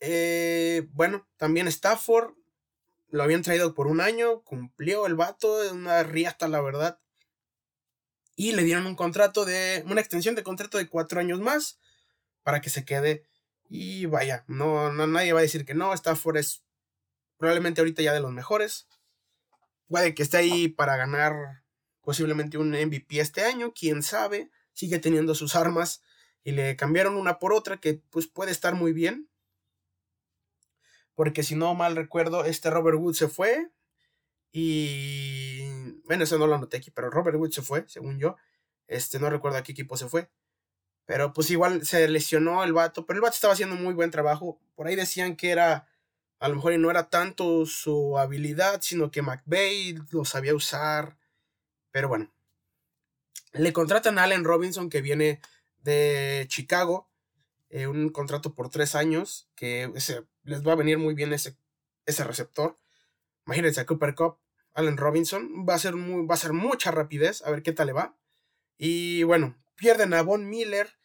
Eh, 0.02 0.86
bueno, 0.92 1.30
también 1.38 1.70
Stafford. 1.70 2.34
Lo 3.08 3.24
habían 3.24 3.42
traído 3.42 3.74
por 3.74 3.88
un 3.88 4.02
año. 4.02 4.44
Cumplió 4.44 5.08
el 5.08 5.16
vato. 5.16 5.62
Una 5.72 6.04
riata, 6.04 6.50
la 6.50 6.60
verdad. 6.60 7.00
Y 8.36 8.54
le 8.54 8.64
dieron 8.64 8.86
un 8.86 8.96
contrato 8.96 9.46
de. 9.46 9.84
Una 9.88 10.02
extensión 10.02 10.36
de 10.36 10.44
contrato 10.44 10.78
de 10.78 10.88
cuatro 10.88 11.20
años 11.20 11.40
más. 11.40 11.80
Para 12.44 12.62
que 12.62 12.70
se 12.70 12.86
quede. 12.86 13.24
Y 13.70 14.06
vaya, 14.06 14.44
no, 14.48 14.92
no 14.92 15.08
nadie 15.08 15.34
va 15.34 15.40
a 15.40 15.44
decir 15.44 15.66
que 15.66 15.74
no. 15.74 15.94
Stafford 15.94 16.38
es 16.38 16.64
probablemente 17.38 17.82
ahorita 17.82 18.02
ya 18.02 18.14
de 18.14 18.20
los 18.20 18.32
mejores. 18.32 18.88
Puede 19.88 20.14
que 20.14 20.24
esté 20.24 20.38
ahí 20.38 20.68
para 20.68 20.98
ganar 20.98 21.64
posiblemente 22.02 22.58
un 22.58 22.72
MVP 22.72 23.20
este 23.20 23.44
año. 23.44 23.74
Quién 23.74 24.04
sabe. 24.04 24.50
Sigue 24.74 25.00
teniendo 25.00 25.36
sus 25.36 25.56
armas 25.56 26.02
y 26.44 26.52
le 26.52 26.76
cambiaron 26.76 27.16
una 27.16 27.40
por 27.40 27.54
otra 27.54 27.78
que 27.78 28.02
pues 28.10 28.28
puede 28.28 28.52
estar 28.52 28.76
muy 28.76 28.94
bien. 28.94 29.30
Porque 31.16 31.44
si 31.44 31.56
no 31.56 31.74
mal 31.76 31.96
recuerdo, 31.96 32.46
este 32.46 32.70
Robert 32.70 32.98
Wood 32.98 33.14
se 33.14 33.28
fue 33.28 33.70
y 34.52 35.71
bueno, 36.12 36.26
eso 36.26 36.38
no 36.38 36.46
lo 36.46 36.56
anoté 36.56 36.76
aquí, 36.76 36.92
pero 36.92 37.10
Robert 37.10 37.38
Wood 37.38 37.52
se 37.52 37.62
fue, 37.62 37.86
según 37.88 38.20
yo. 38.20 38.36
Este 38.86 39.18
no 39.18 39.30
recuerdo 39.30 39.60
a 39.60 39.64
qué 39.64 39.72
equipo 39.72 39.96
se 39.96 40.10
fue. 40.10 40.30
Pero 41.06 41.32
pues 41.32 41.50
igual 41.52 41.86
se 41.86 42.06
lesionó 42.10 42.66
el 42.66 42.74
vato, 42.74 43.06
pero 43.06 43.16
el 43.16 43.22
vato 43.22 43.36
estaba 43.36 43.54
haciendo 43.54 43.78
muy 43.78 43.94
buen 43.94 44.12
trabajo. 44.12 44.60
Por 44.76 44.88
ahí 44.88 44.98
decían 44.98 45.38
que 45.38 45.52
era 45.52 45.88
a 46.38 46.50
lo 46.50 46.56
mejor 46.56 46.78
no 46.80 46.92
era 46.92 47.10
tanto 47.10 47.66
su 47.66 48.18
habilidad, 48.18 48.82
sino 48.82 49.10
que 49.10 49.22
McVeigh 49.22 50.00
lo 50.12 50.26
sabía 50.26 50.54
usar. 50.54 51.16
Pero 51.92 52.10
bueno, 52.10 52.30
le 53.54 53.72
contratan 53.72 54.20
a 54.20 54.24
Allen 54.24 54.44
Robinson 54.44 54.90
que 54.90 55.02
viene 55.02 55.40
de 55.78 56.46
Chicago, 56.50 57.10
eh, 57.70 57.88
un 57.88 58.10
contrato 58.10 58.54
por 58.54 58.68
tres 58.68 58.96
años, 58.96 59.48
que 59.56 59.90
ese, 59.96 60.26
les 60.44 60.62
va 60.68 60.74
a 60.74 60.76
venir 60.76 60.98
muy 60.98 61.14
bien 61.14 61.32
ese, 61.32 61.56
ese 62.06 62.26
receptor. 62.26 62.76
Imagínense 63.46 63.80
a 63.80 63.86
Cooper 63.86 64.14
Cup, 64.14 64.41
Allen 64.74 64.98
Robinson, 64.98 65.66
va 65.68 65.76
a, 65.76 65.80
ser 65.80 65.96
muy, 65.96 66.26
va 66.26 66.36
a 66.36 66.38
ser 66.38 66.54
mucha 66.54 66.92
rapidez, 66.92 67.42
a 67.44 67.52
ver 67.52 67.64
qué 67.64 67.74
tal 67.74 67.88
le 67.88 67.94
va. 67.94 68.18
Y 68.78 69.24
bueno, 69.24 69.58
pierden 69.76 70.14
a 70.14 70.22
Von 70.22 70.50
Miller, 70.50 70.98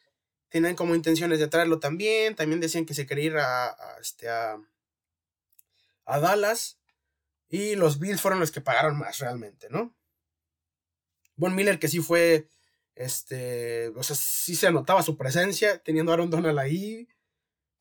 tienen 0.49 0.75
como 0.75 0.95
intenciones 0.95 1.39
de 1.39 1.47
traerlo 1.47 1.79
también, 1.79 2.35
también 2.35 2.61
decían 2.61 2.85
que 2.85 2.93
se 2.93 3.05
quería 3.05 3.25
ir 3.25 3.37
a, 3.37 3.75
este, 4.01 4.29
a, 4.29 4.57
a 6.05 6.19
Dallas, 6.19 6.79
y 7.49 7.75
los 7.75 7.99
Bills 7.99 8.21
fueron 8.21 8.39
los 8.39 8.51
que 8.51 8.61
pagaron 8.61 8.97
más 8.97 9.19
realmente, 9.19 9.67
¿no? 9.69 9.95
Von 11.35 11.55
Miller 11.55 11.79
que 11.79 11.87
sí 11.87 11.99
fue 11.99 12.49
este, 12.97 13.89
o 13.89 14.01
sea, 14.01 14.15
sí 14.15 14.55
se 14.55 14.71
notaba 14.71 15.03
su 15.03 15.17
presencia, 15.17 15.77
teniendo 15.83 16.11
a 16.11 16.15
Aaron 16.15 16.31
Donald 16.31 16.57
ahí. 16.57 17.07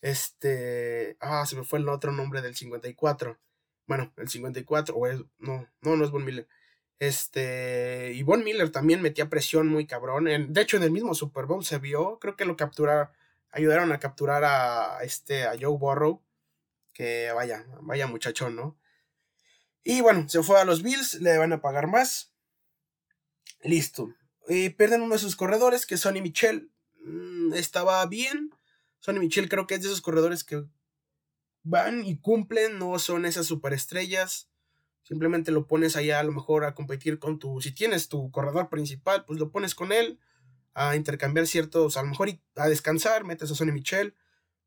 Este, 0.03 1.16
ah, 1.20 1.47
se 1.47 1.57
me 1.57 1.64
fue 1.64 1.78
el 1.78 1.89
otro 1.89 2.12
nombre 2.12 2.43
del 2.43 2.55
54. 2.55 3.39
Bueno, 3.87 4.12
el 4.16 4.28
54, 4.28 4.95
o 4.95 5.07
es, 5.07 5.20
no, 5.39 5.68
no, 5.80 5.97
no 5.97 6.05
es 6.05 6.11
Von 6.11 6.24
Miller. 6.24 6.49
Este, 6.99 8.12
y 8.14 8.22
Von 8.22 8.43
Miller 8.43 8.70
también 8.70 9.03
metía 9.03 9.28
presión 9.28 9.68
muy 9.68 9.87
cabrón. 9.87 10.24
de 10.24 10.61
hecho, 10.61 10.76
en 10.76 10.82
el 10.82 10.91
mismo 10.91 11.14
Super 11.14 11.47
Bowl 11.47 11.64
se 11.64 11.78
vio, 11.78 12.18
creo 12.18 12.37
que 12.37 12.47
lo 12.47 12.57
capturaron, 12.57 13.09
ayudaron 13.51 13.93
a 13.93 14.01
capturar 14.01 14.45
a, 14.45 15.03
este, 15.03 15.45
a 15.45 15.53
Joe 15.61 15.76
Burrow. 15.78 16.22
Que 16.93 17.30
vaya, 17.32 17.66
vaya 17.82 18.07
muchachón, 18.07 18.57
¿no? 18.57 18.78
Y 19.84 20.01
bueno, 20.01 20.28
se 20.30 20.43
fue 20.43 20.59
a 20.59 20.64
los 20.64 20.82
Bills, 20.82 21.20
le 21.20 21.37
van 21.37 21.53
a 21.53 21.61
pagar 21.61 21.87
más. 21.87 22.32
Listo. 23.62 24.14
Y 24.49 24.70
pierden 24.70 25.03
uno 25.03 25.14
de 25.14 25.20
sus 25.20 25.37
corredores, 25.37 25.84
que 25.84 25.99
Sonny 25.99 26.22
Michel. 26.22 26.70
Mm, 27.05 27.53
estaba 27.53 28.05
bien. 28.07 28.51
Sonny 29.01 29.20
Michel 29.20 29.49
creo 29.49 29.66
que 29.66 29.74
es 29.74 29.82
de 29.82 29.89
esos 29.89 30.01
corredores 30.01 30.43
que 30.43 30.64
van 31.67 32.05
y 32.05 32.19
cumplen, 32.19 32.79
no 32.79 32.99
son 32.99 33.27
esas 33.27 33.47
superestrellas. 33.47 34.49
Simplemente 35.03 35.51
lo 35.51 35.67
pones 35.67 35.97
allá 35.97 36.21
a 36.21 36.23
lo 36.23 36.33
mejor 36.33 36.64
a 36.64 36.75
competir 36.75 37.19
con 37.19 37.39
tu, 37.39 37.61
si 37.61 37.73
tienes 37.73 38.09
tu 38.09 38.31
corredor 38.31 38.69
principal, 38.69 39.25
pues 39.25 39.39
lo 39.41 39.51
pones 39.51 39.75
con 39.75 39.93
él 39.93 40.21
a 40.75 40.95
intercambiar 40.95 41.47
ciertos, 41.47 41.97
a 41.97 42.03
lo 42.03 42.09
mejor 42.09 42.31
a 42.55 42.69
descansar, 42.69 43.25
metes 43.25 43.51
a 43.51 43.55
Sonny 43.55 43.73
Michel. 43.73 44.14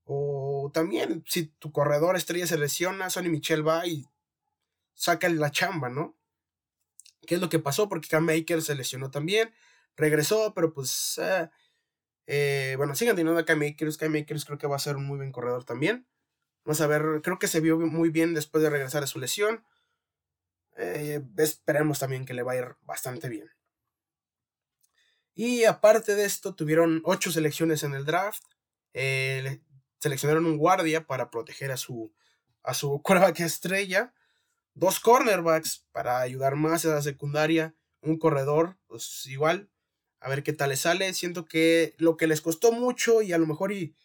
O 0.04 0.72
también, 0.74 1.24
si 1.28 1.46
tu 1.46 1.72
corredor 1.72 2.16
estrella 2.16 2.48
se 2.48 2.58
lesiona, 2.58 3.10
Sonny 3.10 3.30
Michel 3.30 3.66
va 3.66 3.86
y 3.88 4.06
saca 4.94 5.30
la 5.30 5.52
chamba, 5.52 5.90
¿no? 5.90 6.18
¿Qué 7.26 7.36
es 7.36 7.42
lo 7.42 7.50
que 7.50 7.60
pasó? 7.60 7.88
Porque 7.88 8.10
Cam 8.10 8.26
Maker 8.26 8.62
se 8.62 8.76
lesionó 8.76 9.12
también, 9.12 9.54
regresó, 9.96 10.54
pero 10.54 10.74
pues, 10.74 11.20
eh, 11.22 11.50
eh, 12.28 12.74
bueno, 12.78 12.96
sigan 12.96 13.16
teniendo 13.16 13.40
a 13.40 13.46
Cam 13.46 13.60
Makers. 13.60 13.98
Cam 13.98 14.12
Makers 14.12 14.46
creo 14.46 14.58
que 14.58 14.68
va 14.68 14.76
a 14.76 14.80
ser 14.80 14.98
un 14.98 15.06
muy 15.06 15.18
buen 15.18 15.32
corredor 15.32 15.64
también. 15.64 16.08
Vamos 16.66 16.82
a 16.82 16.88
ver, 16.88 17.22
creo 17.24 17.40
que 17.40 17.48
se 17.48 17.60
vio 17.60 17.80
muy 17.80 18.10
bien 18.10 18.34
después 18.34 18.64
de 18.64 18.70
regresar 18.70 19.04
a 19.04 19.08
su 19.08 19.20
lesión. 19.20 19.64
Eh, 20.78 21.22
esperemos 21.38 22.00
también 22.00 22.26
que 22.26 22.34
le 22.34 22.44
va 22.44 22.54
a 22.54 22.58
ir 22.58 22.76
bastante 22.82 23.30
bien. 23.30 23.50
Y 25.34 25.64
aparte 25.64 26.16
de 26.16 26.26
esto, 26.26 26.56
tuvieron 26.56 27.02
ocho 27.06 27.32
selecciones 27.32 27.84
en 27.84 27.94
el 27.94 28.06
draft. 28.06 28.44
seleccionaron 30.00 30.46
un 30.46 30.58
guardia 30.58 31.06
para 31.06 31.30
proteger 31.30 31.72
a 31.72 31.78
su, 31.78 32.14
a 32.64 32.74
su 32.74 33.02
quarterback 33.04 33.40
estrella 33.42 34.14
dos 34.80 35.00
cornerbacks 35.00 35.86
para 35.92 36.20
ayudar 36.22 36.56
más 36.56 36.86
a 36.86 36.90
la 36.96 37.02
secundaria, 37.02 37.76
un 38.02 38.18
corredor, 38.18 38.78
pues 38.88 39.26
igual, 39.26 39.70
a 40.22 40.30
ver 40.30 40.42
qué 40.42 40.54
tal 40.54 40.70
les 40.70 40.82
sale. 40.82 41.14
Siento 41.14 41.46
que 41.46 41.96
lo 41.98 42.16
que 42.18 42.28
les 42.28 42.42
costó 42.42 42.72
mucho 42.72 43.22
y 43.22 43.34
a 43.34 43.38
lo 43.38 43.46
mejor 43.46 43.74
y 43.74 43.96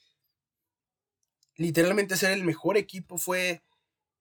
literalmente 1.56 2.16
ser 2.16 2.32
el 2.32 2.44
mejor 2.44 2.76
equipo 2.76 3.18
fue 3.18 3.62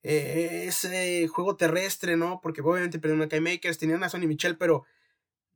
eh, 0.03 0.65
ese 0.67 1.27
juego 1.27 1.55
terrestre, 1.55 2.17
¿no? 2.17 2.39
Porque 2.41 2.61
obviamente 2.61 2.99
perdieron 2.99 3.25
a 3.25 3.29
Kai 3.29 3.41
Makers, 3.41 3.77
tenían 3.77 4.03
a 4.03 4.09
Sonny 4.09 4.27
Michel, 4.27 4.57
pero 4.57 4.86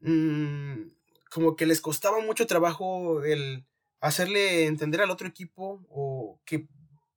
mm, 0.01 0.89
como 1.32 1.55
que 1.55 1.65
les 1.65 1.82
costaba 1.82 2.19
mucho 2.21 2.47
trabajo 2.47 3.23
el 3.23 3.65
hacerle 3.99 4.65
entender 4.65 5.01
al 5.01 5.11
otro 5.11 5.28
equipo 5.28 5.86
o 5.89 6.39
que 6.45 6.67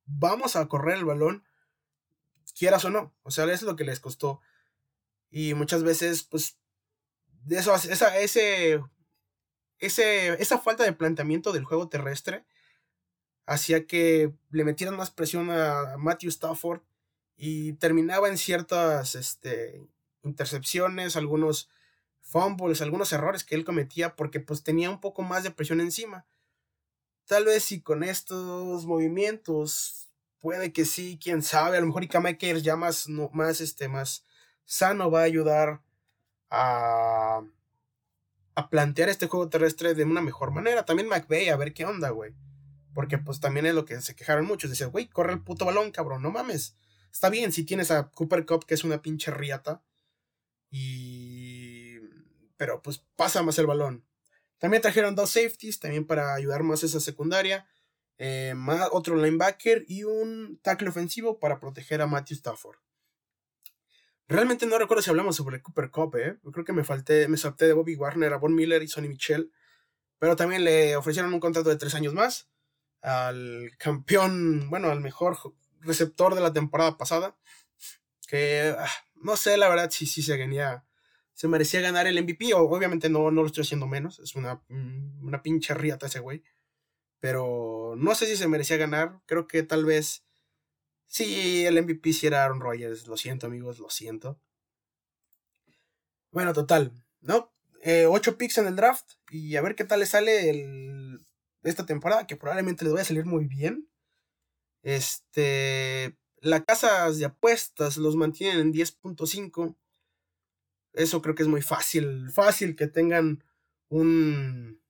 vamos 0.05 0.55
a 0.55 0.67
correr 0.67 0.97
el 0.97 1.05
balón 1.05 1.43
quieras 2.57 2.85
o 2.85 2.89
no. 2.89 3.13
O 3.23 3.31
sea, 3.31 3.45
eso 3.45 3.53
es 3.53 3.61
lo 3.63 3.75
que 3.75 3.83
les 3.83 3.99
costó. 3.99 4.41
Y 5.29 5.53
muchas 5.53 5.83
veces, 5.83 6.23
pues, 6.23 6.57
eso, 7.49 7.73
esa, 7.73 8.19
ese, 8.19 8.81
ese, 9.79 10.41
esa 10.41 10.59
falta 10.59 10.83
de 10.83 10.93
planteamiento 10.93 11.51
del 11.51 11.63
juego 11.63 11.89
terrestre 11.89 12.45
hacía 13.51 13.85
que 13.85 14.33
le 14.51 14.63
metieran 14.63 14.97
más 14.97 15.11
presión 15.11 15.49
a, 15.51 15.97
Matthew 15.97 16.29
Stafford 16.29 16.81
y 17.37 17.73
terminaba 17.73 18.27
en 18.29 18.37
ciertas 18.37 19.15
este, 19.15 19.81
intercepciones, 20.23 21.15
algunos 21.15 21.69
fumbles, 22.21 22.81
algunos 22.81 23.11
errores 23.13 23.43
que 23.43 23.55
él 23.55 23.65
cometía 23.65 24.15
porque 24.15 24.39
pues 24.39 24.63
tenía 24.63 24.89
un 24.89 24.99
poco 25.01 25.21
más 25.21 25.43
de 25.43 25.51
presión 25.51 25.81
encima. 25.81 26.25
Tal 27.25 27.45
vez 27.45 27.63
si 27.63 27.81
con 27.81 28.03
estos 28.03 28.85
movimientos 28.85 30.01
Puede 30.41 30.73
que 30.73 30.85
sí, 30.85 31.19
quién 31.21 31.43
sabe. 31.43 31.77
A 31.77 31.81
lo 31.81 31.87
mejor 31.87 32.03
Ika 32.03 32.19
Makers 32.19 32.63
ya 32.63 32.75
más, 32.75 33.07
no, 33.07 33.29
más, 33.31 33.61
este, 33.61 33.87
más 33.87 34.25
sano 34.65 35.11
va 35.11 35.21
a 35.21 35.23
ayudar 35.23 35.81
a, 36.49 37.41
a 38.55 38.69
plantear 38.69 39.09
este 39.09 39.27
juego 39.27 39.49
terrestre 39.49 39.93
de 39.93 40.03
una 40.03 40.21
mejor 40.21 40.51
manera. 40.51 40.83
También 40.83 41.07
McVeigh, 41.07 41.51
a 41.51 41.57
ver 41.57 41.73
qué 41.73 41.85
onda, 41.85 42.09
güey. 42.09 42.33
Porque 42.93 43.17
pues 43.17 43.39
también 43.39 43.65
es 43.65 43.73
lo 43.73 43.85
que 43.85 43.99
se 44.01 44.15
quejaron 44.15 44.45
muchos. 44.45 44.69
Dicen, 44.69 44.91
güey, 44.91 45.07
corre 45.07 45.33
el 45.33 45.43
puto 45.43 45.65
balón, 45.65 45.91
cabrón, 45.91 46.21
no 46.21 46.31
mames. 46.31 46.75
Está 47.11 47.29
bien 47.29 47.51
si 47.51 47.63
tienes 47.63 47.91
a 47.91 48.09
Cooper 48.09 48.45
Cup, 48.45 48.65
que 48.65 48.73
es 48.73 48.83
una 48.83 49.01
pinche 49.01 49.31
riata. 49.31 49.83
Y... 50.69 51.99
Pero 52.57 52.81
pues 52.81 53.03
pasa 53.15 53.43
más 53.43 53.57
el 53.59 53.65
balón. 53.65 54.05
También 54.59 54.81
trajeron 54.81 55.15
dos 55.15 55.31
safeties, 55.31 55.79
también 55.79 56.05
para 56.05 56.35
ayudar 56.35 56.63
más 56.63 56.83
esa 56.83 56.99
secundaria. 56.99 57.67
Eh, 58.17 58.53
más, 58.55 58.89
otro 58.91 59.15
linebacker 59.15 59.85
y 59.87 60.03
un 60.03 60.59
tackle 60.61 60.89
ofensivo 60.89 61.39
para 61.39 61.59
proteger 61.59 62.01
a 62.01 62.07
Matthew 62.07 62.35
Stafford. 62.35 62.77
Realmente 64.27 64.65
no 64.67 64.77
recuerdo 64.77 65.01
si 65.01 65.09
hablamos 65.09 65.35
sobre 65.35 65.61
Cooper 65.61 65.89
Cup, 65.89 66.15
¿eh? 66.17 66.37
Yo 66.43 66.51
creo 66.51 66.63
que 66.63 66.73
me 66.73 66.83
falté, 66.83 67.27
me 67.27 67.37
salté 67.37 67.65
de 67.65 67.73
Bobby 67.73 67.95
Warner 67.95 68.31
a 68.33 68.37
Von 68.37 68.53
Miller 68.53 68.83
y 68.83 68.87
Sonny 68.87 69.09
Michel. 69.09 69.51
Pero 70.19 70.35
también 70.35 70.63
le 70.63 70.95
ofrecieron 70.95 71.33
un 71.33 71.39
contrato 71.39 71.69
de 71.69 71.77
tres 71.77 71.95
años 71.95 72.13
más 72.13 72.50
al 73.01 73.71
campeón, 73.77 74.69
bueno, 74.69 74.89
al 74.89 75.01
mejor 75.01 75.37
receptor 75.81 76.35
de 76.35 76.41
la 76.41 76.53
temporada 76.53 76.97
pasada. 76.97 77.35
Que 78.27 78.73
ah, 78.77 78.89
no 79.15 79.37
sé, 79.37 79.57
la 79.57 79.69
verdad, 79.69 79.89
si, 79.91 80.05
se 80.05 80.37
ganía, 80.37 80.85
se 81.33 81.47
merecía 81.47 81.81
ganar 81.81 82.07
el 82.07 82.21
MVP. 82.21 82.53
Obviamente 82.53 83.09
no, 83.09 83.31
no 83.31 83.41
lo 83.41 83.47
estoy 83.47 83.63
haciendo 83.63 83.87
menos. 83.87 84.19
Es 84.19 84.35
una, 84.35 84.61
mm, 84.69 85.25
una 85.25 85.41
pinche 85.41 85.73
riata 85.73 86.07
ese 86.07 86.19
güey. 86.19 86.43
Pero 87.19 87.95
no 87.97 88.15
sé 88.15 88.25
si 88.25 88.37
se 88.37 88.47
merecía 88.47 88.77
ganar. 88.77 89.19
Creo 89.25 89.47
que 89.47 89.63
tal 89.63 89.85
vez. 89.85 90.23
Sí, 91.07 91.65
el 91.65 91.81
MVP 91.81 92.13
si 92.13 92.27
era 92.27 92.43
Aaron 92.43 92.61
Rodgers. 92.61 93.07
Lo 93.07 93.17
siento, 93.17 93.47
amigos, 93.47 93.79
lo 93.79 93.89
siento. 93.89 94.39
Bueno, 96.31 96.53
total, 96.53 96.93
¿no? 97.19 97.53
Eh, 97.83 98.05
ocho 98.05 98.37
picks 98.37 98.57
en 98.57 98.67
el 98.67 98.75
draft. 98.75 99.13
Y 99.29 99.55
a 99.57 99.61
ver 99.61 99.75
qué 99.75 99.83
tal 99.83 99.99
le 99.99 100.05
sale 100.05 100.49
el, 100.49 101.19
esta 101.63 101.85
temporada. 101.85 102.27
Que 102.27 102.35
probablemente 102.35 102.83
les 102.83 102.93
vaya 102.93 103.03
a 103.03 103.07
salir 103.07 103.25
muy 103.25 103.45
bien. 103.45 103.87
Este. 104.83 106.17
Las 106.37 106.63
casas 106.65 107.19
de 107.19 107.25
apuestas 107.25 107.97
los 107.97 108.15
mantienen 108.15 108.59
en 108.59 108.73
10.5. 108.73 109.75
Eso 110.93 111.21
creo 111.21 111.35
que 111.35 111.43
es 111.43 111.49
muy 111.49 111.61
fácil. 111.61 112.31
Fácil 112.31 112.75
que 112.75 112.87
tengan 112.87 113.43
un 113.89 114.81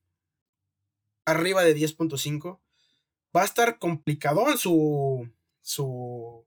arriba 1.26 1.62
de 1.62 1.76
10.5. 1.76 2.60
Va 3.36 3.42
a 3.42 3.44
estar 3.44 3.78
complicado 3.78 4.48
en 4.50 4.58
su. 4.58 5.30
su. 5.60 6.46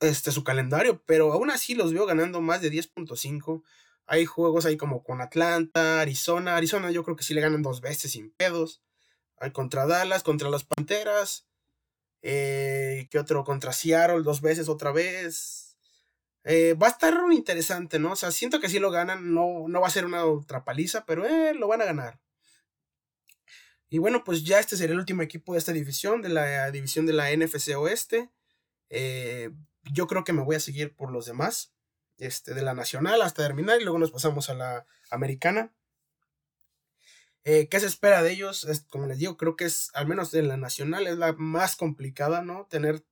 Este, 0.00 0.32
su 0.32 0.44
calendario, 0.44 1.02
pero 1.04 1.30
aún 1.32 1.50
así 1.50 1.74
los 1.74 1.92
veo 1.92 2.06
ganando 2.06 2.40
más 2.40 2.62
de 2.62 2.72
10.5. 2.72 3.62
Hay 4.06 4.26
juegos 4.26 4.66
ahí 4.66 4.76
como 4.76 5.02
con 5.02 5.20
Atlanta, 5.20 6.00
Arizona. 6.00 6.56
Arizona 6.56 6.90
yo 6.90 7.04
creo 7.04 7.16
que 7.16 7.24
sí 7.24 7.34
le 7.34 7.40
ganan 7.40 7.62
dos 7.62 7.80
veces 7.80 8.12
sin 8.12 8.30
pedos. 8.32 8.82
Hay 9.38 9.52
contra 9.52 9.86
Dallas, 9.86 10.22
contra 10.22 10.50
las 10.50 10.64
Panteras. 10.64 11.46
Eh, 12.22 13.08
¿Qué 13.10 13.18
otro? 13.18 13.44
Contra 13.44 13.72
Seattle 13.72 14.22
dos 14.22 14.40
veces 14.40 14.68
otra 14.68 14.92
vez. 14.92 15.76
Eh, 16.44 16.74
va 16.74 16.88
a 16.88 16.90
estar 16.90 17.14
interesante, 17.32 17.98
¿no? 17.98 18.12
O 18.12 18.16
sea, 18.16 18.30
siento 18.30 18.60
que 18.60 18.68
si 18.68 18.78
lo 18.78 18.90
ganan. 18.90 19.34
No, 19.34 19.66
no 19.68 19.80
va 19.80 19.86
a 19.86 19.90
ser 19.90 20.04
una 20.04 20.24
otra 20.24 20.64
paliza, 20.64 21.04
pero 21.06 21.26
eh, 21.26 21.54
lo 21.54 21.68
van 21.68 21.82
a 21.82 21.86
ganar. 21.86 22.20
Y 23.90 23.98
bueno, 23.98 24.22
pues 24.24 24.44
ya 24.44 24.60
este 24.60 24.76
sería 24.76 24.92
el 24.94 25.00
último 25.00 25.22
equipo 25.22 25.52
de 25.52 25.58
esta 25.58 25.72
división, 25.72 26.22
de 26.22 26.28
la 26.28 26.70
división 26.70 27.06
de 27.06 27.12
la 27.12 27.34
NFC 27.36 27.76
Oeste. 27.76 28.30
Eh, 28.88 29.50
yo 29.92 30.06
creo 30.06 30.22
que 30.22 30.32
me 30.32 30.42
voy 30.42 30.56
a 30.56 30.60
seguir 30.60 30.94
por 30.94 31.10
los 31.10 31.26
demás, 31.26 31.74
este, 32.20 32.54
de 32.54 32.62
la 32.62 32.74
nacional 32.74 33.22
hasta 33.22 33.42
terminar 33.42 33.80
y 33.80 33.84
luego 33.84 33.98
nos 33.98 34.10
pasamos 34.10 34.50
a 34.50 34.54
la 34.54 34.86
americana. 35.10 35.72
Eh, 37.44 37.68
¿Qué 37.68 37.80
se 37.80 37.86
espera 37.86 38.22
de 38.22 38.32
ellos? 38.32 38.66
como 38.90 39.06
les 39.06 39.18
digo, 39.18 39.36
creo 39.36 39.56
que 39.56 39.64
es, 39.64 39.90
al 39.94 40.06
menos 40.06 40.30
de 40.30 40.42
la 40.42 40.56
nacional, 40.56 41.06
es 41.06 41.16
la 41.16 41.32
más 41.32 41.76
complicada, 41.76 42.42
¿no? 42.42 42.66
Tener 42.66 43.04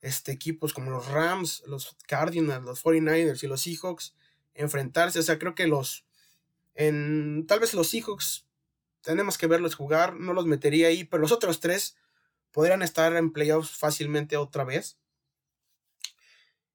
este, 0.00 0.32
equipos 0.32 0.72
como 0.72 0.90
los 0.90 1.08
Rams, 1.08 1.62
los 1.66 1.96
Cardinals, 2.06 2.64
los 2.64 2.82
49ers 2.82 3.42
y 3.42 3.46
los 3.46 3.62
Seahawks 3.62 4.14
enfrentarse. 4.54 5.18
O 5.18 5.22
sea, 5.22 5.38
creo 5.38 5.54
que 5.54 5.66
los. 5.66 6.04
En, 6.74 7.46
tal 7.46 7.60
vez 7.60 7.74
los 7.74 7.90
Seahawks 7.90 8.46
tenemos 9.02 9.38
que 9.38 9.46
verlos 9.46 9.74
jugar, 9.74 10.14
no 10.14 10.32
los 10.32 10.46
metería 10.46 10.88
ahí, 10.88 11.04
pero 11.04 11.22
los 11.22 11.32
otros 11.32 11.60
tres 11.60 11.96
podrían 12.52 12.82
estar 12.82 13.14
en 13.16 13.32
playoffs 13.32 13.70
fácilmente 13.70 14.36
otra 14.36 14.64
vez. 14.64 14.98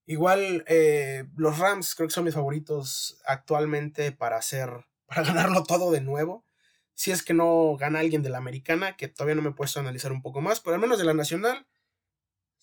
Igual 0.06 0.64
eh, 0.68 1.26
los 1.36 1.58
Rams 1.58 1.96
creo 1.96 2.08
que 2.08 2.14
son 2.14 2.26
mis 2.26 2.34
favoritos 2.34 3.20
actualmente 3.26 4.12
para 4.12 4.38
hacer, 4.38 4.70
para 5.08 5.24
ganarlo 5.24 5.64
todo 5.64 5.92
de 5.92 6.02
nuevo. 6.02 6.46
Si 6.94 7.12
es 7.12 7.24
que 7.24 7.34
no 7.34 7.76
gana 7.78 8.00
alguien 8.00 8.24
de 8.24 8.30
la 8.30 8.38
americana, 8.38 8.96
que 8.96 9.08
todavía 9.08 9.36
no 9.36 9.42
me 9.42 9.50
he 9.50 9.54
puesto 9.54 9.80
a 9.80 9.82
analizar 9.82 10.12
un 10.12 10.22
poco 10.22 10.42
más, 10.42 10.62
pero 10.62 10.76
al 10.76 10.82
menos 10.82 10.98
de 10.98 11.06
la 11.06 11.14
nacional 11.14 11.68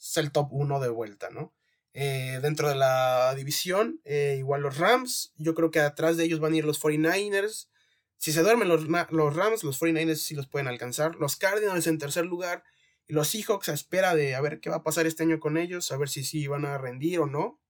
es 0.01 0.17
el 0.17 0.33
top 0.33 0.49
1 0.53 0.81
de 0.81 0.89
vuelta, 0.89 1.31
¿no? 1.31 1.55
Eh, 1.95 2.39
dentro 2.41 2.71
de 2.71 2.75
la 2.75 3.35
división, 3.35 4.01
eh, 4.05 4.37
igual 4.39 4.63
los 4.63 4.79
Rams, 4.79 5.35
yo 5.37 5.55
creo 5.55 5.71
que 5.71 5.81
atrás 5.81 6.17
de 6.17 6.25
ellos 6.25 6.41
van 6.41 6.55
a 6.55 6.57
ir 6.57 6.65
los 6.65 6.81
49ers, 6.81 7.69
si 8.23 8.31
se 8.31 8.43
duermen 8.43 8.69
los, 8.69 8.85
los 9.11 9.35
Rams, 9.35 9.65
los 9.65 9.81
49ers 9.81 10.15
sí 10.15 10.37
los 10.37 10.47
pueden 10.47 10.69
alcanzar. 10.69 11.17
Los 11.17 11.35
Cardinals 11.35 11.89
en 11.89 11.99
tercer 11.99 12.25
lugar. 12.25 12.63
Los 13.13 13.29
Seahawks 13.29 13.69
a 13.69 13.75
espera 13.75 14.15
de 14.15 14.35
a 14.35 14.41
ver 14.41 14.59
qué 14.59 14.71
va 14.71 14.77
a 14.77 14.83
pasar 14.83 15.07
este 15.07 15.23
año 15.23 15.39
con 15.39 15.59
ellos. 15.59 15.93
A 15.93 15.99
ver 15.99 16.09
si 16.09 16.25
sí 16.25 16.47
van 16.47 16.65
a 16.65 16.79
rendir 16.79 17.21
o 17.21 17.27
no. 17.27 17.61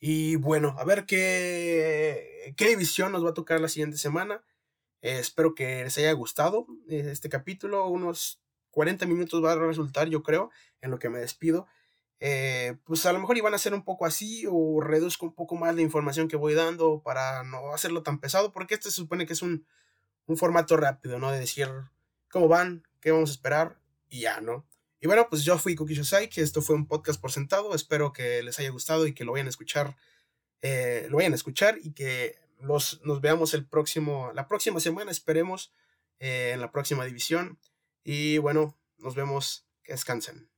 Y 0.00 0.34
bueno, 0.36 0.74
a 0.76 0.84
ver 0.84 1.06
qué, 1.06 2.52
qué 2.56 2.68
división 2.68 3.12
nos 3.12 3.24
va 3.24 3.30
a 3.30 3.34
tocar 3.34 3.60
la 3.60 3.68
siguiente 3.68 3.98
semana. 3.98 4.42
Eh, 5.02 5.20
espero 5.20 5.54
que 5.54 5.84
les 5.84 5.96
haya 5.98 6.10
gustado 6.14 6.66
eh, 6.88 7.10
este 7.12 7.28
capítulo. 7.28 7.86
Unos 7.86 8.40
40 8.72 9.06
minutos 9.06 9.44
va 9.44 9.52
a 9.52 9.56
resultar, 9.56 10.08
yo 10.08 10.24
creo, 10.24 10.50
en 10.80 10.90
lo 10.90 10.98
que 10.98 11.08
me 11.08 11.20
despido. 11.20 11.68
eh, 12.20 12.76
pues 12.84 13.06
a 13.06 13.12
lo 13.12 13.20
mejor 13.20 13.36
iban 13.36 13.54
a 13.54 13.58
ser 13.58 13.74
un 13.74 13.84
poco 13.84 14.06
así 14.06 14.46
o 14.50 14.80
reduzco 14.80 15.26
un 15.26 15.34
poco 15.34 15.56
más 15.56 15.76
la 15.76 15.82
información 15.82 16.28
que 16.28 16.36
voy 16.36 16.54
dando 16.54 17.02
para 17.04 17.44
no 17.44 17.72
hacerlo 17.74 18.02
tan 18.02 18.20
pesado, 18.20 18.52
porque 18.52 18.74
este 18.74 18.90
se 18.90 18.96
supone 18.96 19.26
que 19.26 19.34
es 19.34 19.42
un, 19.42 19.66
un 20.26 20.36
formato 20.36 20.76
rápido, 20.76 21.18
¿no? 21.20 21.30
De 21.32 21.38
decir 21.40 21.68
cómo 22.30 22.48
van, 22.48 22.84
qué 23.00 23.12
vamos 23.12 23.30
a 23.30 23.34
esperar 23.34 23.81
y 24.12 24.20
ya, 24.20 24.40
¿no? 24.40 24.68
Y 25.00 25.06
bueno, 25.06 25.26
pues 25.28 25.42
yo 25.42 25.58
fui 25.58 25.74
Cookie 25.74 25.94
Shosai, 25.94 26.28
que 26.28 26.42
esto 26.42 26.60
fue 26.62 26.76
un 26.76 26.86
podcast 26.86 27.20
por 27.20 27.32
sentado. 27.32 27.74
Espero 27.74 28.12
que 28.12 28.42
les 28.42 28.58
haya 28.58 28.70
gustado 28.70 29.06
y 29.06 29.14
que 29.14 29.24
lo 29.24 29.32
vayan 29.32 29.46
a 29.46 29.50
escuchar, 29.50 29.96
eh, 30.60 31.06
lo 31.08 31.16
vayan 31.16 31.32
a 31.32 31.36
escuchar 31.36 31.78
y 31.82 31.92
que 31.92 32.36
los, 32.60 33.00
nos 33.04 33.20
veamos 33.20 33.54
el 33.54 33.66
próximo, 33.66 34.30
la 34.34 34.46
próxima 34.46 34.78
semana, 34.80 35.10
esperemos, 35.10 35.72
eh, 36.20 36.52
en 36.52 36.60
la 36.60 36.70
próxima 36.70 37.06
división. 37.06 37.58
Y 38.04 38.38
bueno, 38.38 38.78
nos 38.98 39.14
vemos, 39.14 39.66
que 39.82 39.92
descansen. 39.92 40.51